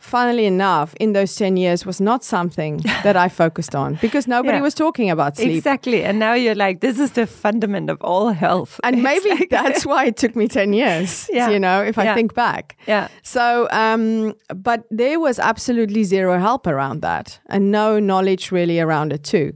funnily 0.00 0.44
enough 0.44 0.94
in 1.00 1.12
those 1.14 1.34
10 1.34 1.56
years 1.56 1.86
was 1.86 2.00
not 2.00 2.22
something 2.22 2.76
that 3.02 3.16
i 3.16 3.28
focused 3.28 3.74
on 3.74 3.94
because 4.02 4.28
nobody 4.28 4.56
Yeah. 4.58 4.62
was 4.62 4.74
talking 4.74 5.10
about 5.10 5.36
sleep 5.36 5.56
Exactly. 5.56 6.04
And 6.04 6.18
now 6.18 6.34
you're 6.34 6.54
like, 6.54 6.80
this 6.80 6.98
is 6.98 7.12
the 7.12 7.26
fundament 7.26 7.90
of 7.90 7.96
all 8.02 8.28
health. 8.32 8.78
and 8.84 9.02
maybe 9.10 9.30
like- 9.30 9.48
that's 9.50 9.86
why 9.86 10.04
it 10.06 10.16
took 10.16 10.36
me 10.36 10.48
10 10.48 10.72
years 10.74 11.28
Yeah. 11.32 11.48
you 11.50 11.58
know 11.58 11.82
if 11.82 11.96
i 11.98 12.04
Yeah. 12.04 12.14
think 12.14 12.34
back 12.34 12.76
Yeah. 12.86 13.08
so 13.22 13.68
um 13.70 14.34
but 14.64 14.80
there 14.90 15.18
was 15.18 15.38
absolutely 15.38 16.04
zero 16.04 16.38
help 16.38 16.66
around 16.66 17.00
that 17.02 17.40
and 17.48 17.70
no 17.72 17.98
knowledge 17.98 18.52
really 18.52 18.78
around 18.80 19.12
it 19.12 19.24
too 19.24 19.52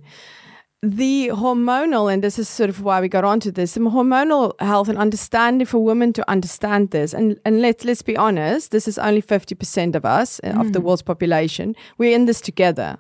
the 0.83 1.29
hormonal 1.35 2.11
and 2.11 2.25
this 2.25 2.39
is 2.39 2.49
sort 2.49 2.71
of 2.71 2.83
why 2.83 3.03
we 3.03 3.09
got 3.09 3.23
onto 3.23 3.51
this 3.51 3.75
the 3.75 3.81
hormonal 3.81 4.59
health 4.61 4.89
and 4.89 4.97
understanding 4.97 5.67
for 5.67 5.79
women 5.79 6.11
to 6.11 6.29
understand 6.31 6.91
this 6.91 7.13
and 7.13 7.39
and 7.45 7.61
let's 7.61 7.85
let's 7.85 8.01
be 8.01 8.17
honest 8.17 8.71
this 8.71 8.89
is 8.89 8.97
only 8.97 9.21
50% 9.21 9.95
of 9.95 10.07
us 10.07 10.41
uh, 10.43 10.59
of 10.59 10.73
the 10.73 10.81
world's 10.81 11.03
population 11.03 11.77
we're 11.99 12.15
in 12.15 12.25
this 12.25 12.41
together 12.41 12.99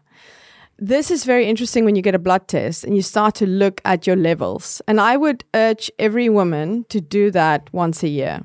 this 0.82 1.10
is 1.10 1.24
very 1.24 1.46
interesting 1.46 1.84
when 1.84 1.94
you 1.94 2.02
get 2.02 2.14
a 2.14 2.18
blood 2.18 2.48
test 2.48 2.84
and 2.84 2.96
you 2.96 3.02
start 3.02 3.34
to 3.36 3.46
look 3.46 3.82
at 3.84 4.06
your 4.06 4.16
levels. 4.16 4.80
And 4.88 4.98
I 4.98 5.18
would 5.18 5.44
urge 5.52 5.90
every 5.98 6.30
woman 6.30 6.86
to 6.88 7.02
do 7.02 7.30
that 7.32 7.68
once 7.70 8.02
a 8.02 8.08
year. 8.08 8.40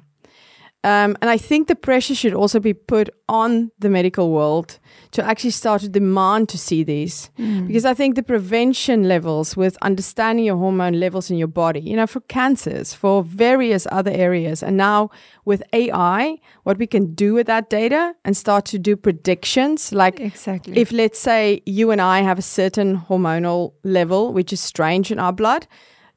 Um, 0.84 1.18
and 1.22 1.30
I 1.30 1.38
think 1.38 1.70
the 1.70 1.78
pressure 1.78 2.14
should 2.14 2.34
also 2.34 2.60
be 2.60 2.74
put 2.74 3.10
on 3.30 3.72
the 3.80 3.90
medical 3.90 4.32
world 4.32 4.80
to 5.16 5.24
actually 5.24 5.52
start 5.52 5.82
to 5.82 5.88
demand 5.88 6.50
to 6.50 6.58
see 6.58 6.84
these. 6.84 7.30
Because 7.68 7.86
I 7.86 7.94
think 7.94 8.16
the 8.16 8.24
prevention 8.24 9.08
levels 9.08 9.56
with 9.56 9.78
understanding 9.82 10.44
your 10.46 10.58
hormone 10.58 11.00
levels 11.00 11.32
in 11.32 11.38
your 11.38 11.48
body, 11.48 11.80
you 11.80 11.96
know, 11.96 12.06
for 12.08 12.20
cancers, 12.22 12.94
for 12.94 13.24
various 13.24 13.88
other 13.92 14.12
areas, 14.12 14.62
and 14.62 14.76
now 14.76 15.10
with 15.46 15.64
AI, 15.72 16.38
what 16.64 16.78
we 16.78 16.88
can 16.88 17.14
do 17.16 17.34
with 17.34 17.48
that 17.48 17.70
data 17.70 18.14
and 18.26 18.36
start 18.36 18.66
to 18.66 18.78
do 18.78 18.98
predictions 18.98 19.94
like 19.94 20.20
Exactly. 20.20 20.78
if 20.78 20.92
let's 20.92 21.20
say 21.20 21.62
you 21.66 21.92
and 21.92 22.02
I 22.02 22.22
have 22.22 22.38
a 22.40 22.48
certain 22.60 22.98
hormonal 22.98 23.72
level 23.84 24.34
which 24.34 24.52
is 24.52 24.60
strange 24.60 25.12
in 25.12 25.20
our 25.20 25.32
blood, 25.34 25.66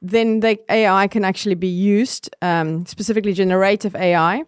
then 0.02 0.40
the 0.40 0.58
AI 0.70 1.06
can 1.08 1.24
actually 1.24 1.54
be 1.56 1.68
used, 1.68 2.34
um, 2.42 2.84
specifically 2.86 3.32
generative 3.32 3.94
AI, 3.94 4.42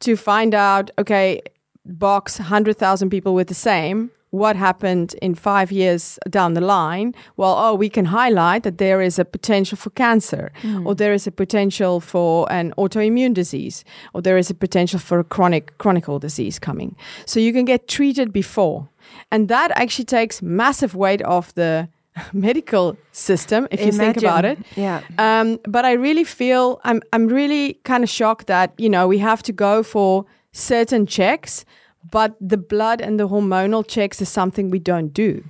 to 0.00 0.16
find 0.16 0.54
out 0.54 0.90
okay, 0.98 1.40
box 1.84 2.38
hundred 2.38 2.76
thousand 2.76 3.10
people 3.10 3.34
with 3.34 3.48
the 3.48 3.54
same. 3.54 4.10
What 4.30 4.56
happened 4.56 5.14
in 5.22 5.36
five 5.36 5.70
years 5.70 6.18
down 6.28 6.54
the 6.54 6.60
line? 6.60 7.14
Well, 7.36 7.54
oh, 7.56 7.74
we 7.76 7.88
can 7.88 8.06
highlight 8.06 8.64
that 8.64 8.78
there 8.78 9.00
is 9.00 9.16
a 9.16 9.24
potential 9.24 9.78
for 9.78 9.90
cancer, 9.90 10.50
or 10.84 10.96
there 10.96 11.12
is 11.12 11.28
a 11.28 11.30
potential 11.30 12.00
for 12.00 12.50
an 12.50 12.74
autoimmune 12.76 13.32
disease, 13.32 13.84
or 14.12 14.22
there 14.22 14.36
is 14.36 14.50
a 14.50 14.54
potential 14.54 14.98
for 14.98 15.20
a 15.20 15.24
chronic 15.24 15.78
chronical 15.78 16.18
disease 16.18 16.58
coming. 16.58 16.96
So 17.26 17.38
you 17.38 17.52
can 17.52 17.64
get 17.64 17.86
treated 17.86 18.32
before, 18.32 18.88
and 19.30 19.48
that 19.48 19.70
actually 19.76 20.06
takes 20.06 20.42
massive 20.42 20.96
weight 20.96 21.22
off 21.22 21.54
the 21.54 21.88
medical 22.32 22.96
system 23.12 23.68
if 23.70 23.80
you 23.80 23.92
think 23.92 24.16
about 24.16 24.44
it. 24.44 24.58
Yeah. 24.74 25.00
Um, 25.18 25.60
but 25.68 25.84
I 25.84 25.92
really 25.92 26.24
feel 26.24 26.80
I'm 26.82 27.02
I'm 27.12 27.28
really 27.28 27.74
kind 27.84 28.02
of 28.02 28.10
shocked 28.10 28.48
that 28.48 28.72
you 28.78 28.88
know 28.88 29.06
we 29.06 29.18
have 29.18 29.44
to 29.44 29.52
go 29.52 29.84
for 29.84 30.26
certain 30.54 31.06
checks, 31.06 31.64
but 32.10 32.34
the 32.40 32.56
blood 32.56 33.00
and 33.00 33.18
the 33.18 33.28
hormonal 33.28 33.86
checks 33.86 34.22
is 34.22 34.28
something 34.28 34.70
we 34.70 34.78
don't 34.78 35.12
do. 35.12 35.44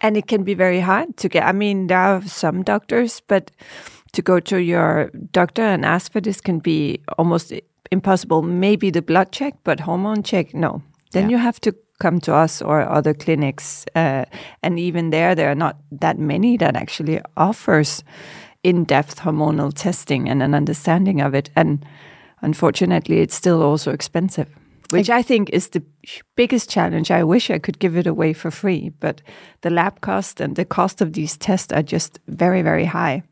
And 0.00 0.16
it 0.16 0.26
can 0.26 0.44
be 0.44 0.54
very 0.54 0.80
hard 0.80 1.16
to 1.16 1.28
get. 1.28 1.44
I 1.44 1.52
mean, 1.52 1.88
there 1.88 1.98
are 1.98 2.22
some 2.22 2.62
doctors, 2.62 3.20
but 3.26 3.50
to 4.12 4.22
go 4.22 4.40
to 4.40 4.56
your 4.56 5.10
doctor 5.32 5.62
and 5.62 5.84
ask 5.84 6.12
for 6.12 6.20
this 6.20 6.40
can 6.40 6.58
be 6.58 7.00
almost 7.18 7.52
impossible. 7.90 8.42
Maybe 8.42 8.90
the 8.90 9.02
blood 9.02 9.32
check, 9.32 9.54
but 9.64 9.80
hormone 9.80 10.22
check, 10.22 10.54
no. 10.54 10.82
Then 11.12 11.24
Yeah. 11.24 11.30
you 11.30 11.38
have 11.38 11.60
to 11.60 11.72
come 11.98 12.20
to 12.20 12.34
us 12.34 12.62
or 12.62 12.80
other 12.80 13.14
clinics, 13.14 13.84
uh, 13.94 14.24
and 14.62 14.78
even 14.78 15.10
there, 15.10 15.34
there 15.34 15.50
are 15.50 15.58
not 15.58 15.76
that 16.00 16.18
many 16.18 16.56
that 16.56 16.76
actually 16.76 17.20
offers 17.36 18.04
in-depth 18.62 19.20
hormonal 19.20 19.72
testing 19.74 20.28
and 20.28 20.42
an 20.42 20.54
understanding 20.54 21.20
of 21.20 21.34
it. 21.34 21.50
And 21.56 21.84
unfortunately, 22.42 23.20
it's 23.20 23.34
still 23.34 23.62
also 23.62 23.92
expensive, 23.92 24.48
which 24.90 25.10
I 25.10 25.22
think 25.22 25.50
is 25.50 25.68
the 25.68 25.82
biggest 26.36 26.70
challenge. 26.70 27.10
I 27.10 27.24
wish 27.24 27.50
I 27.50 27.58
could 27.58 27.78
give 27.78 27.96
it 27.96 28.06
away 28.06 28.32
for 28.32 28.50
free, 28.50 28.90
but 29.00 29.22
the 29.60 29.70
lab 29.70 30.00
cost 30.00 30.40
and 30.40 30.56
the 30.56 30.64
cost 30.64 31.00
of 31.00 31.12
these 31.12 31.36
tests 31.36 31.72
are 31.72 31.82
just 31.82 32.18
very, 32.26 32.62
very 32.62 32.84
high. 32.84 33.22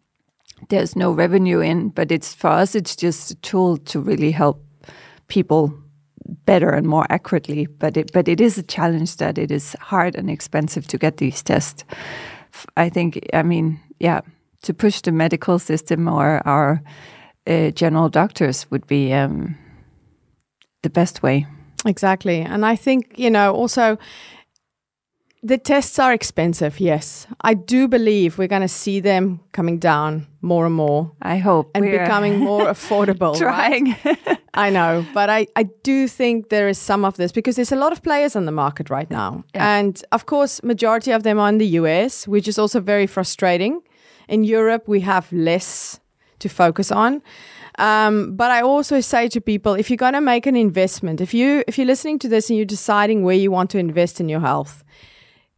There's 0.68 0.97
no 0.97 1.12
revenue 1.12 1.61
in, 1.61 1.90
but 1.90 2.11
it's 2.11 2.35
for 2.35 2.49
us, 2.49 2.75
it's 2.75 2.97
just 2.97 3.31
a 3.31 3.35
tool 3.37 3.77
to 3.77 4.01
really 4.01 4.31
help 4.31 4.64
people 5.29 5.73
better 6.44 6.71
and 6.71 6.87
more 6.87 7.07
accurately. 7.11 7.66
But 7.66 7.97
it, 7.97 8.12
but 8.12 8.29
it 8.29 8.40
is 8.40 8.59
a 8.59 8.62
challenge 8.62 9.16
that 9.16 9.38
it 9.38 9.51
is 9.51 9.77
hard 9.81 10.14
and 10.16 10.29
expensive 10.31 10.87
to 10.88 10.99
get 10.99 11.18
these 11.18 11.42
tests. 11.42 11.85
I 12.77 12.88
think, 12.88 13.21
I 13.33 13.42
mean, 13.42 13.81
yeah, 14.01 14.21
to 14.62 14.75
push 14.75 15.01
the 15.01 15.12
medical 15.12 15.59
system 15.59 16.09
or 16.09 16.42
our 16.47 16.83
uh, 17.48 17.70
general 17.70 18.08
doctors 18.08 18.70
would 18.70 18.87
be 18.87 19.12
um, 19.12 19.56
the 20.82 20.90
best 20.90 21.22
way. 21.22 21.46
Exactly. 21.87 22.40
And 22.40 22.66
I 22.66 22.76
think, 22.76 23.18
you 23.18 23.30
know, 23.30 23.54
also 23.54 23.98
the 25.42 25.58
tests 25.58 25.98
are 25.98 26.12
expensive, 26.12 26.80
yes. 26.80 27.26
I 27.42 27.54
do 27.54 27.87
believe 27.87 28.38
we're 28.38 28.48
going 28.48 28.62
to 28.62 28.68
see 28.68 29.00
them 29.00 29.40
coming 29.52 29.78
down 29.78 30.26
more 30.40 30.66
and 30.66 30.74
more 30.74 31.12
I 31.22 31.38
hope 31.38 31.70
and 31.74 31.84
becoming 31.84 32.38
more 32.38 32.66
affordable. 32.74 33.40
right? 33.40 33.94
trying. 33.94 33.96
I 34.54 34.70
know, 34.70 35.06
but 35.14 35.30
I, 35.30 35.46
I 35.54 35.64
do 35.84 36.08
think 36.08 36.48
there 36.48 36.68
is 36.68 36.78
some 36.78 37.04
of 37.04 37.16
this 37.16 37.30
because 37.30 37.54
there's 37.54 37.70
a 37.70 37.76
lot 37.76 37.92
of 37.92 38.02
players 38.02 38.34
on 38.34 38.46
the 38.46 38.52
market 38.52 38.90
right 38.90 39.08
now. 39.11 39.44
Yeah. 39.54 39.78
And 39.78 40.02
of 40.11 40.26
course, 40.26 40.61
majority 40.64 41.12
of 41.12 41.22
them 41.22 41.38
are 41.38 41.48
in 41.48 41.58
the 41.58 41.78
US, 41.78 42.26
which 42.26 42.48
is 42.48 42.58
also 42.58 42.80
very 42.80 43.06
frustrating. 43.06 43.80
In 44.28 44.42
Europe, 44.42 44.88
we 44.88 45.00
have 45.00 45.32
less 45.32 46.00
to 46.38 46.48
focus 46.48 46.90
on. 46.92 47.22
Um, 47.79 48.35
but 48.35 48.51
I 48.51 48.61
also 48.61 49.01
say 49.01 49.29
to 49.29 49.40
people, 49.40 49.74
if 49.74 49.88
you're 49.88 49.96
going 49.96 50.14
to 50.14 50.20
make 50.20 50.46
an 50.46 50.57
investment, 50.57 51.20
if 51.20 51.33
you 51.33 51.62
if 51.68 51.79
you're 51.79 51.87
listening 51.87 52.18
to 52.20 52.29
this 52.29 52.51
and 52.51 52.57
you're 52.57 52.66
deciding 52.66 53.22
where 53.22 53.37
you 53.37 53.51
want 53.53 53.70
to 53.70 53.79
invest 53.79 54.20
in 54.20 54.29
your 54.29 54.40
health, 54.40 54.83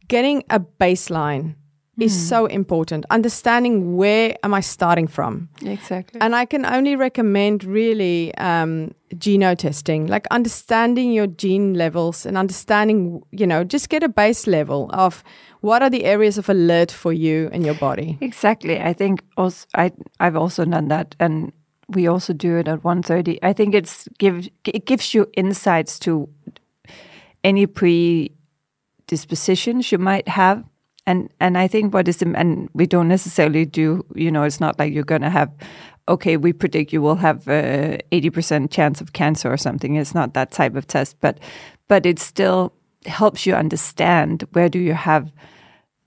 getting 0.07 0.43
a 0.49 0.59
baseline 0.59 1.55
is 1.99 2.27
so 2.27 2.45
important. 2.47 3.05
Understanding 3.09 3.95
where 3.95 4.35
am 4.43 4.53
I 4.53 4.61
starting 4.61 5.07
from, 5.07 5.49
exactly. 5.63 6.19
and 6.19 6.35
I 6.35 6.45
can 6.45 6.65
only 6.65 6.95
recommend 6.95 7.63
really 7.63 8.33
um, 8.35 8.93
geno 9.17 9.55
testing, 9.55 10.07
like 10.07 10.25
understanding 10.31 11.11
your 11.11 11.27
gene 11.27 11.75
levels 11.75 12.25
and 12.25 12.37
understanding, 12.37 13.21
you 13.31 13.45
know, 13.45 13.63
just 13.63 13.89
get 13.89 14.03
a 14.03 14.09
base 14.09 14.47
level 14.47 14.89
of 14.93 15.23
what 15.61 15.81
are 15.81 15.89
the 15.89 16.03
areas 16.05 16.37
of 16.37 16.49
alert 16.49 16.91
for 16.91 17.11
you 17.13 17.49
and 17.53 17.65
your 17.65 17.75
body. 17.75 18.17
Exactly. 18.19 18.77
I 18.79 18.91
think 18.93 19.23
also 19.37 19.65
I 19.75 19.91
I've 20.19 20.35
also 20.35 20.65
done 20.65 20.89
that, 20.89 21.15
and 21.19 21.53
we 21.87 22.07
also 22.07 22.33
do 22.33 22.57
it 22.57 22.67
at 22.67 22.83
one 22.83 23.01
thirty. 23.03 23.39
I 23.43 23.53
think 23.53 23.75
it's 23.75 24.09
give 24.17 24.49
it 24.65 24.85
gives 24.85 25.13
you 25.13 25.27
insights 25.33 25.99
to 25.99 26.27
any 27.43 27.67
predispositions 27.67 29.91
you 29.91 29.99
might 29.99 30.27
have, 30.27 30.63
and 31.05 31.29
and 31.39 31.57
I 31.57 31.67
think 31.67 31.93
what 31.93 32.07
is 32.07 32.21
and 32.21 32.69
we 32.73 32.87
don't 32.87 33.07
necessarily 33.07 33.65
do. 33.65 34.03
You 34.15 34.31
know, 34.31 34.43
it's 34.43 34.59
not 34.59 34.79
like 34.79 34.93
you're 34.93 35.03
gonna 35.03 35.29
have. 35.29 35.51
Okay, 36.07 36.37
we 36.37 36.51
predict 36.51 36.91
you 36.91 36.99
will 37.01 37.15
have 37.15 37.47
a 37.47 37.99
eighty 38.11 38.31
percent 38.31 38.71
chance 38.71 39.01
of 39.01 39.13
cancer 39.13 39.51
or 39.51 39.57
something. 39.57 39.95
It's 39.95 40.15
not 40.15 40.33
that 40.33 40.51
type 40.51 40.75
of 40.75 40.87
test, 40.87 41.17
but 41.21 41.39
but 41.87 42.05
it's 42.05 42.23
still 42.23 42.73
helps 43.05 43.45
you 43.45 43.53
understand 43.53 44.45
where 44.51 44.69
do 44.69 44.79
you 44.79 44.93
have 44.93 45.31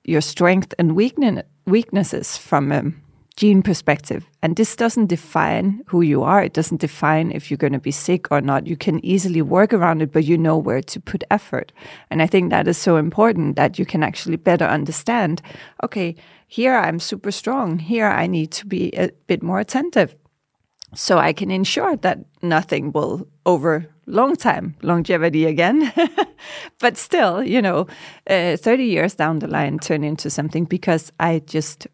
your 0.04 0.20
strength 0.20 0.74
and 0.78 0.92
weakne- 0.92 1.42
weaknesses 1.66 2.36
from 2.36 2.72
a 2.72 2.92
gene 3.36 3.62
perspective. 3.62 4.24
And 4.42 4.54
this 4.54 4.76
doesn't 4.76 5.06
define 5.06 5.82
who 5.86 6.02
you 6.02 6.22
are. 6.22 6.42
It 6.42 6.52
doesn't 6.52 6.80
define 6.80 7.32
if 7.32 7.50
you're 7.50 7.58
going 7.58 7.72
to 7.72 7.80
be 7.80 7.90
sick 7.90 8.30
or 8.30 8.40
not. 8.40 8.66
You 8.66 8.76
can 8.76 9.04
easily 9.04 9.42
work 9.42 9.72
around 9.72 10.02
it, 10.02 10.12
but 10.12 10.24
you 10.24 10.38
know 10.38 10.56
where 10.56 10.82
to 10.82 11.00
put 11.00 11.24
effort. 11.30 11.72
And 12.10 12.22
I 12.22 12.26
think 12.26 12.50
that 12.50 12.68
is 12.68 12.78
so 12.78 12.96
important 12.96 13.56
that 13.56 13.78
you 13.78 13.84
can 13.84 14.02
actually 14.02 14.36
better 14.36 14.64
understand 14.64 15.42
okay, 15.82 16.14
here 16.46 16.76
I'm 16.76 17.00
super 17.00 17.32
strong. 17.32 17.78
Here 17.78 18.06
I 18.06 18.26
need 18.28 18.52
to 18.52 18.66
be 18.66 18.90
a 18.96 19.10
bit 19.26 19.42
more 19.42 19.58
attentive 19.58 20.14
so 20.94 21.18
I 21.18 21.32
can 21.32 21.50
ensure 21.50 21.96
that 21.96 22.18
nothing 22.42 22.92
will 22.92 23.26
over 23.46 23.86
long 24.06 24.36
time 24.36 24.76
longevity 24.82 25.46
again. 25.46 25.92
but 26.80 26.96
still, 26.96 27.42
you 27.42 27.62
know, 27.62 27.86
uh, 28.28 28.56
30 28.56 28.84
years 28.84 29.14
down 29.14 29.38
the 29.38 29.48
line 29.48 29.78
turn 29.78 30.04
into 30.04 30.30
something 30.30 30.64
because 30.64 31.12
I 31.18 31.40
just 31.46 31.86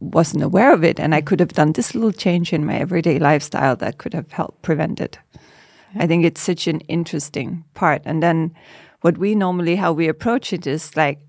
wasn't 0.00 0.44
aware 0.44 0.72
of 0.72 0.84
it 0.84 1.00
and 1.00 1.14
I 1.14 1.20
could 1.20 1.40
have 1.40 1.52
done 1.52 1.72
this 1.72 1.94
little 1.94 2.12
change 2.12 2.52
in 2.52 2.64
my 2.64 2.76
everyday 2.76 3.18
lifestyle 3.18 3.76
that 3.76 3.98
could 3.98 4.14
have 4.14 4.30
helped 4.30 4.62
prevent 4.62 5.00
it. 5.00 5.18
I 5.96 6.06
think 6.06 6.24
it's 6.24 6.40
such 6.40 6.66
an 6.66 6.80
interesting 6.80 7.64
part. 7.74 8.02
And 8.04 8.22
then 8.22 8.54
what 9.00 9.18
we 9.18 9.34
normally, 9.34 9.76
how 9.76 9.92
we 9.92 10.08
approach 10.08 10.52
it 10.52 10.66
is 10.66 10.96
like, 10.96 11.20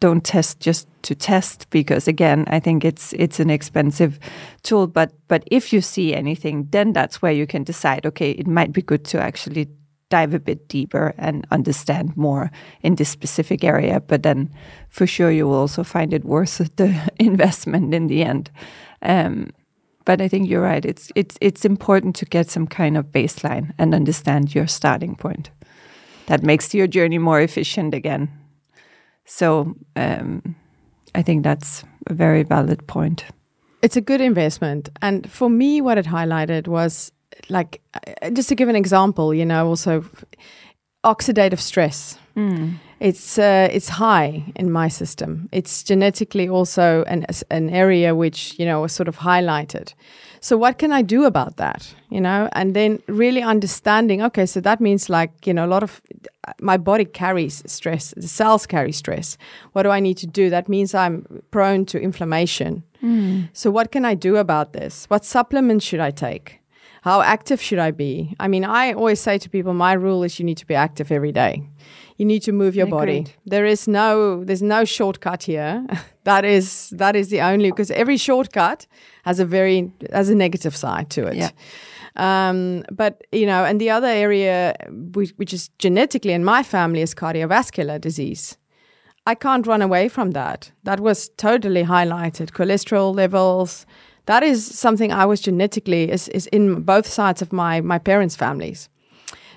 don't 0.00 0.24
test 0.24 0.60
just 0.60 0.88
to 1.02 1.14
test 1.14 1.68
because 1.70 2.08
again 2.08 2.44
i 2.48 2.58
think 2.58 2.84
it's 2.84 3.12
it's 3.14 3.40
an 3.40 3.50
expensive 3.50 4.18
tool. 4.62 4.86
But 4.86 5.12
but 5.28 5.44
if 5.50 5.72
you 5.72 5.80
see 5.80 6.14
anything 6.14 6.68
then 6.70 6.92
that's 6.92 7.20
where 7.20 7.32
you 7.32 7.46
can 7.46 7.64
decide 7.64 8.06
okay 8.06 8.30
it 8.30 8.46
might 8.46 8.72
be 8.72 8.82
good 8.82 9.04
to 9.06 9.20
actually 9.20 9.68
dive 10.10 10.34
a 10.34 10.38
bit 10.38 10.68
deeper 10.68 11.14
and 11.18 11.46
understand 11.50 12.16
more 12.16 12.50
in 12.82 12.94
this 12.94 13.08
specific 13.08 13.64
area. 13.64 14.00
But 14.00 14.22
then 14.22 14.48
for 14.88 15.06
sure 15.06 15.30
you 15.30 15.46
will 15.48 15.54
also 15.54 15.82
find 15.82 16.12
it 16.12 16.24
worth 16.24 16.58
the 16.76 16.94
investment 17.18 17.94
in 17.94 18.06
the 18.06 18.22
end. 18.22 18.50
Um, 19.02 19.50
but 20.04 20.20
i 20.20 20.28
think 20.28 20.48
you're 20.48 20.60
right. 20.60 20.84
It's 20.84 21.10
it's 21.14 21.36
it's 21.40 21.64
important 21.64 22.16
to 22.16 22.26
get 22.26 22.50
some 22.50 22.66
kind 22.66 22.96
of 22.96 23.06
baseline 23.06 23.72
and 23.78 23.94
understand 23.94 24.54
your 24.54 24.66
starting 24.66 25.16
point. 25.16 25.50
That 26.26 26.42
makes 26.42 26.74
your 26.74 26.86
journey 26.86 27.18
more 27.18 27.40
efficient 27.40 27.94
again 27.94 28.28
so 29.26 29.74
um, 29.96 30.54
I 31.14 31.22
think 31.22 31.44
that's 31.44 31.84
a 32.06 32.14
very 32.14 32.42
valid 32.42 32.86
point. 32.86 33.24
It's 33.82 33.96
a 33.96 34.00
good 34.00 34.20
investment. 34.20 34.88
And 35.02 35.30
for 35.30 35.50
me, 35.50 35.80
what 35.80 35.98
it 35.98 36.06
highlighted 36.06 36.68
was 36.68 37.12
like, 37.48 37.80
uh, 38.22 38.30
just 38.30 38.48
to 38.48 38.54
give 38.54 38.68
an 38.68 38.76
example, 38.76 39.34
you 39.34 39.44
know, 39.44 39.66
also 39.66 40.04
oxidative 41.04 41.60
stress. 41.60 42.18
It's 43.00 43.38
uh, 43.38 43.68
it's 43.70 43.88
high 43.88 44.42
in 44.56 44.70
my 44.70 44.88
system. 44.88 45.48
It's 45.52 45.82
genetically 45.82 46.48
also 46.48 47.04
an 47.06 47.26
an 47.50 47.70
area 47.70 48.14
which 48.14 48.58
you 48.58 48.66
know 48.66 48.80
was 48.80 48.92
sort 48.92 49.08
of 49.08 49.18
highlighted. 49.18 49.94
So 50.40 50.58
what 50.58 50.78
can 50.78 50.92
I 50.92 51.02
do 51.02 51.24
about 51.24 51.56
that? 51.56 51.94
You 52.10 52.20
know, 52.20 52.48
and 52.52 52.74
then 52.74 52.98
really 53.08 53.42
understanding. 53.42 54.22
Okay, 54.22 54.46
so 54.46 54.60
that 54.60 54.80
means 54.80 55.08
like 55.08 55.46
you 55.46 55.54
know 55.54 55.64
a 55.64 55.72
lot 55.74 55.82
of 55.82 56.00
my 56.60 56.76
body 56.76 57.04
carries 57.04 57.62
stress. 57.66 58.14
The 58.16 58.28
cells 58.28 58.66
carry 58.66 58.92
stress. 58.92 59.38
What 59.72 59.82
do 59.82 59.90
I 59.90 60.00
need 60.00 60.16
to 60.18 60.26
do? 60.26 60.50
That 60.50 60.68
means 60.68 60.94
I'm 60.94 61.24
prone 61.50 61.84
to 61.86 61.98
inflammation. 62.00 62.82
So 63.52 63.70
what 63.70 63.90
can 63.92 64.04
I 64.04 64.14
do 64.14 64.36
about 64.36 64.72
this? 64.72 65.06
What 65.10 65.24
supplements 65.24 65.84
should 65.84 66.00
I 66.00 66.10
take? 66.10 66.60
How 67.02 67.20
active 67.20 67.60
should 67.60 67.78
I 67.78 67.90
be? 67.90 68.34
I 68.40 68.48
mean, 68.48 68.64
I 68.64 68.94
always 68.94 69.20
say 69.20 69.36
to 69.38 69.50
people, 69.50 69.74
my 69.74 69.92
rule 69.92 70.24
is 70.24 70.38
you 70.38 70.44
need 70.46 70.56
to 70.58 70.66
be 70.66 70.74
active 70.74 71.12
every 71.12 71.32
day. 71.32 71.62
You 72.16 72.24
need 72.24 72.42
to 72.42 72.52
move 72.52 72.76
your 72.76 72.86
body. 72.86 73.26
There 73.44 73.66
is 73.66 73.88
no 73.88 74.44
there's 74.44 74.62
no 74.62 74.84
shortcut 74.84 75.42
here. 75.42 75.84
that 76.24 76.44
is 76.44 76.90
that 76.90 77.16
is 77.16 77.28
the 77.28 77.40
only 77.40 77.70
because 77.70 77.90
every 77.90 78.16
shortcut 78.16 78.86
has 79.24 79.40
a 79.40 79.44
very 79.44 79.90
has 80.12 80.28
a 80.28 80.34
negative 80.34 80.76
side 80.76 81.10
to 81.10 81.26
it. 81.26 81.36
Yeah. 81.36 81.50
Um, 82.16 82.84
but 82.92 83.24
you 83.32 83.46
know, 83.46 83.64
and 83.64 83.80
the 83.80 83.90
other 83.90 84.06
area 84.06 84.74
which, 84.88 85.30
which 85.36 85.52
is 85.52 85.70
genetically 85.78 86.32
in 86.32 86.44
my 86.44 86.62
family 86.62 87.00
is 87.00 87.14
cardiovascular 87.14 88.00
disease. 88.00 88.56
I 89.26 89.34
can't 89.34 89.66
run 89.66 89.82
away 89.82 90.08
from 90.08 90.32
that. 90.32 90.70
That 90.84 91.00
was 91.00 91.30
totally 91.30 91.82
highlighted. 91.82 92.50
Cholesterol 92.50 93.14
levels. 93.14 93.86
That 94.26 94.42
is 94.42 94.64
something 94.64 95.12
I 95.12 95.26
was 95.26 95.40
genetically 95.40 96.10
is, 96.10 96.28
is 96.28 96.46
in 96.48 96.82
both 96.82 97.06
sides 97.08 97.42
of 97.42 97.52
my 97.52 97.80
my 97.80 97.98
parents' 97.98 98.36
families. 98.36 98.88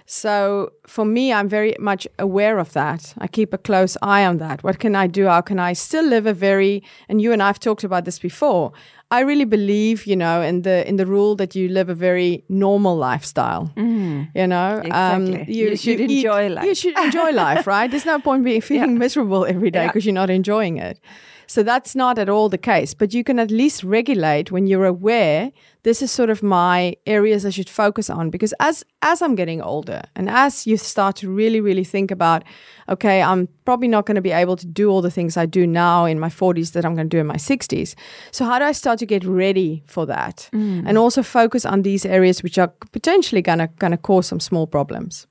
So 0.10 0.72
for 0.88 1.04
me, 1.04 1.34
I'm 1.34 1.50
very 1.50 1.76
much 1.80 2.08
aware 2.17 2.60
of 2.60 2.72
that. 2.72 3.13
I 3.17 3.28
keep 3.28 3.54
a 3.54 3.58
close 3.58 3.98
eye 4.02 4.26
on 4.26 4.38
that. 4.38 4.63
What 4.63 4.80
can 4.80 4.96
I 4.96 5.06
do? 5.06 5.28
How 5.28 5.41
can 5.41 5.60
I 5.60 5.74
still 5.74 6.06
live 6.06 6.26
a 6.26 6.34
very, 6.34 6.82
and 7.10 7.22
you 7.22 7.34
and 7.34 7.43
I 7.43 7.48
have 7.48 7.60
talked 7.60 7.84
about 7.84 8.06
this 8.06 8.17
before. 8.17 8.72
I 9.12 9.20
really 9.20 9.43
believe, 9.43 10.06
you 10.06 10.15
know, 10.15 10.41
in 10.41 10.62
the 10.62 10.88
in 10.88 10.96
the 10.96 11.06
rule 11.06 11.36
that 11.36 11.56
you 11.56 11.67
live 11.67 11.89
a 11.89 11.93
very 11.93 12.46
normal 12.48 12.96
lifestyle. 12.96 13.72
Mm. 13.76 14.30
You 14.34 14.48
know, 14.48 14.82
exactly. 14.84 15.36
Um, 15.36 15.46
you, 15.48 15.70
you, 15.70 15.76
should 15.76 16.00
you 16.00 16.06
enjoy 16.06 16.46
eat, 16.46 16.50
life. 16.50 16.65
You 16.65 16.76
should 16.76 16.98
enjoy 16.98 17.32
life, 17.32 17.67
right? 17.67 17.91
There's 17.91 18.06
no 18.06 18.20
point 18.20 18.46
being 18.46 18.62
feeling 18.72 18.91
yeah. 18.91 18.98
miserable 18.98 19.46
every 19.46 19.72
day 19.72 19.88
because 19.88 20.06
yeah. 20.06 20.12
you're 20.12 20.22
not 20.22 20.30
enjoying 20.30 20.78
it. 20.78 21.00
So 21.48 21.64
that's 21.64 21.96
not 21.96 22.20
at 22.20 22.30
all 22.30 22.50
the 22.50 22.58
case. 22.58 22.94
But 22.94 23.14
you 23.14 23.24
can 23.24 23.40
at 23.40 23.52
least 23.52 23.84
regulate 23.84 24.52
when 24.52 24.68
you're 24.68 24.86
aware 24.86 25.52
this 25.88 26.02
is 26.02 26.12
sort 26.12 26.30
of 26.30 26.44
my 26.44 26.98
areas 27.06 27.46
I 27.46 27.50
should 27.50 27.70
focus 27.70 28.10
on 28.10 28.30
because 28.30 28.54
as 28.60 28.84
as 29.02 29.22
I'm 29.22 29.36
getting 29.36 29.62
older 29.62 30.02
and 30.18 30.30
as 30.30 30.68
you 30.68 30.76
start 30.76 31.16
to 31.18 31.30
really 31.30 31.62
really 31.62 31.86
think 31.86 32.12
about 32.12 32.44
okay 32.90 33.22
I'm 33.22 33.48
probably 33.64 33.88
not 33.88 34.06
going 34.06 34.16
to 34.16 34.22
be 34.22 34.32
able 34.32 34.58
to 34.58 34.68
do 34.68 34.90
all 34.90 35.02
the 35.02 35.10
things 35.10 35.38
I 35.38 35.46
do 35.46 35.66
now 35.66 36.04
in 36.04 36.20
my 36.20 36.28
40s 36.28 36.74
that 36.74 36.84
I'm 36.84 36.94
going 36.94 37.10
to 37.10 37.16
do 37.18 37.22
in 37.22 37.28
my 37.28 37.38
60s 37.38 37.96
so 38.32 38.44
how 38.44 38.60
do 38.60 38.66
I 38.66 38.74
start 38.74 39.00
to 39.00 39.06
get 39.06 39.24
ready 39.24 39.82
for 39.86 40.06
that 40.08 40.50
mm. 40.52 40.84
and 40.86 40.98
also 40.98 41.24
focus 41.24 41.66
on 41.66 41.84
these 41.84 42.06
areas 42.06 42.44
which 42.44 42.58
are 42.58 42.74
potentially 42.92 43.42
going 43.42 43.60
to 43.60 43.68
going 43.80 43.92
to 43.92 43.98
cause 43.98 44.28
some 44.28 44.42
small 44.42 44.68
problems 44.68 45.26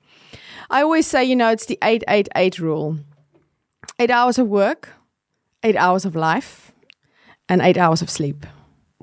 I 0.71 0.81
always 0.81 1.05
say 1.05 1.23
you 1.23 1.35
know 1.35 1.51
it's 1.51 1.67
the 1.67 1.77
888 1.83 2.57
rule 2.57 2.97
8 3.99 4.09
hours 4.09 4.39
of 4.39 4.47
work 4.47 4.96
8 5.63 5.75
hours 5.75 6.05
of 6.05 6.15
life 6.15 6.71
and 7.49 7.61
8 7.61 7.77
hours 7.77 8.01
of 8.01 8.09
sleep 8.09 8.45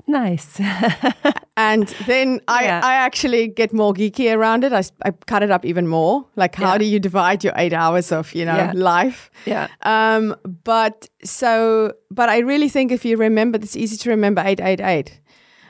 Nice. 0.07 0.59
and 1.57 1.87
then 2.05 2.39
I, 2.47 2.65
yeah. 2.65 2.81
I 2.83 2.93
actually 2.93 3.47
get 3.47 3.73
more 3.73 3.93
geeky 3.93 4.33
around 4.33 4.63
it. 4.63 4.71
I, 4.71 4.83
I 5.03 5.11
cut 5.25 5.41
it 5.41 5.49
up 5.49 5.65
even 5.65 5.87
more. 5.87 6.25
Like, 6.35 6.55
how 6.55 6.73
yeah. 6.73 6.77
do 6.77 6.85
you 6.85 6.99
divide 6.99 7.43
your 7.43 7.53
eight 7.55 7.73
hours 7.73 8.11
of, 8.11 8.33
you 8.35 8.45
know, 8.45 8.55
yeah. 8.55 8.71
life? 8.75 9.31
Yeah. 9.45 9.67
Um, 9.81 10.35
but 10.63 11.09
so, 11.23 11.93
but 12.11 12.29
I 12.29 12.39
really 12.39 12.69
think 12.69 12.91
if 12.91 13.03
you 13.03 13.17
remember, 13.17 13.57
it's 13.57 13.75
easy 13.75 13.97
to 13.97 14.09
remember 14.11 14.41
888. 14.45 15.19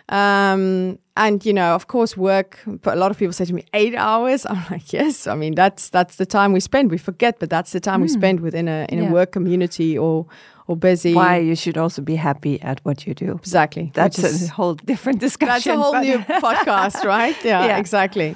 Um, 0.09 0.99
and 1.17 1.43
you 1.45 1.53
know, 1.53 1.73
of 1.73 1.87
course, 1.87 2.17
work. 2.17 2.59
But 2.67 2.97
a 2.97 2.99
lot 2.99 3.09
of 3.09 3.17
people 3.17 3.31
say 3.31 3.45
to 3.45 3.53
me, 3.53 3.63
eight 3.73 3.95
hours. 3.95 4.45
I'm 4.45 4.63
like, 4.69 4.91
yes. 4.91 5.27
I 5.27 5.35
mean, 5.35 5.55
that's 5.55 5.89
that's 5.89 6.17
the 6.17 6.25
time 6.25 6.51
we 6.51 6.59
spend. 6.59 6.91
We 6.91 6.97
forget, 6.97 7.39
but 7.39 7.49
that's 7.49 7.71
the 7.71 7.79
time 7.79 8.01
mm. 8.01 8.03
we 8.03 8.07
hmm. 8.09 8.19
spend 8.19 8.39
within 8.41 8.67
a 8.67 8.85
in 8.89 8.99
a 8.99 9.11
work 9.11 9.31
community 9.31 9.97
or 9.97 10.27
or 10.67 10.75
busy. 10.75 11.13
Why 11.13 11.37
you 11.37 11.55
should 11.55 11.77
also 11.77 12.01
be 12.01 12.15
happy 12.15 12.61
at 12.61 12.79
what 12.83 13.05
you 13.05 13.13
do. 13.13 13.33
Exactly. 13.33 13.91
That's 13.93 14.19
is, 14.19 14.49
a 14.49 14.51
whole 14.51 14.75
different 14.75 15.19
discussion. 15.19 15.49
That's 15.49 15.65
a 15.67 15.77
whole 15.77 15.99
new 15.99 16.17
podcast, 16.41 17.03
right? 17.03 17.35
Yeah, 17.43 17.65
yeah, 17.65 17.77
exactly. 17.77 18.35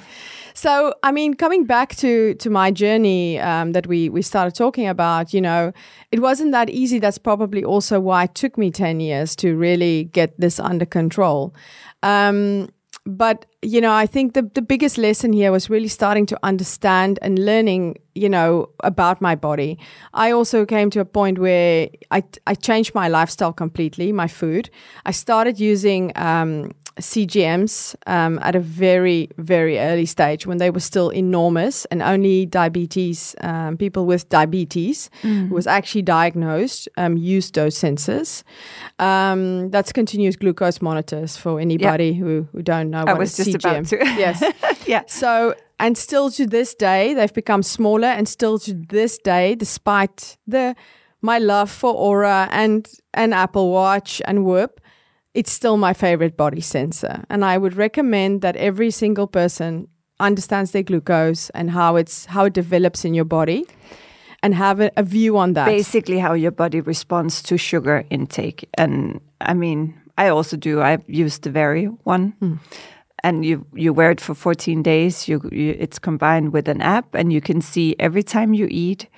So, 0.54 0.94
I 1.02 1.12
mean, 1.12 1.34
coming 1.34 1.64
back 1.64 1.96
to 1.96 2.34
to 2.34 2.50
my 2.50 2.70
journey 2.70 3.38
um, 3.38 3.72
that 3.72 3.86
we 3.86 4.08
we 4.08 4.22
started 4.22 4.54
talking 4.54 4.86
about, 4.88 5.32
you 5.32 5.40
know, 5.40 5.72
it 6.12 6.20
wasn't 6.20 6.52
that 6.52 6.68
easy. 6.70 6.98
That's 6.98 7.18
probably 7.18 7.64
also 7.64 8.00
why 8.00 8.24
it 8.24 8.34
took 8.34 8.58
me 8.58 8.70
ten 8.70 9.00
years 9.00 9.36
to 9.36 9.56
really 9.56 10.04
get 10.12 10.38
this 10.38 10.60
under 10.60 10.86
control. 10.86 11.54
Um, 12.02 12.68
but 13.06 13.46
you 13.62 13.80
know 13.80 13.92
i 13.92 14.06
think 14.06 14.34
the, 14.34 14.42
the 14.54 14.62
biggest 14.62 14.98
lesson 14.98 15.32
here 15.32 15.50
was 15.50 15.70
really 15.70 15.88
starting 15.88 16.26
to 16.26 16.38
understand 16.42 17.18
and 17.22 17.38
learning 17.38 17.96
you 18.14 18.28
know 18.28 18.68
about 18.84 19.20
my 19.20 19.34
body. 19.34 19.78
I 20.12 20.32
also 20.32 20.66
came 20.66 20.90
to 20.90 21.00
a 21.00 21.04
point 21.04 21.38
where 21.38 21.88
i, 22.10 22.22
I 22.46 22.54
changed 22.54 22.94
my 22.94 23.08
lifestyle 23.08 23.52
completely 23.52 24.12
my 24.12 24.28
food. 24.28 24.70
I 25.06 25.12
started 25.12 25.58
using 25.58 26.12
um, 26.16 26.72
CGMs 27.00 27.94
um, 28.06 28.38
at 28.42 28.54
a 28.54 28.60
very, 28.60 29.28
very 29.36 29.78
early 29.78 30.06
stage 30.06 30.46
when 30.46 30.58
they 30.58 30.70
were 30.70 30.80
still 30.80 31.10
enormous 31.10 31.84
and 31.86 32.02
only 32.02 32.46
diabetes, 32.46 33.34
um, 33.40 33.76
people 33.76 34.06
with 34.06 34.28
diabetes 34.28 35.10
mm. 35.22 35.48
was 35.50 35.66
actually 35.66 36.02
diagnosed 36.02 36.88
um, 36.96 37.16
used 37.16 37.54
those 37.54 37.74
sensors. 37.74 38.42
Um, 38.98 39.70
that's 39.70 39.92
continuous 39.92 40.36
glucose 40.36 40.80
monitors 40.80 41.36
for 41.36 41.58
anybody 41.58 42.14
who, 42.14 42.46
who 42.52 42.62
don't 42.62 42.90
know 42.90 43.04
I 43.06 43.12
what 43.12 43.18
was 43.18 43.36
just 43.36 43.50
CGM. 43.50 43.58
about 43.58 43.86
to. 43.86 43.96
yes. 44.18 44.42
yeah. 44.86 45.02
So, 45.06 45.54
and 45.78 45.96
still 45.96 46.30
to 46.32 46.46
this 46.46 46.74
day, 46.74 47.14
they've 47.14 47.32
become 47.32 47.62
smaller 47.62 48.08
and 48.08 48.28
still 48.28 48.58
to 48.60 48.74
this 48.74 49.18
day, 49.18 49.54
despite 49.54 50.36
the 50.46 50.76
my 51.22 51.38
love 51.38 51.70
for 51.70 51.94
Oura 51.94 52.48
and, 52.50 52.88
and 53.12 53.34
Apple 53.34 53.70
Watch 53.70 54.22
and 54.24 54.44
Whoop, 54.44 54.80
it's 55.34 55.52
still 55.52 55.76
my 55.76 55.92
favorite 55.92 56.36
body 56.36 56.60
sensor. 56.60 57.24
And 57.30 57.44
I 57.44 57.58
would 57.58 57.74
recommend 57.74 58.42
that 58.42 58.56
every 58.56 58.90
single 58.90 59.26
person 59.26 59.88
understands 60.18 60.72
their 60.72 60.82
glucose 60.82 61.50
and 61.50 61.70
how 61.70 61.96
it's 61.96 62.26
how 62.26 62.44
it 62.46 62.52
develops 62.52 63.04
in 63.04 63.14
your 63.14 63.24
body 63.24 63.64
and 64.42 64.54
have 64.54 64.80
a, 64.80 64.90
a 64.96 65.02
view 65.02 65.38
on 65.38 65.54
that. 65.54 65.66
Basically 65.66 66.18
how 66.18 66.34
your 66.34 66.50
body 66.50 66.80
responds 66.80 67.42
to 67.42 67.56
sugar 67.56 68.04
intake. 68.10 68.68
And 68.74 69.20
I 69.40 69.54
mean, 69.54 69.94
I 70.18 70.28
also 70.28 70.56
do. 70.56 70.82
I've 70.82 71.08
used 71.08 71.42
the 71.42 71.50
Veri 71.50 71.86
one. 72.04 72.34
Mm. 72.42 72.58
And 73.22 73.44
you 73.44 73.66
you 73.74 73.92
wear 73.92 74.10
it 74.10 74.20
for 74.20 74.34
14 74.34 74.82
days. 74.82 75.28
You, 75.28 75.42
you 75.52 75.76
it's 75.78 75.98
combined 75.98 76.52
with 76.52 76.68
an 76.68 76.80
app 76.80 77.14
and 77.14 77.32
you 77.32 77.40
can 77.40 77.60
see 77.60 77.94
every 77.98 78.22
time 78.22 78.54
you 78.54 78.66
eat 78.70 79.08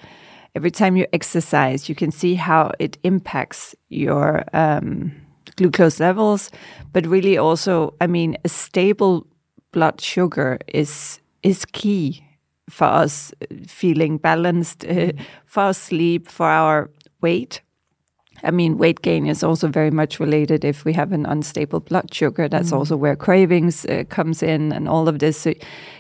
every 0.55 0.71
time 0.71 0.97
you 0.97 1.07
exercise, 1.13 1.89
you 1.89 1.95
can 1.95 2.11
see 2.11 2.35
how 2.35 2.73
it 2.79 2.99
impacts 3.05 3.75
your 3.89 4.45
um, 4.53 5.13
glucose 5.57 6.01
levels, 6.01 6.51
but 6.93 7.07
really 7.07 7.39
also, 7.39 7.95
I 8.01 8.07
mean, 8.07 8.37
a 8.45 8.49
stable 8.49 9.27
blood 9.73 10.01
sugar 10.01 10.59
is 10.69 11.21
is 11.43 11.65
key 11.65 12.25
for 12.71 12.85
us 12.85 13.33
feeling 13.67 14.17
balanced, 14.19 14.85
uh, 14.85 15.13
for 15.45 15.65
our 15.65 15.75
sleep, 15.75 16.29
for 16.29 16.47
our 16.47 16.91
weight. 17.21 17.61
I 18.45 18.51
mean, 18.51 18.79
weight 18.79 19.03
gain 19.03 19.27
is 19.27 19.45
also 19.45 19.69
very 19.69 19.91
much 19.91 20.19
related. 20.19 20.65
If 20.65 20.85
we 20.85 20.93
have 20.95 21.13
an 21.13 21.27
unstable 21.27 21.81
blood 21.81 22.13
sugar, 22.13 22.49
that's 22.49 22.71
mm. 22.71 22.77
also 22.77 22.97
where 22.97 23.17
cravings 23.17 23.85
uh, 23.85 24.05
comes 24.09 24.43
in, 24.43 24.73
and 24.73 24.89
all 24.89 25.09
of 25.09 25.19
this. 25.19 25.39
So 25.39 25.53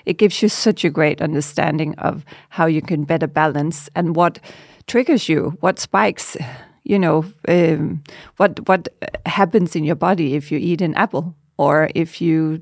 it 0.06 0.18
gives 0.18 0.42
you 0.42 0.48
such 0.48 0.84
a 0.84 0.90
great 0.90 1.22
understanding 1.22 1.94
of 1.98 2.24
how 2.48 2.66
you 2.66 2.82
can 2.82 3.04
better 3.04 3.28
balance 3.28 3.88
and 3.94 4.16
what 4.16 4.40
triggers 4.86 5.28
you, 5.28 5.56
what 5.60 5.78
spikes 5.78 6.36
you 6.84 6.98
know 6.98 7.24
um, 7.48 8.02
what 8.36 8.66
what 8.68 8.88
happens 9.26 9.76
in 9.76 9.84
your 9.84 9.96
body 9.96 10.34
if 10.34 10.50
you 10.50 10.58
eat 10.58 10.80
an 10.80 10.94
apple 10.94 11.34
or 11.56 11.88
if 11.94 12.20
you 12.20 12.60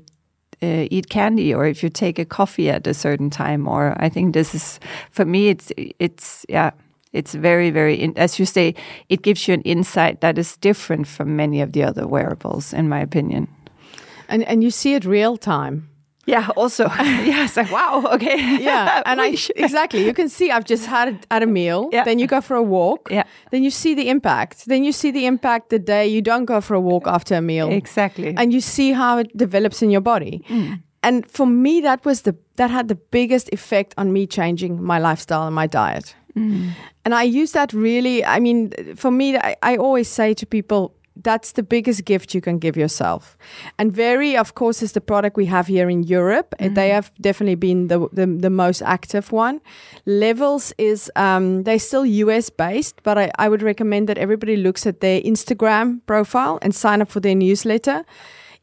uh, 0.63 0.87
eat 0.91 1.09
candy 1.09 1.53
or 1.53 1.65
if 1.65 1.81
you 1.81 1.89
take 1.89 2.19
a 2.19 2.25
coffee 2.25 2.69
at 2.69 2.87
a 2.87 2.93
certain 2.93 3.29
time 3.29 3.67
or 3.67 3.95
i 3.97 4.09
think 4.09 4.33
this 4.33 4.53
is 4.53 4.79
for 5.11 5.25
me 5.25 5.49
it's 5.49 5.71
it's 5.99 6.45
yeah 6.49 6.71
it's 7.13 7.33
very 7.33 7.71
very 7.71 7.95
in, 7.95 8.17
as 8.17 8.39
you 8.39 8.45
say 8.45 8.75
it 9.09 9.21
gives 9.21 9.47
you 9.47 9.53
an 9.53 9.61
insight 9.61 10.21
that 10.21 10.37
is 10.37 10.57
different 10.57 11.07
from 11.07 11.35
many 11.35 11.61
of 11.61 11.71
the 11.71 11.83
other 11.83 12.07
wearables 12.07 12.73
in 12.73 12.87
my 12.89 12.99
opinion. 12.99 13.47
And 14.29 14.43
and 14.43 14.63
you 14.63 14.71
see 14.71 14.93
it 14.93 15.03
real 15.03 15.37
time 15.37 15.90
yeah, 16.25 16.49
also. 16.55 16.85
yes. 16.99 17.57
Wow. 17.71 18.03
Okay. 18.13 18.63
Yeah. 18.63 19.01
And 19.11 19.19
I, 19.21 19.35
exactly. 19.55 20.05
You 20.05 20.13
can 20.13 20.29
see 20.29 20.51
I've 20.51 20.65
just 20.65 20.85
had, 20.85 21.25
had 21.31 21.43
a 21.43 21.47
meal. 21.47 21.89
Yeah. 21.91 22.03
Then 22.03 22.19
you 22.19 22.27
go 22.27 22.41
for 22.41 22.55
a 22.55 22.63
walk. 22.63 23.09
Yeah. 23.11 23.23
Then 23.51 23.63
you 23.63 23.71
see 23.71 23.95
the 23.95 24.09
impact. 24.09 24.67
Then 24.67 24.83
you 24.83 24.91
see 24.91 25.11
the 25.11 25.25
impact 25.25 25.69
the 25.69 25.79
day 25.79 26.07
you 26.07 26.21
don't 26.21 26.45
go 26.45 26.61
for 26.61 26.75
a 26.75 26.79
walk 26.79 27.07
after 27.07 27.35
a 27.35 27.41
meal. 27.41 27.69
Exactly. 27.71 28.33
And 28.37 28.53
you 28.53 28.61
see 28.61 28.91
how 28.91 29.17
it 29.17 29.35
develops 29.35 29.81
in 29.81 29.89
your 29.89 30.01
body. 30.01 30.43
Mm. 30.47 30.83
And 31.03 31.29
for 31.29 31.47
me, 31.47 31.81
that 31.81 32.05
was 32.05 32.21
the, 32.21 32.35
that 32.57 32.69
had 32.69 32.87
the 32.87 32.95
biggest 32.95 33.49
effect 33.51 33.93
on 33.97 34.13
me 34.13 34.27
changing 34.27 34.81
my 34.83 34.99
lifestyle 34.99 35.47
and 35.47 35.55
my 35.55 35.65
diet. 35.65 36.15
Mm. 36.35 36.71
And 37.03 37.15
I 37.15 37.23
use 37.23 37.53
that 37.53 37.73
really, 37.73 38.23
I 38.23 38.39
mean, 38.39 38.71
for 38.95 39.09
me, 39.09 39.37
I, 39.37 39.55
I 39.63 39.77
always 39.77 40.07
say 40.07 40.33
to 40.35 40.45
people, 40.45 40.93
that's 41.23 41.53
the 41.53 41.63
biggest 41.63 42.05
gift 42.05 42.33
you 42.33 42.41
can 42.41 42.59
give 42.59 42.77
yourself. 42.77 43.37
And 43.77 43.91
Veri, 43.91 44.37
of 44.37 44.55
course, 44.55 44.81
is 44.81 44.93
the 44.93 45.01
product 45.01 45.37
we 45.37 45.45
have 45.45 45.67
here 45.67 45.89
in 45.89 46.03
Europe. 46.03 46.55
Mm-hmm. 46.59 46.73
They 46.73 46.89
have 46.89 47.11
definitely 47.19 47.55
been 47.55 47.87
the, 47.87 48.07
the, 48.11 48.25
the 48.25 48.49
most 48.49 48.81
active 48.81 49.31
one. 49.31 49.61
Levels 50.05 50.73
is 50.77 51.11
um, 51.15 51.63
they're 51.63 51.79
still 51.79 52.05
US 52.05 52.49
based, 52.49 53.01
but 53.03 53.17
I, 53.17 53.31
I 53.37 53.49
would 53.49 53.61
recommend 53.61 54.09
that 54.09 54.17
everybody 54.17 54.57
looks 54.57 54.85
at 54.85 55.01
their 55.01 55.21
Instagram 55.21 56.01
profile 56.05 56.59
and 56.61 56.73
sign 56.73 57.01
up 57.01 57.09
for 57.09 57.19
their 57.19 57.35
newsletter. 57.35 58.05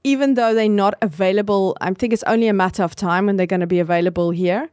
Even 0.04 0.34
though 0.34 0.54
they're 0.54 0.68
not 0.68 0.94
available, 1.02 1.76
I 1.80 1.92
think 1.92 2.12
it's 2.12 2.22
only 2.24 2.48
a 2.48 2.52
matter 2.52 2.82
of 2.82 2.94
time 2.94 3.26
when 3.26 3.36
they're 3.36 3.46
going 3.46 3.60
to 3.60 3.66
be 3.66 3.80
available 3.80 4.30
here 4.30 4.70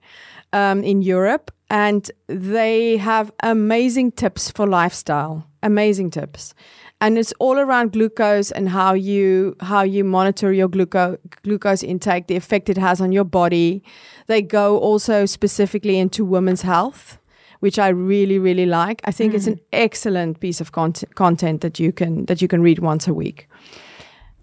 um, 0.54 0.84
in 0.84 1.02
Europe. 1.02 1.52
And 1.68 2.10
they 2.28 2.98
have 2.98 3.32
amazing 3.42 4.12
tips 4.12 4.52
for 4.52 4.68
lifestyle. 4.68 5.48
Amazing 5.64 6.12
tips 6.12 6.54
and 7.02 7.18
it's 7.18 7.34
all 7.40 7.60
around 7.60 7.92
glucose 7.92 8.52
and 8.52 8.70
how 8.70 8.94
you 8.94 9.56
how 9.60 9.84
you 9.84 10.04
monitor 10.04 10.54
your 10.54 10.68
glucose 10.68 11.18
glucose 11.44 11.84
intake, 11.84 12.28
the 12.28 12.36
effect 12.36 12.70
it 12.70 12.78
has 12.78 13.02
on 13.02 13.12
your 13.12 13.24
body. 13.24 13.84
They 14.28 14.42
go 14.42 14.78
also 14.78 15.26
specifically 15.26 16.00
into 16.00 16.24
women's 16.24 16.62
health, 16.62 17.18
which 17.60 17.78
I 17.78 17.90
really 17.90 18.40
really 18.40 18.66
like. 18.66 19.02
I 19.04 19.12
think 19.12 19.34
mm. 19.34 19.36
it's 19.36 19.48
an 19.48 19.56
mm. 19.56 19.62
excellent 19.74 20.40
piece 20.40 20.62
of 20.62 20.72
content 20.72 21.16
content 21.16 21.62
that 21.62 21.80
you 21.80 21.92
can 21.92 22.26
that 22.26 22.42
you 22.42 22.48
can 22.48 22.62
read 22.62 22.80
once 22.80 23.08
a 23.08 23.14
week. 23.14 23.48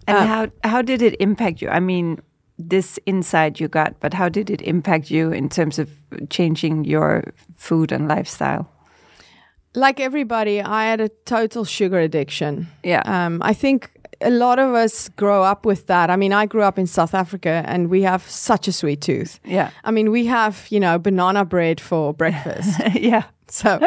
And 0.07 0.17
uh, 0.17 0.25
how 0.25 0.47
how 0.63 0.81
did 0.81 1.01
it 1.01 1.19
impact 1.19 1.61
you? 1.61 1.69
I 1.69 1.79
mean, 1.79 2.19
this 2.59 2.99
insight 3.05 3.59
you 3.59 3.67
got, 3.67 3.99
but 3.99 4.13
how 4.13 4.29
did 4.29 4.49
it 4.49 4.61
impact 4.61 5.09
you 5.09 5.31
in 5.31 5.49
terms 5.49 5.79
of 5.79 5.89
changing 6.29 6.85
your 6.85 7.33
food 7.55 7.91
and 7.91 8.07
lifestyle? 8.07 8.72
Like 9.75 9.99
everybody, 9.99 10.61
I 10.61 10.85
had 10.85 11.01
a 11.01 11.09
total 11.25 11.65
sugar 11.65 11.99
addiction. 11.99 12.67
Yeah. 12.83 13.01
Um, 13.05 13.41
I 13.41 13.53
think 13.53 13.89
a 14.21 14.29
lot 14.29 14.59
of 14.59 14.73
us 14.73 15.09
grow 15.09 15.43
up 15.43 15.65
with 15.65 15.87
that. 15.87 16.09
I 16.09 16.15
mean, 16.15 16.33
I 16.33 16.45
grew 16.45 16.61
up 16.61 16.79
in 16.79 16.87
South 16.87 17.13
Africa 17.13 17.63
and 17.65 17.89
we 17.89 18.03
have 18.03 18.27
such 18.29 18.67
a 18.67 18.71
sweet 18.71 19.01
tooth. 19.01 19.39
Yeah. 19.43 19.71
I 19.83 19.91
mean, 19.91 20.11
we 20.11 20.25
have, 20.27 20.67
you 20.69 20.79
know, 20.79 20.97
banana 20.97 21.45
bread 21.45 21.81
for 21.81 22.13
breakfast. 22.13 22.79
yeah. 22.93 23.23
so, 23.47 23.79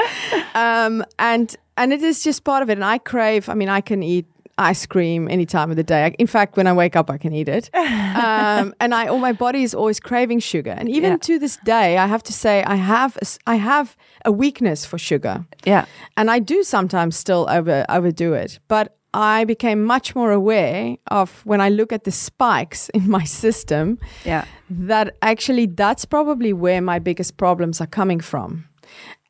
um, 0.55 1.05
and, 1.19 1.55
and 1.77 1.93
it 1.93 2.03
is 2.03 2.23
just 2.23 2.45
part 2.45 2.63
of 2.63 2.71
it. 2.71 2.75
And 2.75 2.85
I 2.85 2.99
crave, 2.99 3.49
I 3.49 3.55
mean, 3.55 3.69
I 3.69 3.81
can 3.81 4.03
eat 4.03 4.27
ice 4.59 4.87
cream 4.87 5.29
any 5.31 5.45
time 5.47 5.71
of 5.71 5.77
the 5.77 5.83
day. 5.85 6.15
In 6.19 6.27
fact, 6.27 6.57
when 6.57 6.67
I 6.67 6.73
wake 6.73 6.97
up, 6.97 7.11
I 7.11 7.19
can 7.19 7.33
eat 7.33 7.49
it. 7.49 7.71
Um, 8.17 8.75
and 8.81 8.95
I, 8.95 9.09
all 9.09 9.19
my 9.19 9.33
body 9.33 9.63
is 9.63 9.75
always 9.75 10.01
craving 10.01 10.41
sugar. 10.41 10.71
And 10.71 10.89
even 10.89 11.11
Yeah. 11.13 11.19
to 11.19 11.39
this 11.39 11.59
day, 11.65 11.99
I 11.99 12.07
have 12.07 12.23
to 12.23 12.33
say, 12.33 12.63
I 12.65 12.77
have, 12.77 13.19
a 13.21 13.27
I 13.47 13.57
have 13.57 13.95
a 14.25 14.33
weakness 14.33 14.87
for 14.87 14.97
sugar. 14.99 15.45
Yeah. 15.67 15.85
And 16.17 16.31
I 16.31 16.39
do 16.39 16.63
sometimes 16.63 17.15
still 17.17 17.47
over 17.51 17.85
overdo 17.91 18.33
it. 18.33 18.59
But 18.69 18.97
I 19.13 19.45
became 19.45 19.85
much 19.85 20.15
more 20.15 20.33
aware 20.33 20.97
of 21.11 21.43
when 21.45 21.61
I 21.61 21.69
look 21.69 21.93
at 21.93 22.05
the 22.05 22.11
spikes 22.11 22.89
in 22.95 23.11
my 23.11 23.25
system 23.25 23.99
Yeah. 24.25 24.45
that 24.71 25.15
actually 25.21 25.67
that's 25.67 26.07
probably 26.07 26.53
where 26.55 26.81
my 26.81 26.99
biggest 26.99 27.37
problems 27.37 27.81
are 27.83 27.89
coming 27.91 28.21
from. 28.23 28.65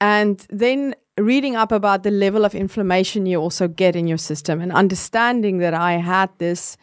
And 0.01 0.47
then 0.51 0.95
reading 1.19 1.57
up 1.57 1.73
about 1.73 2.03
the 2.03 2.11
level 2.11 2.45
of 2.45 2.55
inflammation 2.55 3.27
you 3.27 3.41
also 3.41 3.69
get 3.69 3.97
in 3.97 4.07
your 4.07 4.19
system 4.19 4.61
and 4.61 4.73
understanding 4.73 5.59
that 5.59 5.75
I 5.75 5.93
had 5.95 6.29
this 6.39 6.77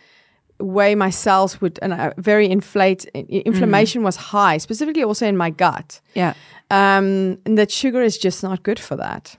way 0.60 0.96
my 0.96 1.10
cells 1.12 1.62
would 1.62 1.78
and 1.82 1.94
uh, 1.94 2.12
very 2.18 2.50
inflate 2.50 3.06
inflammation 3.14 4.02
was 4.04 4.16
high 4.16 4.58
specifically 4.60 5.04
also 5.04 5.26
in 5.28 5.36
my 5.36 5.50
gut 5.50 6.00
Yeah. 6.16 6.34
um, 6.72 7.38
and 7.46 7.58
that 7.58 7.70
sugar 7.72 8.02
is 8.02 8.18
just 8.18 8.44
not 8.44 8.64
good 8.64 8.80
for 8.80 8.96
that. 8.96 9.38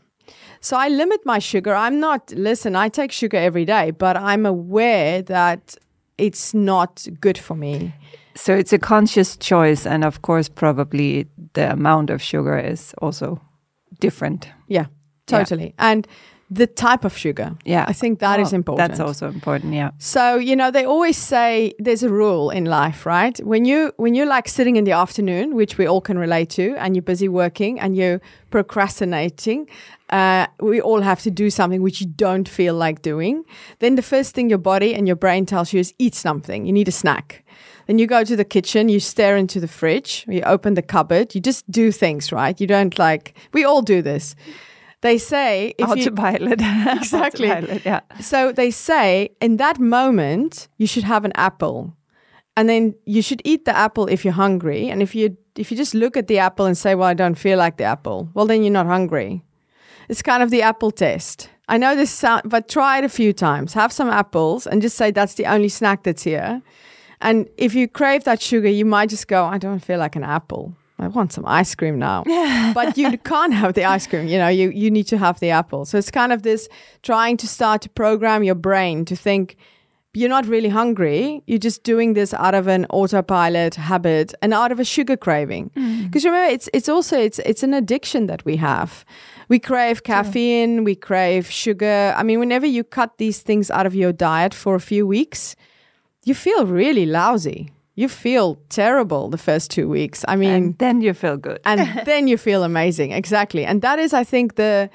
So 0.61 0.77
I 0.77 0.89
limit 0.89 1.21
my 1.27 1.41
sugar. 1.41 1.75
I'm 1.75 1.99
not, 2.01 2.33
listen, 2.33 2.75
I 2.75 2.89
take 2.89 3.13
sugar 3.13 3.37
every 3.37 3.65
day, 3.65 3.91
but 3.91 4.17
I'm 4.17 4.47
aware 4.47 5.21
that 5.23 5.77
it's 6.17 6.55
not 6.55 7.07
good 7.21 7.37
for 7.39 7.55
me. 7.57 7.93
So 8.35 8.55
it's 8.55 8.73
a 8.73 8.79
conscious 8.79 9.37
choice, 9.37 9.87
and 9.87 10.05
of 10.05 10.23
course, 10.23 10.49
probably 10.49 11.27
the 11.53 11.71
amount 11.73 12.11
of 12.11 12.23
sugar 12.23 12.59
is 12.59 12.95
also 13.03 13.41
different. 14.01 14.49
Yeah, 14.69 14.87
totally. 15.27 15.75
And 15.79 16.07
the 16.51 16.67
type 16.67 17.05
of 17.05 17.17
sugar. 17.17 17.57
Yeah. 17.65 17.85
I 17.89 17.93
think 17.93 18.19
that 18.21 18.39
is 18.39 18.53
Oh, 18.53 18.57
important. 18.57 18.89
That's 18.89 19.01
also 19.01 19.29
important. 19.29 19.73
Yeah. 19.75 19.91
So, 19.99 20.37
you 20.37 20.55
know, 20.55 20.71
they 20.71 20.85
always 20.85 21.17
say 21.17 21.73
there's 21.79 22.03
a 22.03 22.11
rule 22.11 22.51
in 22.51 22.67
life, 22.67 23.07
right? 23.07 23.37
When 23.45 23.65
you 23.65 23.93
when 23.97 24.15
you're 24.15 24.27
like 24.37 24.49
sitting 24.49 24.77
in 24.77 24.85
the 24.85 24.93
afternoon, 24.93 25.55
which 25.55 25.79
we 25.79 25.87
all 25.87 26.01
can 26.01 26.19
relate 26.19 26.51
to, 26.51 26.77
and 26.77 26.95
you're 26.95 27.03
busy 27.03 27.29
working 27.29 27.81
and 27.81 27.97
you're 27.97 28.21
procrastinating, 28.51 29.69
uh, 30.11 30.47
we 30.61 30.81
all 30.81 31.01
have 31.01 31.23
to 31.23 31.31
do 31.31 31.51
something 31.51 31.83
which 31.83 32.01
you 32.01 32.07
don't 32.07 32.49
feel 32.49 32.75
like 32.75 33.03
doing. 33.03 33.45
Then 33.79 33.95
the 33.97 34.03
first 34.03 34.35
thing 34.35 34.49
your 34.51 34.59
body 34.59 34.95
and 34.95 35.07
your 35.07 35.17
brain 35.17 35.47
tells 35.47 35.73
you 35.73 35.81
is 35.81 35.95
eat 35.99 36.15
something. 36.15 36.67
You 36.67 36.73
need 36.73 36.89
a 36.89 36.93
snack. 36.93 37.44
Then 37.87 37.99
you 37.99 38.07
go 38.07 38.25
to 38.25 38.37
the 38.37 38.45
kitchen, 38.45 38.89
you 38.89 39.01
stare 39.01 39.37
into 39.37 39.61
the 39.61 39.69
fridge, 39.69 40.25
you 40.29 40.43
open 40.43 40.75
the 40.75 40.83
cupboard, 40.83 41.35
you 41.35 41.41
just 41.41 41.71
do 41.71 41.93
things, 41.93 42.33
right? 42.33 42.59
You 42.61 42.67
don't 42.67 42.99
like, 42.99 43.35
we 43.53 43.65
all 43.65 43.83
do 43.83 44.01
this. 44.03 44.35
They 45.03 45.19
say 45.19 45.75
if 45.77 45.87
you, 45.97 46.03
Autopilot. 46.03 46.61
Exactly. 46.97 47.51
Autopilot, 47.51 47.85
yeah. 47.85 48.01
so 48.21 48.53
they 48.53 48.71
say 48.71 49.31
in 49.41 49.59
that 49.59 49.79
moment 49.79 50.69
you 50.79 50.87
should 50.87 51.05
have 51.05 51.25
an 51.25 51.33
apple. 51.35 51.95
And 52.57 52.69
then 52.69 52.95
you 53.05 53.21
should 53.21 53.43
eat 53.45 53.65
the 53.65 53.77
apple 53.77 54.07
if 54.07 54.25
you're 54.25 54.33
hungry. 54.33 54.89
And 54.89 55.03
if 55.03 55.15
you 55.15 55.37
if 55.57 55.71
you 55.71 55.77
just 55.77 55.95
look 55.95 56.17
at 56.17 56.27
the 56.27 56.39
apple 56.39 56.67
and 56.67 56.77
say, 56.79 56.95
Well, 56.95 57.09
I 57.09 57.15
don't 57.15 57.35
feel 57.35 57.59
like 57.59 57.77
the 57.77 57.85
apple, 57.85 58.29
well 58.33 58.47
then 58.47 58.63
you're 58.63 58.73
not 58.73 58.87
hungry. 58.87 59.43
It's 60.09 60.23
kind 60.23 60.43
of 60.43 60.51
the 60.51 60.63
apple 60.63 60.91
test. 60.91 61.51
I 61.69 61.79
know 61.79 61.95
this 61.97 62.11
sound 62.11 62.43
but 62.47 62.69
try 62.69 62.99
it 62.99 63.05
a 63.05 63.09
few 63.09 63.33
times. 63.33 63.75
Have 63.75 63.93
some 63.93 64.09
apples 64.09 64.67
and 64.67 64.81
just 64.81 64.97
say 64.97 65.11
that's 65.11 65.35
the 65.35 65.47
only 65.47 65.69
snack 65.69 66.05
that's 66.05 66.23
here. 66.23 66.63
And 67.25 67.49
if 67.57 67.75
you 67.75 67.89
crave 67.89 68.25
that 68.25 68.41
sugar, 68.41 68.69
you 68.69 68.85
might 68.85 69.09
just 69.09 69.29
go, 69.29 69.47
I 69.47 69.57
don't 69.57 69.81
feel 69.81 69.99
like 69.99 70.15
an 70.15 70.23
apple. 70.23 70.77
I 70.99 71.09
want 71.09 71.33
some 71.33 71.45
ice 71.47 71.75
cream 71.75 71.99
now. 71.99 72.23
but 72.75 72.97
you 72.99 73.17
can't 73.19 73.55
have 73.55 73.73
the 73.75 73.85
ice 73.85 74.07
cream, 74.07 74.29
you 74.29 74.39
know, 74.39 74.49
you, 74.49 74.71
you 74.71 74.91
need 74.91 75.09
to 75.09 75.19
have 75.19 75.41
the 75.41 75.51
apple. 75.51 75.87
So 75.87 75.99
it's 75.99 76.11
kind 76.11 76.33
of 76.33 76.43
this 76.43 76.69
trying 77.03 77.39
to 77.39 77.49
start 77.49 77.81
to 77.83 77.89
program 77.89 78.45
your 78.45 78.55
brain 78.55 79.07
to 79.07 79.17
think 79.17 79.57
you're 80.13 80.29
not 80.29 80.47
really 80.47 80.69
hungry. 80.69 81.43
You're 81.47 81.59
just 81.59 81.83
doing 81.83 82.13
this 82.13 82.33
out 82.35 82.55
of 82.55 82.69
an 82.69 82.87
autopilot 82.91 83.75
habit 83.75 84.33
and 84.43 84.55
out 84.55 84.71
of 84.71 84.79
a 84.79 84.85
sugar 84.85 85.17
craving. 85.17 85.71
Mm. 85.77 86.05
Because 86.05 86.25
remember, 86.25 86.53
it's 86.53 86.69
it's 86.73 86.89
also 86.89 87.19
it's 87.19 87.41
it's 87.41 87.65
an 87.65 87.75
addiction 87.75 88.27
that 88.27 88.45
we 88.45 88.57
have. 88.57 89.05
We 89.49 89.59
crave 89.59 90.05
caffeine, 90.05 90.85
we 90.85 90.95
crave 90.95 91.51
sugar. 91.51 92.15
I 92.17 92.23
mean, 92.23 92.39
whenever 92.39 92.67
you 92.67 92.85
cut 92.85 93.19
these 93.19 93.41
things 93.41 93.71
out 93.71 93.87
of 93.87 93.95
your 93.95 94.13
diet 94.13 94.55
for 94.55 94.77
a 94.77 94.81
few 94.81 95.05
weeks, 95.05 95.57
you 96.25 96.35
feel 96.35 96.67
really 96.67 97.07
lousy. 97.07 97.71
You 97.97 98.09
feel 98.09 98.57
terrible 98.69 99.31
the 99.31 99.39
first 99.39 99.71
two 99.71 99.89
weeks. 99.89 100.25
I 100.27 100.37
mean, 100.37 100.53
And 100.53 100.79
then 100.79 101.01
you 101.01 101.15
feel 101.15 101.37
good. 101.37 101.61
and 101.65 101.81
then 102.07 102.29
you 102.29 102.37
feel 102.39 102.63
amazing 102.65 103.13
exactly 103.13 103.65
and 103.65 103.81
that 103.83 103.99
is 103.99 104.13
i 104.13 104.25
think 104.25 104.55
the 104.57 104.89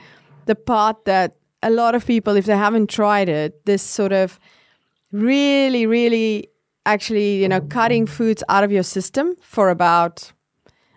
the 0.46 0.56
part 0.56 1.06
that 1.06 1.36
a 1.64 1.70
lot 1.70 1.96
of 1.96 2.06
people 2.06 2.36
if 2.40 2.46
they 2.46 2.58
haven't 2.58 2.90
tried 2.90 3.30
it 3.30 3.66
this 3.66 3.82
sort 3.82 4.12
of 4.12 4.40
really 5.12 5.86
really 5.86 6.48
actually 6.86 7.42
you 7.42 7.48
know 7.48 7.62
cutting 7.62 8.06
foods 8.08 8.44
out 8.50 8.64
of 8.64 8.72
your 8.72 8.84
system 8.84 9.36
for 9.42 9.70
about 9.70 10.32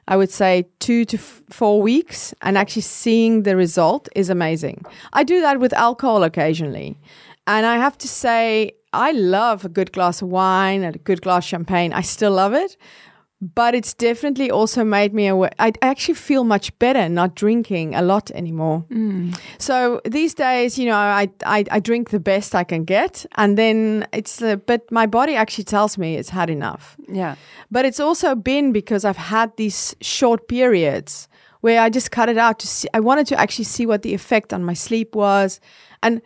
i 0.09 0.17
would 0.17 0.31
say 0.31 0.65
2 0.81 1.05
to 1.05 1.17
f- 1.17 1.43
4 1.51 1.81
weeks 1.83 2.35
and 2.43 2.59
actually 2.59 2.83
seeing 2.83 3.43
the 3.45 3.57
result 3.57 4.09
is 4.15 4.31
amazing 4.31 4.85
i 5.13 5.25
do 5.25 5.41
that 5.41 5.59
with 5.61 5.73
alcohol 5.73 6.23
occasionally 6.25 6.97
and 7.47 7.67
i 7.67 7.77
have 7.77 7.97
to 7.97 8.09
say 8.09 8.73
i 8.93 9.13
love 9.13 9.65
a 9.65 9.69
good 9.69 9.93
glass 9.93 10.23
of 10.23 10.29
wine 10.29 10.83
and 10.83 10.97
a 10.97 10.99
good 10.99 11.23
glass 11.23 11.45
of 11.45 11.49
champagne 11.49 11.93
i 11.93 12.01
still 12.01 12.33
love 12.33 12.55
it 12.55 12.77
but 13.43 13.75
it's 13.75 13.93
definitely 13.93 14.53
also 14.53 14.85
made 14.85 15.13
me 15.13 15.27
aware. 15.27 15.51
I 15.59 15.73
actually 15.83 16.15
feel 16.15 16.45
much 16.45 16.79
better 16.79 17.09
not 17.09 17.35
drinking 17.35 17.95
a 17.95 18.01
lot 18.01 18.31
anymore. 18.31 18.85
So 19.59 20.01
these 20.05 20.33
days, 20.33 20.79
you 20.79 20.87
know, 20.87 20.97
I, 20.97 21.29
I 21.45 21.65
I 21.71 21.81
drink 21.81 22.11
the 22.11 22.21
best 22.21 22.55
I 22.55 22.63
can 22.63 22.85
get, 22.85 23.27
and 23.35 23.59
then 23.59 24.07
it's. 24.13 24.41
Uh, 24.41 24.57
but 24.57 24.91
my 24.93 25.07
body 25.07 25.35
actually 25.35 25.65
tells 25.65 25.99
me 25.99 26.15
it's 26.15 26.31
had 26.31 26.51
enough. 26.51 26.97
Yeah. 27.09 27.35
But 27.69 27.85
it's 27.85 27.99
also 27.99 28.37
been 28.37 28.73
because 28.73 29.05
I've 29.05 29.17
had 29.17 29.57
these 29.57 29.97
short 30.01 30.47
periods 30.47 31.29
where 31.63 31.81
I 31.81 31.91
just 31.91 32.13
cut 32.13 32.29
it 32.29 32.39
out 32.39 32.61
to 32.61 32.69
see. 32.69 32.89
I 32.95 33.01
wanted 33.01 33.27
to 33.29 33.41
actually 33.41 33.65
see 33.65 33.87
what 33.87 34.03
the 34.03 34.15
effect 34.15 34.53
on 34.53 34.63
my 34.63 34.75
sleep 34.75 35.17
was, 35.17 35.61
and 36.01 36.23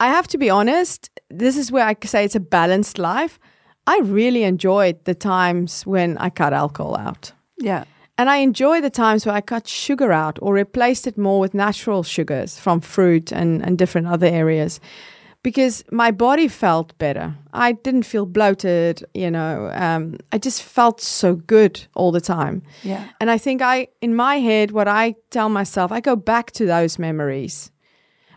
I 0.00 0.08
have 0.08 0.28
to 0.28 0.38
be 0.38 0.50
honest. 0.50 1.10
This 1.30 1.56
is 1.56 1.72
where 1.72 1.86
I 1.86 1.96
say 2.04 2.24
it's 2.24 2.36
a 2.36 2.40
balanced 2.40 2.98
life. 2.98 3.38
I 3.86 3.98
really 4.00 4.44
enjoyed 4.44 5.04
the 5.04 5.14
times 5.14 5.86
when 5.86 6.18
I 6.18 6.30
cut 6.30 6.52
alcohol 6.52 6.96
out. 6.96 7.32
Yeah. 7.58 7.84
And 8.16 8.28
I 8.28 8.38
enjoy 8.38 8.80
the 8.80 8.90
times 8.90 9.24
where 9.24 9.34
I 9.34 9.40
cut 9.40 9.68
sugar 9.68 10.12
out 10.12 10.38
or 10.42 10.52
replaced 10.52 11.06
it 11.06 11.16
more 11.16 11.40
with 11.40 11.54
natural 11.54 12.02
sugars 12.02 12.58
from 12.58 12.80
fruit 12.80 13.32
and, 13.32 13.64
and 13.64 13.78
different 13.78 14.08
other 14.08 14.26
areas 14.26 14.80
because 15.42 15.84
my 15.90 16.10
body 16.10 16.48
felt 16.48 16.98
better. 16.98 17.34
I 17.52 17.72
didn't 17.72 18.02
feel 18.02 18.26
bloated, 18.26 19.04
you 19.14 19.30
know. 19.30 19.70
Um, 19.72 20.18
I 20.32 20.38
just 20.38 20.62
felt 20.62 21.00
so 21.00 21.36
good 21.36 21.86
all 21.94 22.12
the 22.12 22.20
time. 22.20 22.62
Yeah. 22.82 23.08
And 23.20 23.30
I 23.30 23.38
think 23.38 23.62
I, 23.62 23.88
in 24.00 24.14
my 24.14 24.40
head, 24.40 24.72
what 24.72 24.88
I 24.88 25.14
tell 25.30 25.48
myself, 25.48 25.92
I 25.92 26.00
go 26.00 26.16
back 26.16 26.50
to 26.52 26.66
those 26.66 26.98
memories 26.98 27.70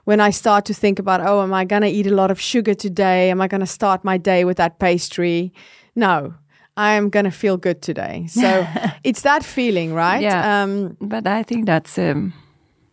when 0.05 0.19
I 0.19 0.31
start 0.31 0.65
to 0.65 0.73
think 0.73 0.99
about, 0.99 1.21
oh, 1.21 1.41
am 1.41 1.53
I 1.53 1.65
going 1.65 1.81
to 1.83 1.87
eat 1.89 2.07
a 2.07 2.15
lot 2.15 2.31
of 2.31 2.39
sugar 2.39 2.73
today? 2.73 3.29
Am 3.31 3.41
I 3.41 3.47
going 3.47 3.61
to 3.61 3.67
start 3.67 4.03
my 4.03 4.17
day 4.17 4.45
with 4.45 4.57
that 4.57 4.79
pastry? 4.79 5.51
No, 5.95 6.33
I 6.77 6.93
am 6.93 7.09
going 7.09 7.25
to 7.25 7.31
feel 7.31 7.57
good 7.57 7.81
today. 7.81 8.25
So 8.27 8.65
it's 9.03 9.21
that 9.21 9.43
feeling, 9.43 9.93
right? 9.93 10.21
Yeah. 10.21 10.63
Um, 10.63 10.97
But 10.99 11.27
I 11.27 11.43
think 11.43 11.65
that's 11.65 11.97
um, 11.97 12.33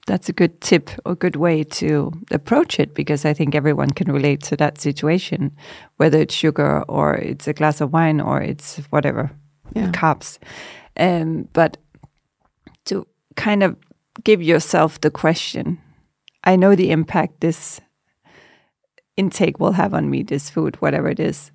that's 0.06 0.28
a 0.28 0.32
good 0.32 0.60
tip 0.60 0.90
or 1.04 1.14
good 1.14 1.36
way 1.36 1.64
to 1.64 2.10
approach 2.30 2.80
it 2.80 2.94
because 2.94 3.24
I 3.24 3.34
think 3.34 3.54
everyone 3.54 3.90
can 3.90 4.12
relate 4.12 4.42
to 4.48 4.56
that 4.56 4.78
situation, 4.80 5.50
whether 5.98 6.18
it's 6.20 6.34
sugar 6.34 6.82
or 6.88 7.14
it's 7.14 7.46
a 7.48 7.52
glass 7.52 7.80
of 7.80 7.92
wine 7.92 8.20
or 8.20 8.40
it's 8.42 8.78
whatever 8.90 9.30
Yeah. 9.76 9.92
carbs. 9.92 10.38
Um, 10.96 11.48
but 11.52 11.76
to 12.84 13.06
kind 13.36 13.62
of 13.62 13.76
give 14.24 14.42
yourself 14.42 14.98
the 15.00 15.10
question, 15.10 15.78
I 16.48 16.56
know 16.56 16.74
the 16.74 16.90
impact 16.92 17.42
this 17.42 17.78
intake 19.18 19.60
will 19.60 19.72
have 19.72 19.92
on 19.92 20.08
me, 20.08 20.22
this 20.22 20.48
food, 20.48 20.76
whatever 20.76 21.10
it 21.10 21.20
is. 21.20 21.50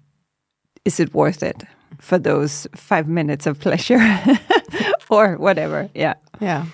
Is 0.85 0.99
it 0.99 1.15
worth 1.15 1.41
it 1.41 1.63
for 1.97 2.19
those 2.19 2.67
five 2.75 3.07
minutes 3.07 3.47
of 3.47 3.59
pleasure 3.59 3.99
or 5.09 5.37
whatever? 5.37 5.89
Yeah. 5.95 6.13
Yeah. 6.39 6.67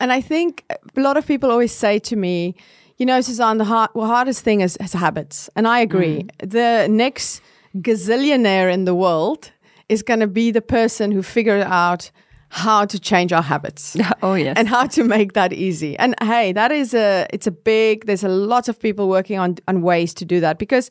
And 0.00 0.12
I 0.12 0.20
think 0.20 0.64
a 0.96 1.00
lot 1.00 1.16
of 1.16 1.24
people 1.24 1.52
always 1.52 1.70
say 1.70 2.00
to 2.00 2.16
me, 2.16 2.56
you 2.96 3.06
know, 3.06 3.20
Suzaan, 3.20 3.58
the 3.58 3.64
hard, 3.64 3.90
well, 3.94 4.08
hardest 4.08 4.42
thing 4.42 4.60
is, 4.60 4.76
is 4.78 4.92
habits. 4.92 5.48
And 5.54 5.68
I 5.68 5.78
agree. 5.78 6.24
Mm. 6.24 6.50
The 6.50 6.88
next 6.90 7.42
gazillionaire 7.76 8.72
in 8.72 8.86
the 8.86 8.94
world 8.96 9.52
is 9.88 10.02
going 10.02 10.18
to 10.18 10.26
be 10.26 10.50
the 10.50 10.62
person 10.62 11.12
who 11.12 11.22
figured 11.22 11.62
out 11.62 12.10
how 12.52 12.84
to 12.84 13.00
change 13.00 13.32
our 13.32 13.42
habits. 13.42 13.96
Oh 14.22 14.34
yes. 14.34 14.56
And 14.56 14.68
how 14.68 14.86
to 14.86 15.04
make 15.04 15.32
that 15.32 15.52
easy. 15.52 15.98
And 15.98 16.14
hey, 16.22 16.52
that 16.52 16.70
is 16.70 16.94
a 16.94 17.26
it's 17.32 17.46
a 17.46 17.50
big 17.50 18.06
there's 18.06 18.22
a 18.22 18.28
lot 18.28 18.68
of 18.68 18.78
people 18.78 19.08
working 19.08 19.38
on 19.38 19.56
on 19.66 19.82
ways 19.82 20.14
to 20.14 20.24
do 20.24 20.38
that 20.40 20.58
because 20.58 20.90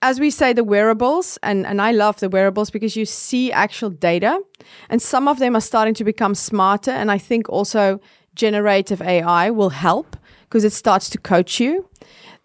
as 0.00 0.18
we 0.18 0.30
say 0.30 0.52
the 0.52 0.64
wearables 0.64 1.38
and 1.42 1.66
and 1.66 1.80
I 1.80 1.92
love 1.92 2.18
the 2.20 2.28
wearables 2.28 2.70
because 2.70 2.96
you 2.96 3.04
see 3.04 3.52
actual 3.52 3.90
data 3.90 4.40
and 4.88 5.00
some 5.02 5.28
of 5.28 5.38
them 5.38 5.54
are 5.54 5.60
starting 5.60 5.94
to 5.94 6.04
become 6.04 6.34
smarter 6.34 6.90
and 6.90 7.10
I 7.10 7.18
think 7.18 7.48
also 7.48 8.00
generative 8.34 9.00
AI 9.02 9.50
will 9.50 9.70
help 9.70 10.16
because 10.44 10.64
it 10.64 10.72
starts 10.72 11.10
to 11.10 11.18
coach 11.18 11.60
you 11.60 11.88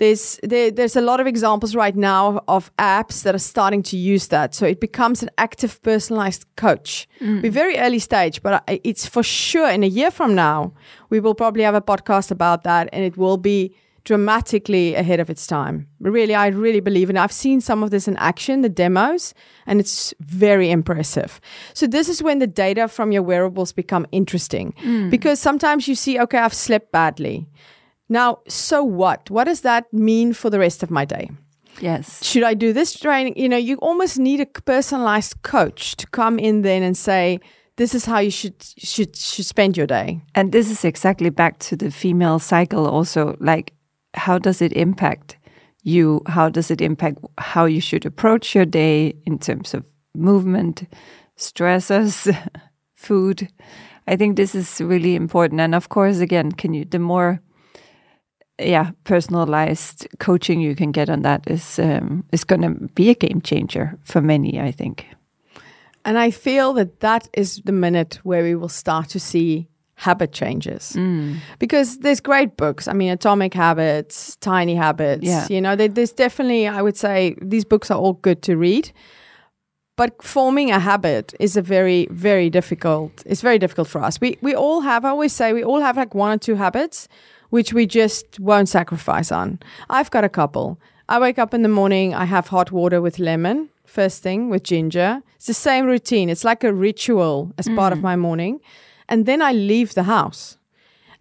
there's 0.01 0.39
there, 0.41 0.71
there's 0.71 0.95
a 0.95 1.01
lot 1.01 1.19
of 1.19 1.27
examples 1.27 1.75
right 1.75 1.95
now 1.95 2.43
of 2.47 2.75
apps 2.77 3.21
that 3.21 3.35
are 3.35 3.45
starting 3.53 3.83
to 3.83 3.95
use 3.95 4.29
that. 4.29 4.55
So 4.55 4.65
it 4.65 4.79
becomes 4.79 5.21
an 5.21 5.29
active 5.37 5.79
personalized 5.83 6.45
coach. 6.55 7.07
Mm. 7.21 7.43
we're 7.43 7.51
very 7.51 7.77
early 7.77 7.99
stage 7.99 8.41
but 8.41 8.63
it's 8.67 9.05
for 9.05 9.21
sure 9.21 9.69
in 9.69 9.83
a 9.83 9.87
year 9.87 10.09
from 10.09 10.33
now 10.33 10.73
we 11.11 11.19
will 11.19 11.35
probably 11.35 11.63
have 11.63 11.75
a 11.75 11.81
podcast 11.81 12.31
about 12.31 12.63
that 12.63 12.89
and 12.91 13.03
it 13.05 13.15
will 13.15 13.37
be 13.37 13.75
dramatically 14.03 14.95
ahead 14.95 15.19
of 15.19 15.29
its 15.29 15.45
time. 15.45 15.87
Really 15.99 16.33
i 16.33 16.47
really 16.47 16.79
believe 16.79 17.09
and 17.09 17.19
i've 17.19 17.31
seen 17.31 17.61
some 17.61 17.83
of 17.83 17.91
this 17.91 18.07
in 18.07 18.17
action 18.17 18.61
the 18.61 18.69
demos 18.69 19.35
and 19.67 19.79
it's 19.79 20.15
very 20.19 20.71
impressive. 20.71 21.39
So 21.73 21.85
this 21.85 22.09
is 22.09 22.23
when 22.23 22.39
the 22.39 22.47
data 22.47 22.87
from 22.87 23.11
your 23.11 23.21
wearables 23.21 23.71
become 23.71 24.07
interesting. 24.11 24.73
Because 25.11 25.39
sometimes 25.39 25.87
you 25.87 25.93
see 25.93 26.19
okay 26.19 26.39
i've 26.39 26.55
slept 26.55 26.91
badly 26.91 27.47
now, 28.11 28.39
so 28.47 28.83
what? 28.83 29.29
What 29.29 29.45
does 29.45 29.61
that 29.61 29.91
mean 29.93 30.33
for 30.33 30.49
the 30.49 30.59
rest 30.59 30.83
of 30.83 30.91
my 30.91 31.05
day? 31.05 31.31
yes. 31.79 32.23
Should 32.23 32.43
I 32.43 32.53
do 32.53 32.73
this 32.73 32.99
training? 32.99 33.37
You 33.37 33.49
know, 33.49 33.57
you 33.57 33.77
almost 33.77 34.19
need 34.19 34.39
a 34.41 34.45
personalized 34.45 35.41
coach 35.43 35.95
to 35.95 36.07
come 36.07 36.37
in 36.37 36.61
then 36.61 36.83
and 36.83 36.97
say, 36.97 37.39
this 37.77 37.95
is 37.95 38.05
how 38.05 38.19
you 38.19 38.29
should 38.29 38.61
should 38.77 39.15
should 39.15 39.45
spend 39.45 39.77
your 39.77 39.87
day. 39.87 40.21
And 40.35 40.51
this 40.51 40.69
is 40.69 40.83
exactly 40.83 41.29
back 41.29 41.59
to 41.59 41.75
the 41.75 41.89
female 41.89 42.37
cycle 42.37 42.85
also 42.85 43.37
like 43.39 43.73
how 44.13 44.37
does 44.37 44.61
it 44.61 44.73
impact 44.73 45.37
you? 45.83 46.21
How 46.27 46.49
does 46.49 46.69
it 46.69 46.81
impact 46.81 47.19
how 47.37 47.65
you 47.65 47.81
should 47.81 48.05
approach 48.05 48.53
your 48.53 48.65
day 48.65 49.15
in 49.25 49.39
terms 49.39 49.73
of 49.73 49.85
movement, 50.13 50.83
stressors, 51.37 52.27
food? 52.93 53.47
I 54.05 54.17
think 54.17 54.35
this 54.35 54.53
is 54.53 54.81
really 54.81 55.15
important. 55.15 55.61
And 55.61 55.73
of 55.73 55.87
course, 55.87 56.19
again, 56.19 56.51
can 56.51 56.73
you 56.73 56.85
the 56.85 56.99
more 56.99 57.41
yeah 58.59 58.91
personalized 59.03 60.07
coaching 60.19 60.61
you 60.61 60.75
can 60.75 60.91
get 60.91 61.09
on 61.09 61.21
that 61.21 61.41
is 61.47 61.79
um, 61.79 62.23
is 62.31 62.43
going 62.43 62.61
to 62.61 62.87
be 62.95 63.09
a 63.09 63.15
game 63.15 63.41
changer 63.41 63.97
for 64.03 64.21
many. 64.21 64.59
I 64.59 64.71
think. 64.71 65.05
And 66.03 66.17
I 66.17 66.31
feel 66.31 66.73
that 66.73 66.99
that 66.99 67.27
is 67.33 67.61
the 67.65 67.71
minute 67.71 68.19
where 68.23 68.43
we 68.43 68.55
will 68.55 68.69
start 68.69 69.09
to 69.09 69.19
see 69.19 69.67
habit 70.01 70.31
changes. 70.31 70.97
Because 71.59 71.99
there's 71.99 72.19
great 72.19 72.57
books. 72.57 72.87
I 72.87 72.93
mean, 72.93 73.11
Atomic 73.11 73.53
Habits, 73.53 74.35
Tiny 74.37 74.75
Habits. 74.75 75.23
Yeah. 75.23 75.45
You 75.49 75.61
know, 75.61 75.75
there's 75.75 76.11
definitely, 76.11 76.67
I 76.67 76.81
would 76.81 76.97
say, 76.97 77.35
these 77.39 77.65
books 77.65 77.91
are 77.91 77.99
all 77.99 78.13
good 78.13 78.41
to 78.43 78.57
read. 78.57 78.91
But 79.97 80.23
forming 80.23 80.71
a 80.71 80.79
habit 80.79 81.35
is 81.39 81.55
a 81.55 81.61
very, 81.61 82.07
very 82.09 82.49
difficult. 82.49 83.11
It's 83.27 83.41
very 83.41 83.59
difficult 83.59 83.87
for 83.87 84.01
us. 84.01 84.19
We 84.19 84.37
we 84.41 84.55
all 84.55 84.81
have. 84.81 85.05
I 85.05 85.09
always 85.09 85.33
say 85.33 85.53
we 85.53 85.63
all 85.63 85.81
have 85.81 85.97
like 85.97 86.15
one 86.15 86.31
or 86.31 86.39
two 86.39 86.55
habits, 86.55 87.07
which 87.51 87.71
we 87.71 87.85
just 87.85 88.39
won't 88.39 88.67
sacrifice 88.67 89.31
on. 89.31 89.59
I've 89.89 90.11
got 90.11 90.23
a 90.23 90.29
couple. 90.29 90.77
I 91.07 91.19
wake 91.19 91.39
up 91.39 91.53
in 91.53 91.61
the 91.61 91.69
morning. 91.69 92.13
I 92.13 92.25
have 92.25 92.47
hot 92.47 92.71
water 92.71 92.99
with 93.01 93.19
lemon 93.19 93.69
first 93.91 94.23
thing 94.23 94.49
with 94.49 94.63
ginger. 94.63 95.21
It's 95.35 95.47
the 95.47 95.53
same 95.53 95.85
routine. 95.85 96.29
It's 96.29 96.43
like 96.43 96.63
a 96.63 96.73
ritual 96.73 97.53
as 97.57 97.67
part 97.69 97.93
of 97.93 98.01
my 98.01 98.15
morning, 98.15 98.61
and 99.07 99.25
then 99.25 99.41
I 99.41 99.51
leave 99.51 99.93
the 99.93 100.03
house. 100.03 100.57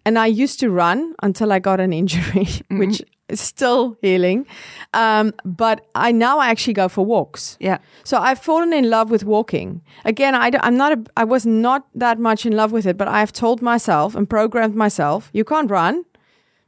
And 0.03 0.17
I 0.17 0.25
used 0.25 0.59
to 0.61 0.71
run 0.71 1.13
until 1.21 1.51
I 1.51 1.59
got 1.59 1.79
an 1.79 1.93
injury, 2.01 2.47
which 2.69 3.03
is 3.29 3.39
still 3.39 3.97
healing. 4.01 4.47
Um, 4.93 5.33
but 5.45 5.85
I 5.93 6.11
now 6.11 6.39
I 6.39 6.47
actually 6.47 6.73
go 6.73 6.89
for 6.89 7.05
walks. 7.05 7.57
Yeah. 7.59 7.77
So 8.03 8.17
I've 8.17 8.39
fallen 8.39 8.73
in 8.73 8.89
love 8.89 9.11
with 9.11 9.23
walking. 9.23 9.81
Again, 10.05 10.33
I, 10.33 10.49
am 10.63 10.77
not. 10.77 10.91
A, 10.93 11.03
I 11.17 11.23
was 11.23 11.45
not 11.45 11.85
that 11.93 12.17
much 12.17 12.45
in 12.45 12.55
love 12.55 12.71
with 12.71 12.87
it, 12.87 12.97
but 12.97 13.07
I 13.07 13.19
have 13.19 13.31
told 13.31 13.61
myself 13.61 14.15
and 14.15 14.27
programmed 14.29 14.75
myself: 14.75 15.29
you 15.33 15.43
can't 15.43 15.69
run. 15.69 16.05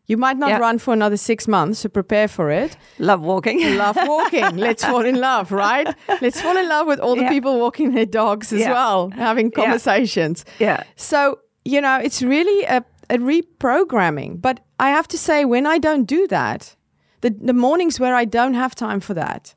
You 0.06 0.18
might 0.18 0.38
not 0.38 0.50
Yeah. 0.50 0.58
run 0.60 0.80
for 0.80 0.94
another 0.94 1.18
six 1.18 1.48
months 1.48 1.82
to 1.82 1.90
prepare 1.90 2.28
for 2.28 2.52
it. 2.52 2.76
Love 3.00 3.22
walking. 3.22 3.78
Love 3.78 3.98
walking. 4.06 4.58
Let's 4.58 4.84
fall 4.84 5.06
in 5.06 5.16
love, 5.20 5.52
right? 5.52 5.88
Let's 6.22 6.42
fall 6.42 6.58
in 6.58 6.68
love 6.68 6.88
with 6.88 7.00
all 7.00 7.16
the 7.16 7.22
Yeah. 7.24 7.30
people 7.30 7.58
walking 7.60 7.94
their 7.94 8.06
dogs 8.06 8.52
as 8.52 8.60
Yeah. 8.60 8.74
well, 8.74 9.10
having 9.12 9.52
conversations. 9.52 10.44
yeah. 10.60 10.84
So, 10.98 11.40
you 11.64 11.80
know, 11.80 11.98
it's 12.04 12.22
really 12.22 12.66
a, 12.66 12.84
a 13.10 13.18
reprogramming. 13.18 14.42
But 14.42 14.60
I 14.80 14.90
have 14.90 15.08
to 15.10 15.18
say, 15.18 15.46
when 15.46 15.66
I 15.66 15.78
don't 15.78 16.06
do 16.06 16.28
that, 16.28 16.76
the, 17.22 17.30
the 17.30 17.54
mornings 17.54 18.00
where 18.00 18.16
I 18.16 18.26
don't 18.26 18.54
have 18.56 18.76
time 18.76 19.00
for 19.00 19.14
that, 19.14 19.56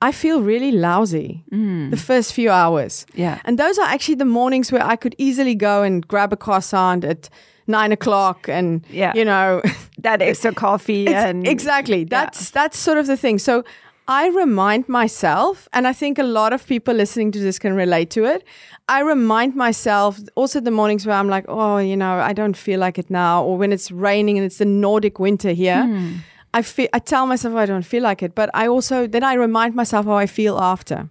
I 0.00 0.12
feel 0.12 0.40
really 0.42 0.72
lousy 0.72 1.44
mm. 1.52 1.90
the 1.90 1.96
first 1.96 2.32
few 2.32 2.50
hours. 2.50 3.06
Yeah. 3.14 3.38
And 3.44 3.58
those 3.58 3.78
are 3.78 3.86
actually 3.86 4.16
the 4.16 4.24
mornings 4.24 4.70
where 4.72 4.84
I 4.84 4.96
could 4.96 5.14
easily 5.18 5.54
go 5.54 5.82
and 5.82 6.06
grab 6.06 6.32
a 6.32 6.36
croissant 6.36 7.04
at 7.04 7.28
nine 7.66 7.92
o'clock 7.92 8.48
and, 8.48 8.84
Yeah. 8.90 9.12
you 9.14 9.24
know, 9.24 9.62
That 10.02 10.20
extra 10.22 10.52
coffee 10.52 11.06
and 11.14 11.46
exactly. 11.46 12.04
That's 12.04 12.50
that's 12.50 12.76
sort 12.78 12.98
of 12.98 13.06
the 13.06 13.16
thing. 13.16 13.38
So 13.38 13.62
I 14.08 14.28
remind 14.30 14.88
myself, 14.88 15.68
and 15.72 15.86
I 15.86 15.92
think 15.92 16.18
a 16.18 16.24
lot 16.24 16.52
of 16.52 16.66
people 16.66 16.92
listening 16.94 17.30
to 17.32 17.38
this 17.38 17.58
can 17.60 17.74
relate 17.76 18.10
to 18.10 18.24
it. 18.24 18.42
I 18.88 19.00
remind 19.02 19.54
myself 19.54 20.18
also 20.34 20.60
the 20.60 20.70
mornings 20.72 21.06
where 21.06 21.14
I'm 21.16 21.28
like, 21.28 21.44
oh, 21.48 21.78
you 21.78 21.96
know, 21.96 22.18
I 22.18 22.32
don't 22.32 22.56
feel 22.56 22.80
like 22.80 22.98
it 22.98 23.10
now, 23.10 23.44
or 23.44 23.56
when 23.58 23.72
it's 23.72 23.92
raining 23.92 24.38
and 24.38 24.44
it's 24.44 24.58
the 24.58 24.64
Nordic 24.64 25.20
winter 25.20 25.52
here. 25.52 25.84
Hmm. 25.86 26.14
I 26.52 26.62
feel 26.62 26.88
I 26.92 26.98
tell 26.98 27.26
myself 27.26 27.54
I 27.54 27.66
don't 27.66 27.86
feel 27.86 28.02
like 28.02 28.24
it, 28.24 28.34
but 28.34 28.50
I 28.54 28.66
also 28.66 29.06
then 29.06 29.22
I 29.22 29.34
remind 29.34 29.74
myself 29.74 30.06
how 30.06 30.18
I 30.22 30.26
feel 30.26 30.58
after. 30.58 31.08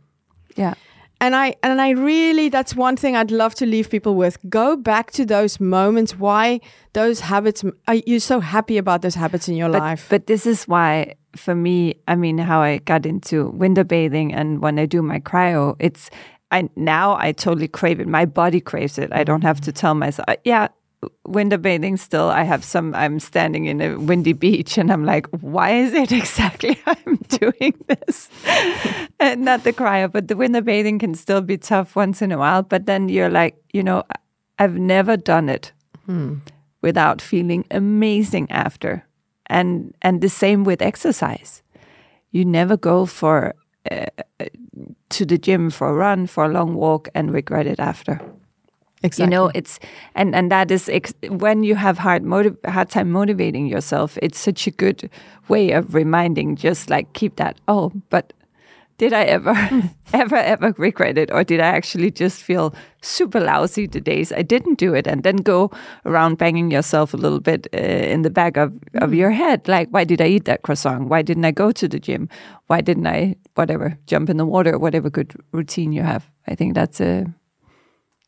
yeah. 0.57 0.73
And 1.21 1.35
I 1.35 1.55
and 1.61 1.79
I 1.79 1.91
really 1.91 2.49
that's 2.49 2.75
one 2.75 2.97
thing 2.97 3.15
I'd 3.15 3.29
love 3.29 3.53
to 3.55 3.65
leave 3.67 3.91
people 3.91 4.15
with. 4.15 4.37
Go 4.49 4.75
back 4.75 5.11
to 5.11 5.23
those 5.23 5.59
moments 5.59 6.17
why 6.17 6.59
those 6.93 7.19
habits 7.19 7.63
are 7.87 7.95
you 8.07 8.19
so 8.19 8.39
happy 8.39 8.79
about 8.79 9.03
those 9.03 9.13
habits 9.13 9.47
in 9.47 9.55
your 9.55 9.69
but, 9.69 9.79
life. 9.79 10.07
But 10.09 10.25
this 10.25 10.47
is 10.47 10.63
why, 10.63 11.13
for 11.35 11.53
me, 11.53 11.93
I 12.07 12.15
mean, 12.15 12.39
how 12.39 12.61
I 12.61 12.79
got 12.79 13.05
into 13.05 13.49
winter 13.51 13.83
bathing 13.83 14.33
and 14.33 14.61
when 14.61 14.79
I 14.79 14.87
do 14.87 15.03
my 15.03 15.19
cryo, 15.19 15.75
it's 15.77 16.09
I 16.51 16.67
now 16.75 17.15
I 17.19 17.33
totally 17.33 17.67
crave 17.67 17.99
it. 17.99 18.07
My 18.07 18.25
body 18.25 18.59
craves 18.59 18.97
it. 18.97 19.13
I 19.13 19.23
don't 19.23 19.43
have 19.43 19.61
to 19.61 19.71
tell 19.71 19.93
myself, 19.93 20.25
yeah, 20.43 20.69
winter 21.25 21.57
bathing 21.57 21.97
still. 21.97 22.29
I 22.29 22.43
have 22.43 22.63
some. 22.63 22.93
I'm 22.95 23.19
standing 23.19 23.65
in 23.65 23.81
a 23.81 23.97
windy 23.97 24.33
beach 24.33 24.77
and 24.77 24.91
I'm 24.91 25.05
like, 25.05 25.27
why 25.27 25.71
is 25.71 25.93
it 25.93 26.11
exactly 26.21 26.79
I'm 26.85 27.17
doing 27.27 27.73
this? 27.87 28.29
and 29.19 29.41
not 29.41 29.63
the 29.63 29.73
cryo, 29.73 30.11
but 30.11 30.27
the 30.27 30.35
winter 30.35 30.61
bathing 30.61 30.99
can 30.99 31.15
still 31.15 31.41
be 31.41 31.57
tough 31.57 31.95
once 31.95 32.21
in 32.21 32.31
a 32.31 32.37
while. 32.37 32.63
But 32.63 32.85
then 32.85 33.09
you're 33.09 33.29
like, 33.29 33.55
you 33.73 33.83
know, 33.83 34.03
I've 34.59 34.77
never 34.77 35.17
done 35.17 35.49
it 35.49 35.71
without 36.81 37.21
feeling 37.21 37.65
amazing 37.71 38.51
after. 38.51 39.05
And 39.47 39.93
and 40.01 40.21
the 40.21 40.29
same 40.29 40.63
with 40.63 40.81
exercise. 40.81 41.61
You 42.31 42.45
never 42.45 42.77
go 42.77 43.05
for 43.05 43.53
uh, 43.89 44.05
to 45.09 45.25
the 45.25 45.37
gym 45.37 45.69
for 45.69 45.89
a 45.89 45.93
run, 45.93 46.27
for 46.27 46.45
a 46.45 46.49
long 46.49 46.75
walk, 46.75 47.09
and 47.13 47.33
regret 47.33 47.67
it 47.67 47.79
after. 47.79 48.21
Exactly. 49.03 49.23
You 49.25 49.29
know, 49.29 49.51
it's 49.53 49.79
and 50.15 50.35
and 50.35 50.51
that 50.51 50.71
is 50.71 50.89
when 51.29 51.63
you 51.63 51.75
have 51.75 51.97
hard 51.97 52.23
hard 52.65 52.89
time 52.89 53.11
motivating 53.11 53.67
yourself. 53.67 54.17
It's 54.21 54.39
such 54.39 54.67
a 54.67 54.71
good 54.71 55.09
way 55.47 55.71
of 55.71 55.93
reminding. 55.93 56.55
Just 56.55 56.89
like 56.89 57.13
keep 57.13 57.35
that. 57.37 57.59
Oh, 57.67 57.91
but 58.09 58.33
did 59.01 59.13
I 59.13 59.23
ever, 59.23 59.55
ever, 60.13 60.35
ever 60.35 60.75
regret 60.77 61.17
it, 61.17 61.31
or 61.31 61.43
did 61.43 61.59
I 61.59 61.65
actually 61.65 62.11
just 62.11 62.43
feel 62.43 62.71
super 63.01 63.39
lousy 63.39 63.87
the 63.87 63.99
days 63.99 64.31
I 64.31 64.43
didn't 64.43 64.77
do 64.77 64.93
it, 64.93 65.07
and 65.07 65.23
then 65.23 65.37
go 65.37 65.71
around 66.05 66.37
banging 66.37 66.69
yourself 66.69 67.11
a 67.11 67.17
little 67.17 67.39
bit 67.39 67.67
uh, 67.73 67.79
in 67.79 68.21
the 68.21 68.29
back 68.29 68.57
of 68.57 68.77
of 69.01 69.11
your 69.11 69.31
head, 69.31 69.67
like 69.67 69.89
why 69.89 70.03
did 70.03 70.21
I 70.21 70.27
eat 70.27 70.45
that 70.45 70.61
croissant? 70.61 71.09
Why 71.09 71.23
didn't 71.23 71.45
I 71.45 71.51
go 71.51 71.71
to 71.71 71.87
the 71.87 71.99
gym? 71.99 72.29
Why 72.67 72.81
didn't 72.81 73.07
I 73.07 73.37
whatever 73.55 73.97
jump 74.05 74.29
in 74.29 74.37
the 74.37 74.45
water? 74.45 74.77
Whatever 74.77 75.09
good 75.09 75.33
routine 75.51 75.91
you 75.93 76.03
have, 76.03 76.29
I 76.47 76.53
think 76.53 76.75
that's 76.75 77.01
a 77.01 77.25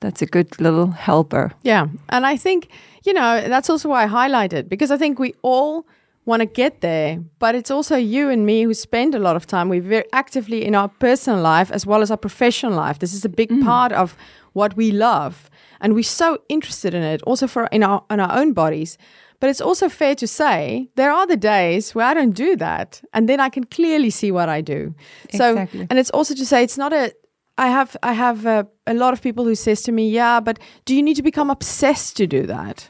that's 0.03 0.21
a 0.21 0.25
good 0.25 0.59
little 0.59 0.91
helper. 0.91 1.51
Yeah. 1.63 1.87
And 2.09 2.25
I 2.25 2.37
think, 2.37 2.67
you 3.05 3.13
know, 3.13 3.47
that's 3.47 3.69
also 3.69 3.89
why 3.89 4.03
I 4.03 4.05
highlight 4.07 4.53
it 4.53 4.69
because 4.69 4.91
I 4.91 4.97
think 4.97 5.17
we 5.17 5.33
all 5.41 5.87
want 6.25 6.41
to 6.41 6.45
get 6.45 6.81
there, 6.81 7.19
but 7.39 7.55
it's 7.55 7.71
also 7.71 7.95
you 7.95 8.29
and 8.29 8.45
me 8.45 8.63
who 8.63 8.73
spend 8.73 9.15
a 9.15 9.19
lot 9.19 9.35
of 9.35 9.45
time. 9.45 9.69
We're 9.69 9.81
very 9.81 10.05
actively 10.13 10.63
in 10.65 10.75
our 10.75 10.89
personal 10.89 11.41
life 11.41 11.71
as 11.71 11.85
well 11.85 12.01
as 12.01 12.11
our 12.11 12.17
professional 12.17 12.73
life. 12.73 12.99
This 12.99 13.13
is 13.13 13.25
a 13.25 13.29
big 13.29 13.49
mm. 13.49 13.63
part 13.63 13.91
of 13.91 14.15
what 14.53 14.75
we 14.75 14.91
love. 14.91 15.49
And 15.81 15.93
we're 15.93 16.03
so 16.03 16.37
interested 16.47 16.93
in 16.93 17.03
it 17.03 17.21
also 17.23 17.47
for 17.47 17.67
in 17.71 17.83
our 17.83 18.03
in 18.09 18.19
our 18.19 18.37
own 18.37 18.53
bodies. 18.53 18.97
But 19.39 19.49
it's 19.49 19.61
also 19.61 19.89
fair 19.89 20.15
to 20.15 20.27
say 20.27 20.87
there 20.95 21.11
are 21.11 21.27
the 21.27 21.35
days 21.35 21.93
where 21.93 22.05
I 22.05 22.13
don't 22.13 22.31
do 22.31 22.55
that. 22.55 23.01
And 23.13 23.27
then 23.27 23.39
I 23.41 23.49
can 23.49 23.65
clearly 23.65 24.09
see 24.09 24.31
what 24.31 24.47
I 24.47 24.61
do. 24.61 24.95
So 25.35 25.67
and 25.89 25.99
it's 25.99 26.11
also 26.11 26.33
to 26.35 26.45
say 26.45 26.63
it's 26.63 26.77
not 26.77 26.93
a 26.93 27.13
I 27.57 27.67
have 27.67 27.95
I 28.01 28.13
have 28.13 28.45
uh, 28.45 28.63
a 28.87 28.93
lot 28.93 29.13
of 29.13 29.21
people 29.21 29.45
who 29.45 29.55
says 29.55 29.81
to 29.83 29.91
me, 29.91 30.09
"Yeah, 30.09 30.39
but 30.39 30.59
do 30.85 30.95
you 30.95 31.03
need 31.03 31.15
to 31.17 31.23
become 31.23 31.49
obsessed 31.51 32.17
to 32.17 32.27
do 32.27 32.47
that?" 32.47 32.89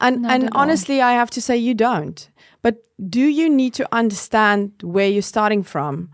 And 0.00 0.22
Not 0.22 0.32
and 0.32 0.44
at 0.44 0.52
all. 0.54 0.62
honestly, 0.62 1.00
I 1.00 1.12
have 1.12 1.30
to 1.30 1.40
say 1.40 1.56
you 1.56 1.74
don't. 1.74 2.28
But 2.62 2.74
do 3.08 3.20
you 3.20 3.48
need 3.48 3.74
to 3.74 3.88
understand 3.92 4.72
where 4.82 5.08
you're 5.08 5.22
starting 5.22 5.62
from? 5.62 6.10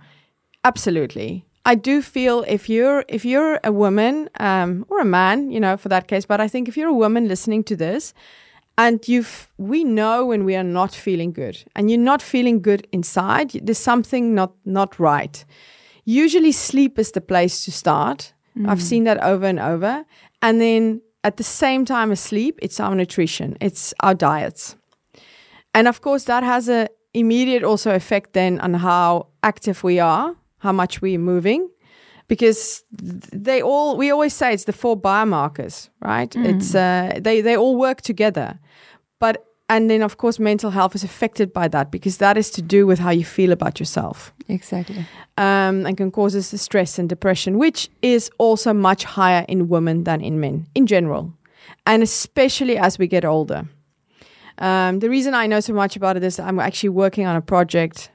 Absolutely. 0.62 1.44
I 1.66 1.74
do 1.74 2.02
feel 2.02 2.44
if 2.46 2.68
you're 2.68 3.04
if 3.08 3.24
you're 3.24 3.58
a 3.64 3.72
woman 3.72 4.28
um, 4.40 4.84
or 4.88 5.00
a 5.00 5.04
man, 5.04 5.50
you 5.50 5.60
know, 5.60 5.76
for 5.76 5.88
that 5.88 6.06
case, 6.08 6.26
but 6.26 6.40
I 6.40 6.48
think 6.48 6.68
if 6.68 6.76
you're 6.76 6.90
a 6.90 6.94
woman 6.94 7.26
listening 7.28 7.64
to 7.64 7.76
this, 7.76 8.14
and 8.76 9.06
you've 9.08 9.48
we 9.56 9.82
know 9.84 10.26
when 10.26 10.44
we 10.44 10.56
are 10.56 10.64
not 10.64 10.94
feeling 10.94 11.32
good, 11.32 11.64
and 11.74 11.90
you're 11.90 11.98
not 11.98 12.22
feeling 12.22 12.60
good 12.62 12.86
inside, 12.92 13.50
there's 13.62 13.78
something 13.78 14.34
not 14.34 14.52
not 14.64 14.98
right. 14.98 15.44
Usually, 16.04 16.52
sleep 16.52 16.98
is 16.98 17.12
the 17.12 17.20
place 17.20 17.64
to 17.64 17.72
start. 17.72 18.34
I've 18.66 18.82
seen 18.82 19.04
that 19.04 19.20
over 19.22 19.46
and 19.46 19.58
over, 19.58 20.04
and 20.40 20.60
then 20.60 21.00
at 21.22 21.36
the 21.36 21.42
same 21.42 21.84
time 21.84 22.12
as 22.12 22.20
sleep, 22.20 22.58
it's 22.62 22.78
our 22.78 22.94
nutrition, 22.94 23.56
it's 23.60 23.92
our 23.98 24.14
diets. 24.14 24.76
And 25.72 25.88
of 25.88 26.00
course, 26.00 26.24
that 26.24 26.44
has 26.44 26.68
a 26.68 26.88
immediate 27.14 27.64
also 27.64 27.94
effect 27.94 28.32
then 28.32 28.60
on 28.60 28.74
how 28.74 29.26
active 29.42 29.82
we 29.82 29.98
are, 29.98 30.36
how 30.58 30.72
much 30.72 31.02
we're 31.02 31.18
moving, 31.18 31.68
because 32.28 32.84
they 32.92 33.60
all 33.62 33.96
we 33.96 34.12
always 34.12 34.34
say 34.34 34.52
it's 34.54 34.64
the 34.64 34.72
four 34.72 34.96
biomarkers, 35.00 35.90
right? 36.00 36.34
It's 36.36 36.74
uh, 36.74 37.18
they 37.20 37.40
they 37.42 37.56
all 37.56 37.76
work 37.76 38.02
together, 38.02 38.58
but 39.18 39.44
and 39.68 39.88
then 39.90 40.02
of 40.02 40.16
course 40.16 40.38
mental 40.38 40.70
health 40.70 40.94
is 40.94 41.04
affected 41.04 41.52
by 41.52 41.68
that 41.68 41.90
because 41.90 42.18
that 42.18 42.36
is 42.36 42.50
to 42.50 42.62
do 42.62 42.86
with 42.86 42.98
how 42.98 43.10
you 43.10 43.24
feel 43.24 43.52
about 43.52 43.80
yourself 43.80 44.32
Exactly. 44.48 45.04
um, 45.38 45.86
and 45.86 45.96
can 45.96 46.10
cause 46.10 46.36
us 46.36 46.60
stress 46.60 46.98
and 46.98 47.08
depression, 47.08 47.58
which 47.58 47.88
is 48.02 48.30
also 48.38 48.72
much 48.74 49.04
higher 49.04 49.44
in 49.48 49.68
women 49.68 50.04
than 50.04 50.20
in 50.20 50.38
men 50.40 50.66
in 50.74 50.86
general, 50.86 51.32
and 51.86 52.02
especially 52.02 52.76
as 52.78 52.98
we 52.98 53.06
get 53.06 53.24
older. 53.24 53.64
Um, 54.58 55.00
the 55.00 55.08
reason 55.10 55.34
I 55.34 55.46
know 55.48 55.60
so 55.60 55.72
much 55.72 55.96
about 55.96 56.16
it 56.16 56.22
is 56.22 56.38
I'm 56.38 56.60
actually 56.60 56.90
working 56.90 57.26
on 57.26 57.34
a 57.36 57.40
project 57.40 58.10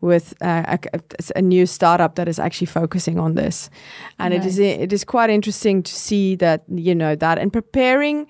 with 0.00 0.34
uh, 0.42 0.76
a, 0.76 0.78
a- 0.94 1.00
a 1.36 1.42
new 1.42 1.66
startup 1.66 2.14
that 2.16 2.28
is 2.28 2.38
actually 2.38 2.66
focusing 2.66 3.18
on 3.18 3.34
this, 3.34 3.70
and 4.18 4.34
it 4.34 4.44
is 4.44 4.58
it 4.58 4.92
is 4.92 5.04
quite 5.04 5.30
interesting 5.30 5.82
to 5.82 5.92
see 5.94 6.36
that 6.36 6.64
you 6.68 6.94
know 6.94 7.14
that 7.14 7.38
and 7.38 7.52
preparing 7.52 8.26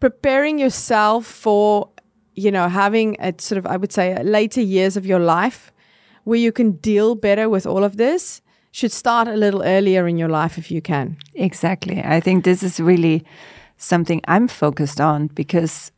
preparing 0.00 0.58
yourself 0.60 1.24
for 1.26 1.88
you 2.38 2.50
know 2.50 2.68
having 2.68 3.16
a 3.20 3.34
sort 3.38 3.58
of 3.58 3.66
I 3.66 3.76
would 3.76 3.92
say 3.92 4.22
later 4.22 4.60
years 4.60 4.96
of 4.96 5.04
your 5.04 5.18
life 5.20 5.72
where 6.24 6.38
you 6.38 6.52
can 6.52 6.72
deal 6.72 7.14
better 7.14 7.48
with 7.48 7.66
all 7.66 7.84
of 7.84 7.96
this 7.96 8.42
should 8.70 8.92
start 8.92 9.28
a 9.28 9.34
little 9.34 9.62
earlier 9.62 10.06
in 10.06 10.18
your 10.18 10.28
life 10.28 10.58
if 10.58 10.70
you 10.70 10.82
can. 10.82 11.16
Exactly. 11.34 12.02
I 12.04 12.20
think 12.20 12.44
this 12.44 12.62
is 12.62 12.78
really 12.78 13.24
something 13.78 14.20
I'm 14.28 14.46
focused 14.46 15.00
on 15.00 15.28
because, 15.28 15.90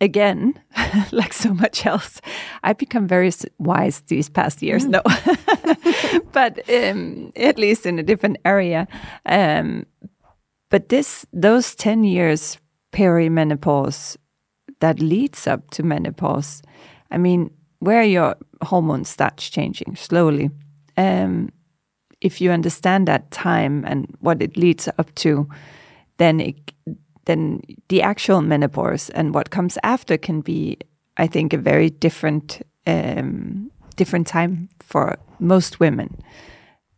again, 0.00 0.60
like 1.12 1.32
so 1.32 1.54
much 1.54 1.86
else, 1.86 2.20
I've 2.62 2.78
become 2.78 3.08
very 3.08 3.32
wise 3.58 4.02
these 4.02 4.28
past 4.28 4.62
years. 4.62 4.84
No, 4.84 5.02
but 6.32 6.60
um, 6.70 7.32
at 7.36 7.58
least 7.58 7.86
in 7.86 7.98
a 7.98 8.02
different 8.02 8.36
area. 8.44 8.86
Um, 9.26 9.86
but 10.68 10.88
this, 10.88 11.26
those 11.32 11.74
ten 11.74 12.04
years 12.04 12.58
perimenopause 12.92 14.16
that 14.80 15.00
leads 15.00 15.46
up 15.46 15.70
to 15.70 15.82
menopause, 15.82 16.62
I 17.10 17.18
mean, 17.18 17.50
where 17.78 18.02
your 18.02 18.36
hormones 18.62 19.08
start 19.08 19.36
changing 19.36 19.96
slowly. 19.96 20.50
Um, 20.96 21.50
if 22.20 22.40
you 22.40 22.50
understand 22.50 23.08
that 23.08 23.30
time 23.30 23.84
and 23.86 24.06
what 24.20 24.42
it 24.42 24.56
leads 24.56 24.88
up 24.98 25.14
to, 25.16 25.48
then 26.18 26.40
it, 26.40 26.72
then 27.24 27.62
the 27.88 28.02
actual 28.02 28.42
menopause 28.42 29.08
and 29.10 29.34
what 29.34 29.50
comes 29.50 29.78
after 29.82 30.18
can 30.18 30.42
be, 30.42 30.76
I 31.16 31.26
think, 31.26 31.52
a 31.52 31.58
very 31.58 31.90
different 31.90 32.62
um, 32.86 33.70
different 33.96 34.26
time 34.26 34.68
for 34.80 35.18
most 35.38 35.80
women, 35.80 36.16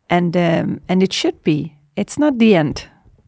and 0.08 0.36
um, 0.36 0.80
and 0.88 1.02
it 1.02 1.12
should 1.12 1.42
be. 1.42 1.76
It's 1.96 2.18
not 2.18 2.38
the 2.38 2.54
end. 2.54 2.84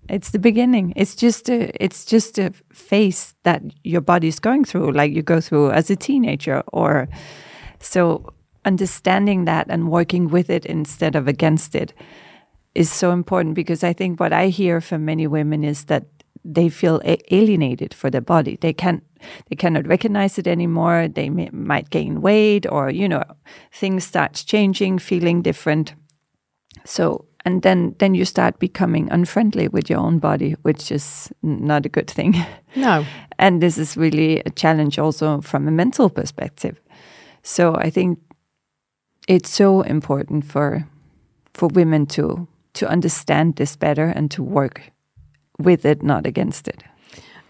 It's 0.08 0.30
the 0.30 0.38
beginning. 0.38 0.92
It's 0.96 1.14
just 1.14 1.48
a 1.48 1.70
it's 1.82 2.04
just 2.04 2.38
a 2.38 2.52
phase 2.72 3.34
that 3.44 3.62
your 3.84 4.00
body 4.00 4.28
is 4.28 4.38
going 4.38 4.64
through, 4.64 4.92
like 4.92 5.12
you 5.12 5.22
go 5.22 5.40
through 5.40 5.70
as 5.70 5.90
a 5.90 5.96
teenager, 5.96 6.62
or 6.72 7.08
so 7.80 8.32
understanding 8.64 9.44
that 9.44 9.66
and 9.68 9.90
working 9.90 10.28
with 10.28 10.50
it 10.50 10.66
instead 10.66 11.16
of 11.16 11.28
against 11.28 11.74
it 11.74 11.92
is 12.74 12.90
so 12.90 13.12
important 13.12 13.54
because 13.54 13.84
I 13.84 13.92
think 13.92 14.18
what 14.18 14.32
I 14.32 14.48
hear 14.48 14.80
from 14.80 15.04
many 15.04 15.26
women 15.26 15.64
is 15.64 15.84
that 15.84 16.06
they 16.44 16.68
feel 16.68 17.00
alienated 17.30 17.94
for 17.94 18.10
their 18.10 18.20
body. 18.20 18.58
They 18.60 18.72
can't, 18.72 19.02
they 19.48 19.56
cannot 19.56 19.86
recognize 19.86 20.38
it 20.38 20.46
anymore. 20.46 21.08
They 21.08 21.30
may, 21.30 21.48
might 21.52 21.88
gain 21.90 22.20
weight, 22.20 22.66
or 22.70 22.90
you 22.90 23.08
know, 23.08 23.24
things 23.72 24.04
start 24.04 24.34
changing, 24.46 24.98
feeling 24.98 25.40
different. 25.40 25.94
So, 26.84 27.24
and 27.44 27.62
then 27.62 27.94
then 27.98 28.14
you 28.14 28.24
start 28.24 28.58
becoming 28.58 29.08
unfriendly 29.10 29.68
with 29.68 29.90
your 29.90 30.00
own 30.00 30.18
body, 30.18 30.56
which 30.62 30.90
is 30.90 31.32
not 31.42 31.86
a 31.86 31.88
good 31.88 32.10
thing. 32.10 32.34
No. 32.76 33.04
and 33.38 33.62
this 33.62 33.78
is 33.78 33.96
really 33.96 34.40
a 34.40 34.50
challenge 34.50 34.98
also 34.98 35.40
from 35.40 35.68
a 35.68 35.70
mental 35.70 36.10
perspective. 36.10 36.80
So 37.44 37.76
I 37.76 37.88
think 37.88 38.18
it's 39.28 39.50
so 39.50 39.82
important 39.82 40.44
for 40.44 40.84
for 41.52 41.68
women 41.68 42.06
to 42.06 42.48
to 42.72 42.88
understand 42.88 43.56
this 43.56 43.76
better 43.76 44.06
and 44.16 44.30
to 44.30 44.42
work 44.42 44.90
with 45.58 45.84
it, 45.84 46.02
not 46.02 46.26
against 46.26 46.68
it. 46.68 46.82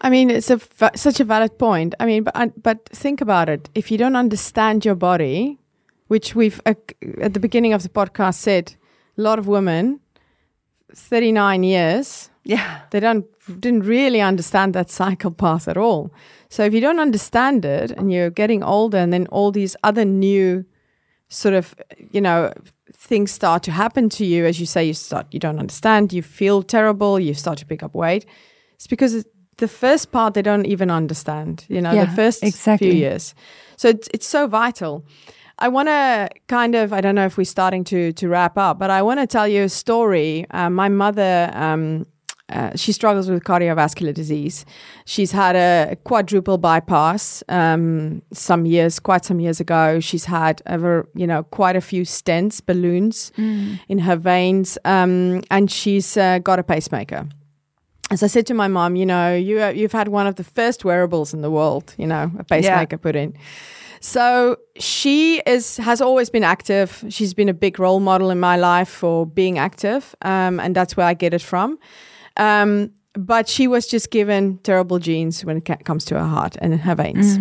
I 0.01 0.09
mean, 0.09 0.29
it's 0.29 0.51
a 0.51 0.59
such 0.95 1.19
a 1.19 1.23
valid 1.23 1.57
point. 1.57 1.95
I 1.99 2.05
mean, 2.05 2.23
but 2.23 2.35
uh, 2.35 2.47
but 2.61 2.89
think 2.89 3.21
about 3.21 3.49
it. 3.49 3.69
If 3.73 3.89
you 3.91 3.97
don't 3.97 4.15
understand 4.15 4.85
your 4.85 4.95
body, 4.95 5.57
which 6.07 6.35
we've 6.35 6.61
uh, 6.65 6.75
at 7.21 7.33
the 7.33 7.39
beginning 7.39 7.73
of 7.73 7.81
the 7.81 7.89
podcast 7.89 8.35
said, 8.35 8.75
a 9.17 9.21
lot 9.21 9.39
of 9.39 9.47
women, 9.47 9.99
thirty 10.93 11.31
nine 11.31 11.63
years, 11.63 12.29
Yeah, 12.43 12.79
they 12.91 12.99
don't 12.99 13.25
didn't 13.59 13.85
really 13.85 14.21
understand 14.21 14.73
that 14.73 14.89
cycle 14.89 15.31
path 15.31 15.67
at 15.67 15.77
all. 15.77 16.09
So 16.49 16.63
if 16.63 16.73
you 16.73 16.81
don't 16.81 16.99
understand 16.99 17.65
it 17.65 17.91
and 17.91 18.11
you're 18.11 18.29
getting 18.31 18.63
older, 18.63 18.97
and 18.97 19.11
then 19.11 19.27
all 19.31 19.51
these 19.51 19.75
other 19.83 20.05
new 20.05 20.63
sort 21.27 21.55
of 21.55 21.75
you 22.11 22.21
know 22.21 22.51
things 22.93 23.31
start 23.31 23.63
to 23.63 23.71
happen 23.71 24.09
to 24.09 24.23
you, 24.25 24.45
as 24.45 24.59
you 24.59 24.65
say, 24.65 24.83
you 24.85 24.93
start 24.93 25.25
you 25.31 25.39
don't 25.39 25.59
understand, 25.59 26.13
you 26.13 26.21
feel 26.23 26.63
terrible, 26.63 27.19
you 27.19 27.33
start 27.33 27.57
to 27.59 27.65
pick 27.65 27.83
up 27.83 27.93
weight. 27.95 28.25
It's 28.75 28.87
because 28.87 29.15
it- 29.19 29.27
the 29.57 29.67
first 29.69 30.11
part 30.11 30.33
they 30.33 30.41
don't 30.41 30.65
even 30.65 30.91
understand. 30.91 31.65
You 31.69 31.79
know, 31.81 31.93
Yeah, 31.93 32.05
the 32.05 32.15
first 32.15 32.43
exactly. 32.43 32.89
few 32.89 32.97
years. 32.99 33.33
So 33.77 33.87
it's 33.87 34.07
it's 34.13 34.27
so 34.27 34.47
vital. 34.47 35.03
I 35.59 35.69
want 35.69 35.87
to 35.87 36.29
kind 36.47 36.75
of, 36.75 36.91
I 36.91 37.01
don't 37.01 37.15
know 37.15 37.25
if 37.25 37.37
we're 37.37 37.45
starting 37.45 37.83
to 37.85 38.11
to 38.13 38.27
wrap 38.27 38.57
up, 38.57 38.77
but 38.79 38.89
I 38.89 39.01
want 39.01 39.19
to 39.19 39.27
tell 39.27 39.47
you 39.47 39.63
a 39.63 39.69
story. 39.69 40.45
Uh, 40.51 40.69
my 40.69 40.89
mother, 40.89 41.49
um, 41.53 42.05
uh, 42.49 42.71
she 42.75 42.91
struggles 42.91 43.29
with 43.29 43.43
cardiovascular 43.43 44.13
disease. 44.13 44.65
She's 45.05 45.31
had 45.31 45.55
a 45.55 45.95
quadruple 46.03 46.57
bypass 46.57 47.43
um, 47.49 48.21
some 48.33 48.65
years, 48.65 48.99
quite 48.99 49.25
some 49.25 49.39
years 49.39 49.59
ago. 49.59 49.99
She's 49.99 50.25
had 50.25 50.61
over, 50.67 51.09
you 51.15 51.25
know, 51.25 51.43
quite 51.43 51.75
a 51.75 51.81
few 51.81 52.03
stents, 52.03 52.63
balloons 52.63 53.31
in 53.87 53.99
her 53.99 54.15
veins, 54.15 54.77
um, 54.85 55.41
and 55.49 55.71
she's 55.71 56.17
uh, 56.17 56.39
got 56.39 56.59
a 56.59 56.63
pacemaker 56.63 57.27
as 58.11 58.21
I 58.21 58.27
said 58.27 58.45
to 58.47 58.53
my 58.53 58.67
mom, 58.67 58.95
you 58.95 59.05
know, 59.05 59.35
you 59.35 59.65
you've 59.69 59.91
had 59.91 60.09
one 60.09 60.27
of 60.27 60.35
the 60.35 60.43
first 60.43 60.85
wearables 60.85 61.33
in 61.33 61.41
the 61.41 61.49
world, 61.49 61.95
you 61.97 62.05
know, 62.05 62.31
a 62.37 62.43
pacemaker 62.43 62.97
put 62.99 63.15
in. 63.15 63.35
So 64.05 64.57
she 64.77 65.41
is 65.47 65.77
has 65.77 65.99
always 65.99 66.29
been 66.29 66.43
active. 66.43 67.03
She's 67.09 67.33
been 67.33 67.49
a 67.49 67.55
big 67.55 67.79
role 67.79 67.99
model 67.99 68.29
in 68.29 68.39
my 68.39 68.55
life 68.55 68.87
for 68.87 69.25
being 69.25 69.57
active, 69.57 70.15
um, 70.21 70.59
and 70.59 70.75
that's 70.75 70.95
where 70.95 71.07
I 71.07 71.15
get 71.15 71.33
it 71.33 71.41
from. 71.41 71.79
Um, 72.37 72.91
but 73.13 73.49
she 73.49 73.67
was 73.67 73.87
just 73.87 74.11
given 74.11 74.59
terrible 74.59 74.99
genes 74.99 75.43
when 75.43 75.57
it 75.57 75.85
comes 75.85 76.05
to 76.05 76.19
her 76.19 76.27
heart 76.27 76.55
and 76.61 76.79
her 76.79 76.93
veins. 76.93 77.39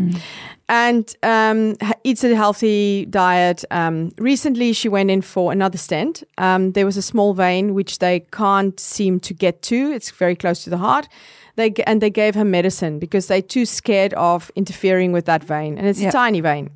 And 0.69 1.15
um, 1.23 1.77
eats 2.03 2.25
a 2.25 2.35
healthy 2.35 3.05
diet. 3.11 3.65
Um, 3.71 4.13
recently, 4.17 4.73
she 4.73 4.89
went 4.89 5.11
in 5.11 5.21
for 5.21 5.53
another 5.53 5.77
stent. 5.77 6.23
Um, 6.39 6.73
there 6.73 6.87
was 6.87 6.97
a 6.97 7.03
small 7.03 7.35
vein 7.35 7.75
which 7.75 7.99
they 7.99 8.21
can't 8.33 8.81
seem 8.81 9.21
to 9.21 9.35
get 9.35 9.61
to. 9.63 9.93
It's 9.93 10.11
very 10.11 10.37
close 10.37 10.65
to 10.65 10.71
the 10.71 10.79
heart. 10.79 11.09
They 11.57 11.73
and 11.87 12.01
they 12.01 12.11
gave 12.11 12.35
her 12.35 12.45
medicine 12.45 12.99
because 12.99 13.27
they're 13.29 13.43
too 13.43 13.65
scared 13.67 14.13
of 14.15 14.51
interfering 14.57 15.13
with 15.13 15.25
that 15.27 15.45
vein, 15.45 15.79
and 15.79 15.87
it's 15.87 16.01
Yeah. 16.01 16.09
a 16.09 16.13
tiny 16.13 16.41
vein. 16.41 16.71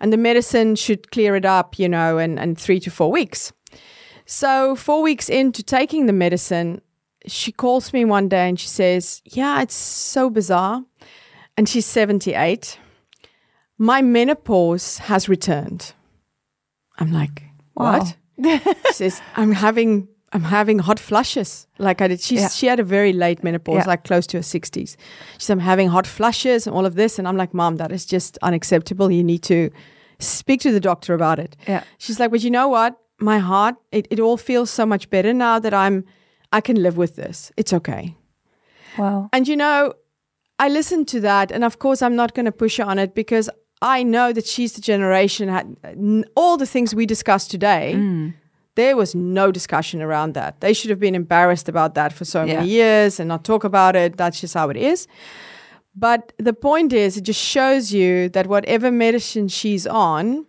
And 0.00 0.12
the 0.12 0.16
medicine 0.18 0.76
should 0.76 1.10
clear 1.10 1.34
it 1.36 1.44
up, 1.44 1.78
you 1.78 1.88
know, 1.88 2.18
in, 2.18 2.38
in 2.38 2.54
three 2.56 2.80
to 2.80 2.90
four 2.90 3.10
weeks. 3.10 3.52
So 4.26 4.76
four 4.76 5.02
weeks 5.02 5.28
into 5.28 5.62
taking 5.62 6.06
the 6.06 6.12
medicine, 6.12 6.80
she 7.26 7.52
calls 7.52 7.92
me 7.92 8.04
one 8.04 8.28
day 8.28 8.48
and 8.48 8.58
she 8.60 8.68
says, 8.68 9.22
"Yeah, 9.24 9.62
it's 9.62 9.74
so 9.74 10.30
bizarre." 10.30 10.84
And 11.56 11.68
she's 11.68 11.86
seventy-eight. 11.86 12.78
My 13.78 14.02
menopause 14.02 14.98
has 14.98 15.28
returned. 15.28 15.92
I'm 16.98 17.10
like, 17.12 17.42
Wow. 17.74 17.98
what? 17.98 18.16
she 18.86 18.92
says, 18.92 19.20
I'm 19.36 19.50
having 19.52 20.06
I'm 20.34 20.42
having 20.42 20.80
hot 20.80 20.98
flushes. 20.98 21.66
Like 21.78 22.00
I 22.02 22.08
did. 22.08 22.20
She's, 22.20 22.40
Yeah. 22.40 22.48
She 22.48 22.66
had 22.66 22.80
a 22.80 22.84
very 22.84 23.12
late 23.12 23.42
menopause, 23.44 23.76
Yeah. 23.76 23.84
like 23.86 24.04
close 24.04 24.26
to 24.28 24.36
her 24.38 24.42
60s. 24.42 24.96
She's, 25.38 25.50
I'm 25.50 25.60
having 25.60 25.88
hot 25.88 26.06
flushes 26.06 26.66
and 26.66 26.74
all 26.76 26.84
of 26.86 26.94
this. 26.96 27.18
And 27.18 27.26
I'm 27.28 27.36
like, 27.36 27.54
Mom, 27.54 27.76
that 27.76 27.92
is 27.92 28.04
just 28.04 28.36
unacceptable. 28.42 29.10
You 29.10 29.22
need 29.24 29.42
to 29.44 29.70
speak 30.18 30.60
to 30.62 30.72
the 30.72 30.80
doctor 30.80 31.14
about 31.14 31.38
it. 31.38 31.56
Yeah. 31.68 31.84
She's 31.98 32.18
like, 32.20 32.30
but 32.30 32.42
you 32.42 32.50
know 32.50 32.68
what? 32.68 32.98
My 33.20 33.38
heart, 33.38 33.76
it, 33.92 34.08
it 34.10 34.18
all 34.20 34.36
feels 34.36 34.70
so 34.70 34.84
much 34.84 35.08
better 35.08 35.32
now 35.32 35.58
that 35.60 35.72
I'm, 35.72 36.04
I 36.52 36.60
can 36.60 36.82
live 36.82 36.96
with 36.96 37.14
this. 37.16 37.52
It's 37.56 37.72
okay. 37.72 38.16
Wow. 38.98 39.28
And 39.32 39.46
you 39.48 39.56
know, 39.56 39.92
I 40.58 40.68
listened 40.68 41.08
to 41.08 41.20
that, 41.20 41.50
and 41.50 41.64
of 41.64 41.78
course, 41.78 42.00
I'm 42.02 42.14
not 42.16 42.34
going 42.34 42.44
to 42.46 42.52
push 42.52 42.76
her 42.78 42.84
on 42.84 42.98
it 42.98 43.14
because 43.14 43.50
I 43.82 44.02
know 44.04 44.32
that 44.32 44.46
she's 44.46 44.72
the 44.74 44.80
generation 44.80 45.48
had 45.48 45.76
all 46.36 46.56
the 46.56 46.66
things 46.66 46.94
we 46.94 47.06
discussed 47.06 47.50
today. 47.50 47.94
Mm. 47.96 48.34
There 48.76 48.96
was 48.96 49.14
no 49.14 49.52
discussion 49.52 50.02
around 50.02 50.34
that. 50.34 50.60
They 50.60 50.72
should 50.72 50.90
have 50.90 50.98
been 51.00 51.14
embarrassed 51.14 51.68
about 51.68 51.94
that 51.94 52.12
for 52.12 52.24
so 52.24 52.42
Yeah. 52.44 52.56
many 52.56 52.68
years 52.70 53.20
and 53.20 53.28
not 53.28 53.44
talk 53.44 53.64
about 53.64 53.94
it. 53.96 54.16
That's 54.16 54.40
just 54.40 54.54
how 54.54 54.68
it 54.70 54.76
is. 54.76 55.06
But 55.96 56.32
the 56.38 56.52
point 56.52 56.92
is, 56.92 57.16
it 57.16 57.22
just 57.22 57.40
shows 57.40 57.92
you 57.92 58.28
that 58.30 58.46
whatever 58.48 58.90
medicine 58.90 59.46
she's 59.48 59.86
on 59.86 60.46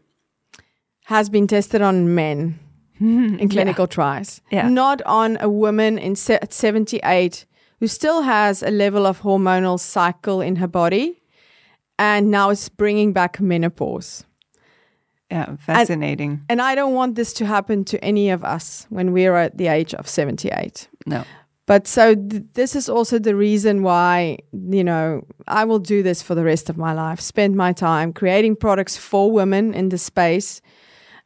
has 1.05 1.29
been 1.29 1.45
tested 1.47 1.81
on 1.81 2.15
men 2.15 2.57
in 2.99 3.47
clinical 3.49 3.85
trials, 3.87 4.41
Yeah. 4.51 4.69
not 4.69 5.01
on 5.05 5.37
a 5.39 5.49
woman 5.49 5.97
in 5.99 6.15
se- 6.15 6.39
at 6.41 6.51
78 6.53 7.45
who 7.79 7.87
still 7.87 8.21
has 8.23 8.63
a 8.63 8.71
level 8.71 9.05
of 9.05 9.21
hormonal 9.21 9.79
cycle 9.79 10.41
in 10.41 10.55
her 10.55 10.67
body 10.67 11.21
and 11.99 12.31
now 12.31 12.49
it's 12.49 12.69
bringing 12.69 13.13
back 13.13 13.39
menopause. 13.39 14.25
Yeah. 15.35 15.55
Fascinating. 15.57 16.39
And 16.49 16.61
I 16.61 16.75
don't 16.75 16.93
want 16.93 17.15
this 17.15 17.33
to 17.33 17.45
happen 17.45 17.83
to 17.85 17.97
any 18.03 18.33
of 18.33 18.43
us 18.43 18.87
when 18.89 19.11
we're 19.13 19.35
at 19.35 19.57
the 19.57 19.67
age 19.67 19.93
of 19.99 20.07
78. 20.07 20.87
no. 21.05 21.23
But 21.67 21.87
so 21.87 22.13
th- 22.15 22.43
this 22.53 22.75
is 22.75 22.89
also 22.89 23.17
the 23.19 23.33
reason 23.35 23.81
why, 23.81 24.37
you 24.71 24.83
know, 24.83 25.21
I 25.47 25.65
will 25.65 25.79
do 25.79 26.03
this 26.03 26.21
for 26.21 26.35
the 26.35 26.43
rest 26.43 26.69
of 26.69 26.77
my 26.77 26.93
life, 26.93 27.19
spend 27.19 27.55
my 27.55 27.73
time 27.73 28.13
creating 28.13 28.55
products 28.57 28.97
for 28.97 29.31
women 29.31 29.73
in 29.73 29.89
the 29.89 29.97
space, 29.97 30.61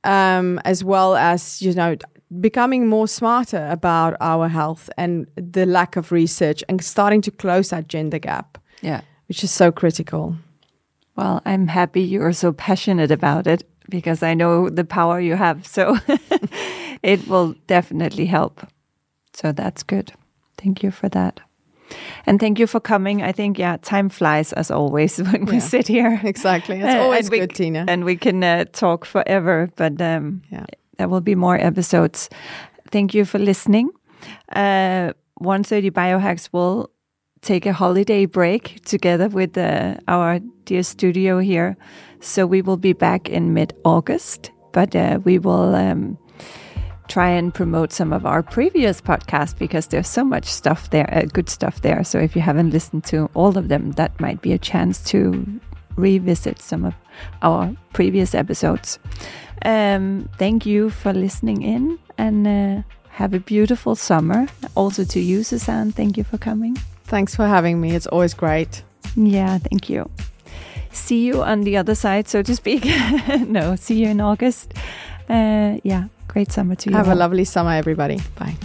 um, 0.05 0.59
as 0.63 0.81
well 0.83 1.15
as, 1.17 1.61
you 1.61 1.73
know, 1.73 1.95
becoming 2.39 2.87
more 2.87 3.07
smarter 3.07 3.67
about 3.69 4.15
our 4.21 4.47
health 4.47 4.89
and 4.97 5.27
the 5.35 5.65
lack 5.65 5.97
of 5.97 6.11
research 6.11 6.63
and 6.69 6.81
starting 6.83 7.21
to 7.23 7.31
close 7.31 7.69
that 7.71 7.89
gender 7.89 8.19
gap, 8.19 8.57
Yeah. 8.81 9.01
which 9.27 9.43
is 9.43 9.51
so 9.51 9.71
critical. 9.71 10.35
Well, 11.19 11.41
I'm 11.45 11.67
happy 11.67 12.01
you 12.01 12.21
are 12.23 12.33
so 12.33 12.53
passionate 12.53 13.11
about 13.11 13.45
it 13.47 13.63
because 13.89 14.23
I 14.23 14.33
know 14.35 14.69
the 14.69 14.85
power 14.85 15.19
you 15.19 15.35
have. 15.35 15.67
So 15.67 15.97
it 17.03 17.27
will 17.27 17.55
definitely 17.67 18.25
help. 18.25 18.65
So 19.33 19.51
that's 19.51 19.83
good. 19.83 20.13
Thank 20.57 20.81
you 20.83 20.91
for 20.91 21.09
that. 21.09 21.39
And 22.25 22.39
thank 22.39 22.59
you 22.59 22.67
for 22.67 22.79
coming. 22.79 23.21
I 23.21 23.31
think, 23.33 23.59
yeah, 23.59 23.77
time 23.81 24.09
flies 24.09 24.53
as 24.53 24.71
always 24.71 25.17
when 25.31 25.45
we 25.45 25.59
sit 25.59 25.87
here. 25.87 26.21
Exactly. 26.23 26.79
It's 26.79 26.95
Uh, 26.95 27.01
always 27.01 27.25
and 27.25 27.31
we 27.31 27.39
good, 27.39 27.55
Tina. 27.55 27.85
And 27.87 28.05
we 28.05 28.15
can 28.15 28.43
uh, 28.43 28.63
talk 28.71 29.05
forever, 29.05 29.69
but 29.75 30.01
um, 30.01 30.41
Yeah. 30.51 30.65
there 30.97 31.09
will 31.09 31.21
be 31.23 31.35
more 31.35 31.57
episodes. 31.67 32.29
Thank 32.91 33.13
you 33.13 33.25
for 33.25 33.39
listening. 33.39 33.89
Uh, 34.55 35.11
130 35.41 35.91
Biohacks 35.91 36.49
will 36.53 36.89
take 37.41 37.65
a 37.65 37.73
holiday 37.73 38.25
break 38.25 38.83
together 38.85 39.29
with 39.29 39.57
uh, 39.57 39.95
our 40.07 40.39
dear 40.65 40.83
studio 40.83 41.39
here. 41.39 41.77
So 42.19 42.45
we 42.45 42.61
will 42.61 42.77
be 42.77 42.93
back 42.93 43.29
in 43.29 43.53
mid 43.53 43.73
August, 43.83 44.51
but 44.73 44.95
uh, 44.95 45.19
we 45.23 45.39
will 45.39 45.73
um, 45.75 46.17
try 47.07 47.29
and 47.29 47.53
promote 47.53 47.91
some 47.91 48.13
of 48.13 48.25
our 48.25 48.43
previous 48.43 49.01
podcasts 49.01 49.57
because 49.57 49.87
there's 49.87 50.07
so 50.07 50.23
much 50.23 50.45
stuff 50.45 50.89
there, 50.91 51.09
uh, 51.13 51.23
good 51.33 51.49
stuff 51.49 51.81
there. 51.81 52.03
So 52.03 52.19
if 52.19 52.35
you 52.35 52.41
haven't 52.41 52.71
listened 52.71 53.03
to 53.05 53.29
all 53.33 53.57
of 53.57 53.67
them, 53.67 53.91
that 53.93 54.19
might 54.19 54.41
be 54.41 54.53
a 54.53 54.57
chance 54.57 55.03
to 55.05 55.59
revisit 55.95 56.61
some 56.61 56.85
of 56.85 56.93
our 57.41 57.75
previous 57.93 58.35
episodes. 58.35 58.99
Um, 59.65 60.29
thank 60.37 60.65
you 60.65 60.89
for 60.89 61.13
listening 61.13 61.63
in 61.63 61.99
and 62.17 62.47
uh, 62.47 62.81
have 63.09 63.33
a 63.33 63.39
beautiful 63.39 63.95
summer. 63.95 64.47
Also 64.75 65.03
to 65.03 65.19
you, 65.19 65.39
Suzaan, 65.39 65.93
thank 65.93 66.17
you 66.17 66.23
for 66.23 66.37
coming. 66.37 66.77
Thanks 67.09 67.35
for 67.35 67.47
having 67.47 67.81
me. 67.81 67.95
It's 67.95 68.05
always 68.07 68.35
great. 68.35 68.83
Yeah, 69.15 69.57
thank 69.57 69.89
you. 69.89 70.09
See 70.91 71.25
you 71.25 71.41
on 71.41 71.61
the 71.61 71.75
other 71.75 71.95
side, 71.95 72.27
so 72.27 72.43
to 72.43 72.55
speak. 72.55 72.85
no, 73.47 73.75
see 73.75 73.95
you 74.03 74.09
in 74.09 74.21
August. 74.21 74.73
Uh, 75.27 75.77
yeah, 75.83 76.05
great 76.27 76.51
summer 76.51 76.75
to 76.75 76.89
you. 76.89 76.95
Have 76.95 77.07
a 77.07 77.15
lovely 77.15 77.45
summer, 77.45 77.71
everybody. 77.71 78.19
Bye. 78.37 78.55